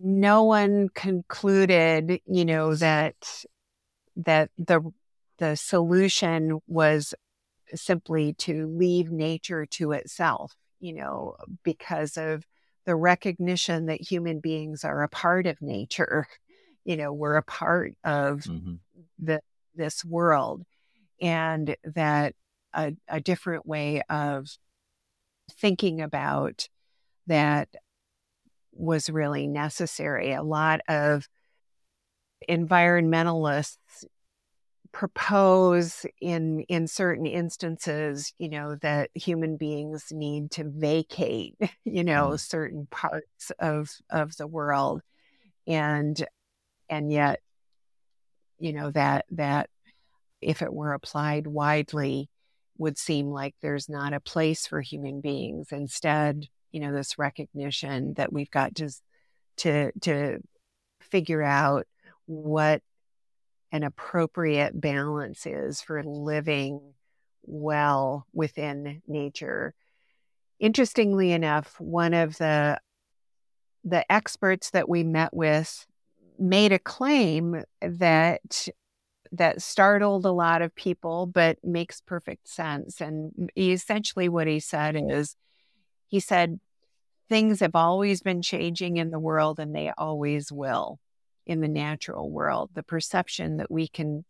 [0.00, 3.44] no one concluded, you know, that
[4.16, 4.92] that the
[5.38, 7.14] the solution was
[7.74, 12.44] simply to leave nature to itself you know, because of
[12.86, 16.26] the recognition that human beings are a part of nature.
[16.82, 18.76] You know, we're a part of mm-hmm.
[19.18, 19.42] the
[19.74, 20.64] this world,
[21.20, 22.34] and that
[22.72, 24.48] a, a different way of
[25.60, 26.70] thinking about
[27.26, 27.68] that
[28.72, 30.32] was really necessary.
[30.32, 31.28] A lot of
[32.48, 33.76] environmentalists
[34.92, 42.30] propose in in certain instances you know that human beings need to vacate you know
[42.30, 42.40] mm.
[42.40, 45.00] certain parts of of the world
[45.66, 46.26] and
[46.88, 47.40] and yet
[48.58, 49.70] you know that that
[50.40, 52.28] if it were applied widely
[52.76, 58.14] would seem like there's not a place for human beings instead you know this recognition
[58.14, 58.90] that we've got to
[59.58, 60.38] to to
[61.00, 61.86] figure out
[62.26, 62.82] what
[63.72, 66.80] an appropriate balance is for living
[67.42, 69.74] well within nature.
[70.58, 72.78] Interestingly enough, one of the
[73.84, 75.86] the experts that we met with
[76.38, 78.68] made a claim that
[79.32, 84.58] that startled a lot of people but makes perfect sense and mm, essentially what he
[84.58, 85.36] said is
[86.10, 86.60] he said
[87.28, 90.98] things have always been changing in the world and they always will
[91.46, 94.24] in the natural world the perception that we can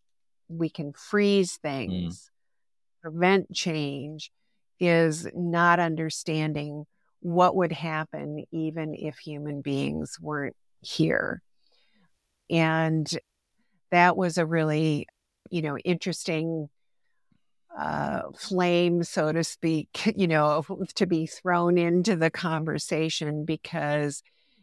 [0.49, 1.63] we can freeze mm.
[1.63, 3.03] things mm.
[3.03, 4.31] prevent change
[4.79, 6.85] is not understanding
[7.21, 11.43] what would happen even if human beings weren't here
[12.49, 13.19] and
[13.91, 15.07] that was a really
[15.51, 16.69] you know interesting
[17.79, 20.65] uh, flame, so to speak, you know,
[20.95, 24.23] to be thrown into the conversation because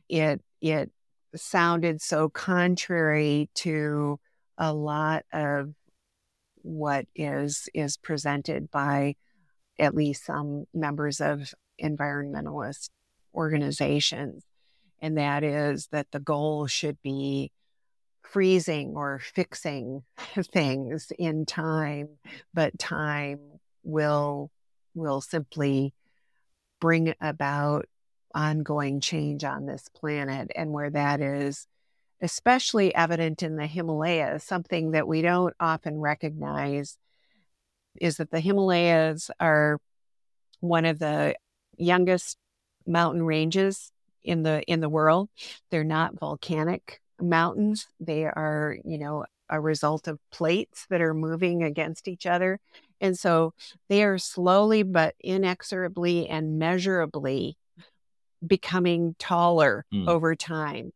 [0.09, 0.91] it it
[1.35, 4.19] sounded so contrary to
[4.57, 5.73] a lot of
[6.55, 9.15] what is is presented by
[9.79, 12.89] at least some members of environmentalist
[13.35, 14.43] organizations
[14.99, 17.51] and that is that the goal should be
[18.31, 20.03] freezing or fixing
[20.51, 22.09] things in time
[22.53, 23.39] but time
[23.83, 24.51] will
[24.95, 25.93] will simply
[26.79, 27.85] bring about
[28.33, 31.67] ongoing change on this planet and where that is
[32.21, 36.97] especially evident in the Himalayas, something that we don't often recognize
[37.99, 39.79] is that the Himalayas are
[40.59, 41.35] one of the
[41.77, 42.37] youngest
[42.85, 43.91] mountain ranges
[44.23, 45.29] in the in the world.
[45.69, 47.88] They're not volcanic mountains.
[47.99, 52.60] They are, you know, a result of plates that are moving against each other.
[52.99, 53.53] And so
[53.88, 57.57] they are slowly but inexorably and measurably
[58.45, 60.07] becoming taller mm.
[60.07, 60.91] over time.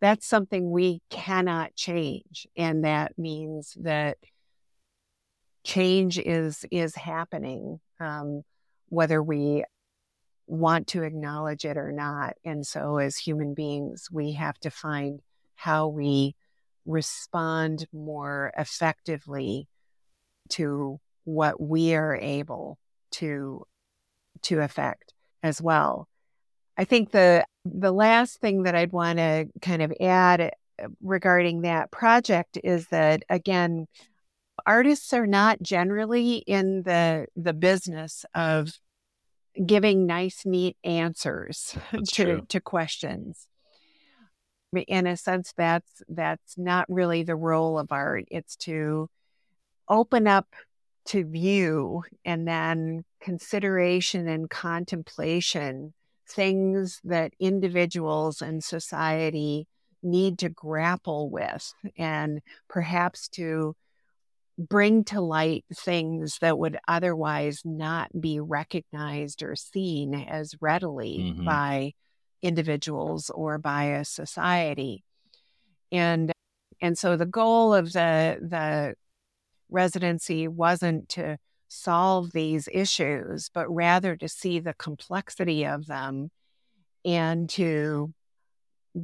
[0.00, 2.46] That's something we cannot change.
[2.56, 4.18] And that means that
[5.64, 8.42] change is is happening, um,
[8.88, 9.64] whether we
[10.46, 12.34] want to acknowledge it or not.
[12.44, 15.20] And so, as human beings, we have to find
[15.56, 16.34] how we
[16.86, 19.68] respond more effectively
[20.50, 22.78] to what we are able
[23.10, 23.64] to
[24.42, 25.12] to affect
[25.42, 26.08] as well.
[26.76, 30.52] I think the the last thing that I'd want to kind of add
[31.02, 33.86] regarding that project is that again
[34.66, 38.72] artists are not generally in the the business of
[39.64, 41.76] giving nice neat answers
[42.12, 43.48] to to questions
[44.86, 49.08] in a sense that's that's not really the role of art it's to
[49.88, 50.46] open up
[51.06, 55.94] to view and then consideration and contemplation
[56.28, 59.68] things that individuals and society
[60.02, 63.74] need to grapple with and perhaps to
[64.58, 71.44] bring to light things that would otherwise not be recognized or seen as readily mm-hmm.
[71.44, 71.92] by
[72.42, 75.04] individuals or by a society.
[75.92, 76.32] And
[76.80, 78.94] and so the goal of the the
[79.68, 81.38] residency wasn't to
[81.68, 86.30] solve these issues but rather to see the complexity of them
[87.04, 88.12] and to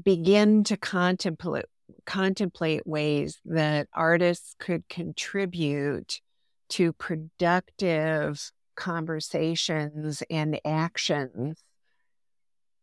[0.04, 1.66] begin to contemplate
[2.06, 6.20] contemplate ways that artists could contribute
[6.68, 11.62] to productive conversations and actions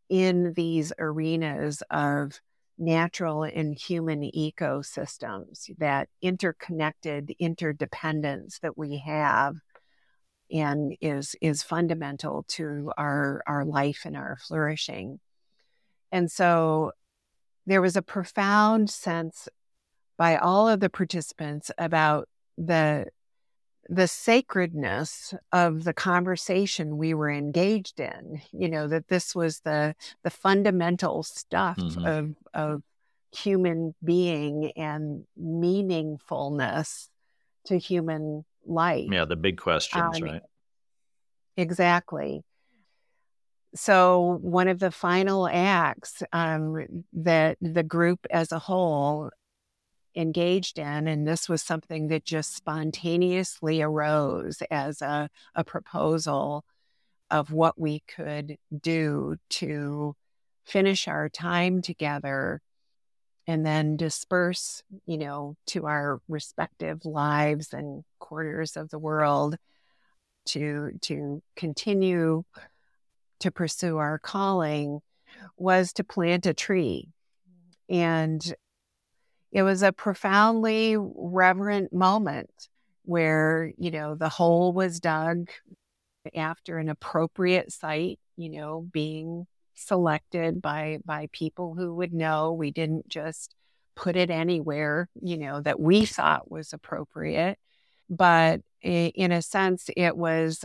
[0.10, 2.42] in these arenas of
[2.78, 9.56] natural and human ecosystems, that interconnected interdependence that we have
[10.52, 15.20] and is is fundamental to our our life and our flourishing.
[16.12, 16.94] And so
[17.66, 19.48] there was a profound sense
[20.18, 22.28] by all of the participants about
[22.58, 23.06] the
[23.92, 29.96] the sacredness of the conversation we were engaged in you know that this was the
[30.24, 32.06] the fundamental stuff mm-hmm.
[32.06, 32.84] of of
[33.32, 37.10] human being and meaningfulness
[37.66, 39.08] to human life.
[39.12, 40.42] Yeah the big questions um, right?
[41.58, 42.44] exactly.
[43.76, 49.30] So one of the final acts um, that the group as a whole
[50.16, 56.66] engaged in, and this was something that just spontaneously arose as a, a proposal
[57.32, 60.16] of what we could do to
[60.66, 62.62] finish our time together
[63.48, 69.56] and then disperse, you know, to our respective lives and quarters of the world
[70.46, 72.44] to to continue
[73.40, 75.00] to pursue our calling
[75.58, 77.10] was to plant a tree.
[77.90, 78.54] And
[79.52, 82.70] it was a profoundly reverent moment
[83.04, 85.50] where, you know, the hole was dug
[86.36, 92.70] after an appropriate site, you know, being selected by by people who would know we
[92.70, 93.56] didn't just
[93.96, 97.58] put it anywhere, you know, that we thought was appropriate.
[98.10, 100.64] But in a sense, it was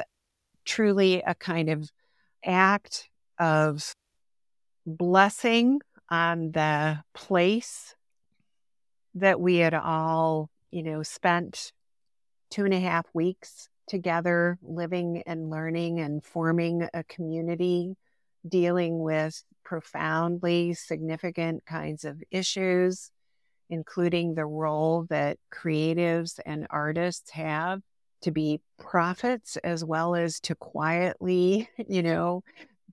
[0.64, 1.90] truly a kind of
[2.44, 3.08] act
[3.38, 3.94] of
[4.86, 5.80] blessing
[6.10, 7.94] on the place
[9.14, 11.72] that we had all, you know, spent
[12.50, 17.96] two and a half weeks together living and learning and forming a community
[18.46, 23.10] dealing with profoundly significant kinds of issues,
[23.70, 27.80] including the role that creatives and artists have
[28.22, 32.42] to be prophets as well as to quietly, you know,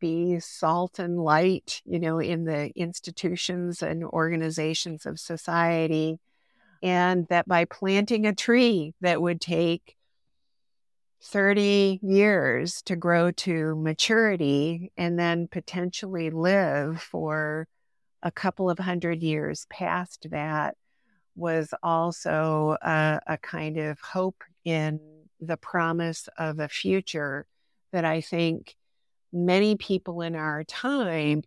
[0.01, 6.19] be salt and light, you know, in the institutions and organizations of society.
[6.83, 9.95] And that by planting a tree that would take
[11.23, 17.67] 30 years to grow to maturity and then potentially live for
[18.23, 20.75] a couple of hundred years past that
[21.35, 24.99] was also a, a kind of hope in
[25.39, 27.45] the promise of a future
[27.91, 28.75] that I think
[29.31, 31.43] many people in our time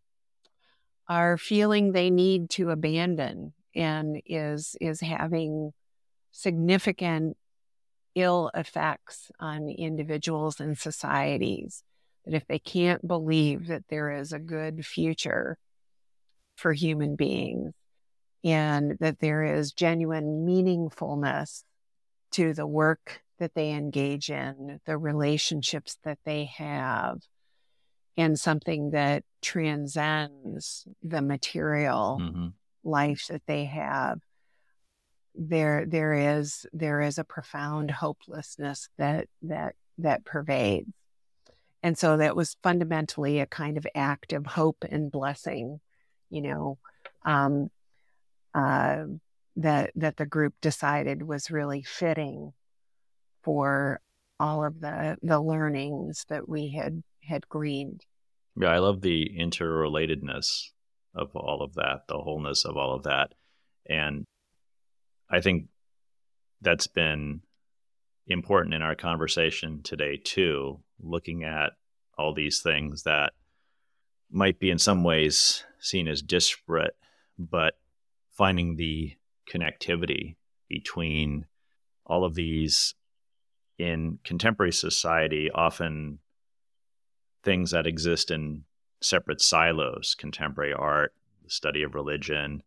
[1.08, 5.72] are feeling they need to abandon and is is having
[6.30, 7.36] significant
[8.14, 11.82] ill effects on individuals and societies
[12.24, 15.58] that if they can't believe that there is a good future
[16.56, 17.72] for human beings
[18.42, 21.64] and that there is genuine meaningfulness
[22.30, 27.20] to the work that they engage in, the relationships that they have,
[28.16, 32.48] and something that transcends the material mm-hmm.
[32.84, 34.20] life that they have.
[35.34, 40.88] There, there is there is a profound hopelessness that that that pervades,
[41.82, 45.80] And so that was fundamentally a kind of act of hope and blessing,
[46.30, 46.78] you know,
[47.24, 47.70] um,
[48.54, 49.04] uh,
[49.56, 52.52] that that the group decided was really fitting
[53.42, 54.00] for
[54.40, 58.04] all of the the learnings that we had had gleaned.
[58.56, 60.70] Yeah, I love the interrelatedness
[61.14, 63.34] of all of that, the wholeness of all of that.
[63.86, 64.24] And
[65.30, 65.68] I think
[66.60, 67.40] that's been
[68.26, 71.72] important in our conversation today, too, looking at
[72.16, 73.32] all these things that
[74.30, 76.96] might be in some ways seen as disparate,
[77.38, 77.74] but
[78.30, 79.12] finding the
[79.52, 80.36] connectivity
[80.68, 81.46] between
[82.06, 82.94] all of these
[83.78, 86.18] in contemporary society, often
[87.44, 88.64] things that exist in
[89.02, 91.12] separate silos contemporary art,
[91.44, 92.62] the study of religion,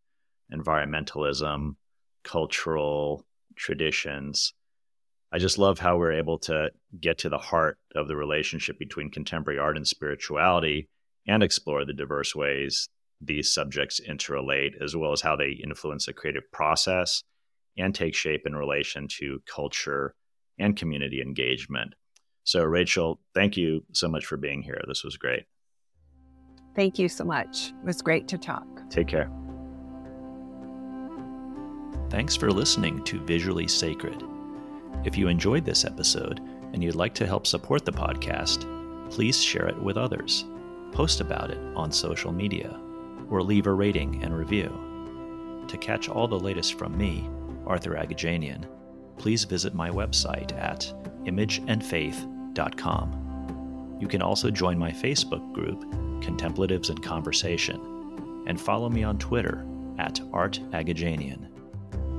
[0.53, 1.75] environmentalism,
[2.23, 3.25] cultural
[3.55, 4.53] traditions.
[5.31, 9.11] I just love how we're able to get to the heart of the relationship between
[9.11, 10.87] contemporary art and spirituality
[11.27, 12.87] and explore the diverse ways
[13.19, 17.23] these subjects interrelate, as well as how they influence the creative process
[17.77, 20.13] and take shape in relation to culture
[20.59, 21.93] and community engagement.
[22.47, 24.81] So, Rachel, thank you so much for being here.
[24.87, 25.43] This was great.
[26.77, 27.73] Thank you so much.
[27.81, 28.65] It was great to talk.
[28.89, 29.29] Take care.
[32.09, 34.23] Thanks for listening to Visually Sacred.
[35.03, 36.39] If you enjoyed this episode
[36.71, 38.61] and you'd like to help support the podcast,
[39.11, 40.45] please share it with others,
[40.93, 42.79] post about it on social media,
[43.29, 45.65] or leave a rating and review.
[45.67, 47.29] To catch all the latest from me,
[47.65, 48.63] Arthur Agajanian,
[49.17, 50.93] please visit my website at
[51.25, 52.36] imageandfaith.com.
[53.99, 55.81] You can also join my Facebook group,
[56.21, 59.65] Contemplatives and Conversation, and follow me on Twitter
[59.99, 61.47] at Art Agajanian.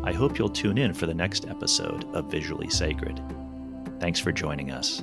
[0.04, 3.20] I hope you'll tune in for the next episode of Visually Sacred.
[4.00, 5.02] Thanks for joining us.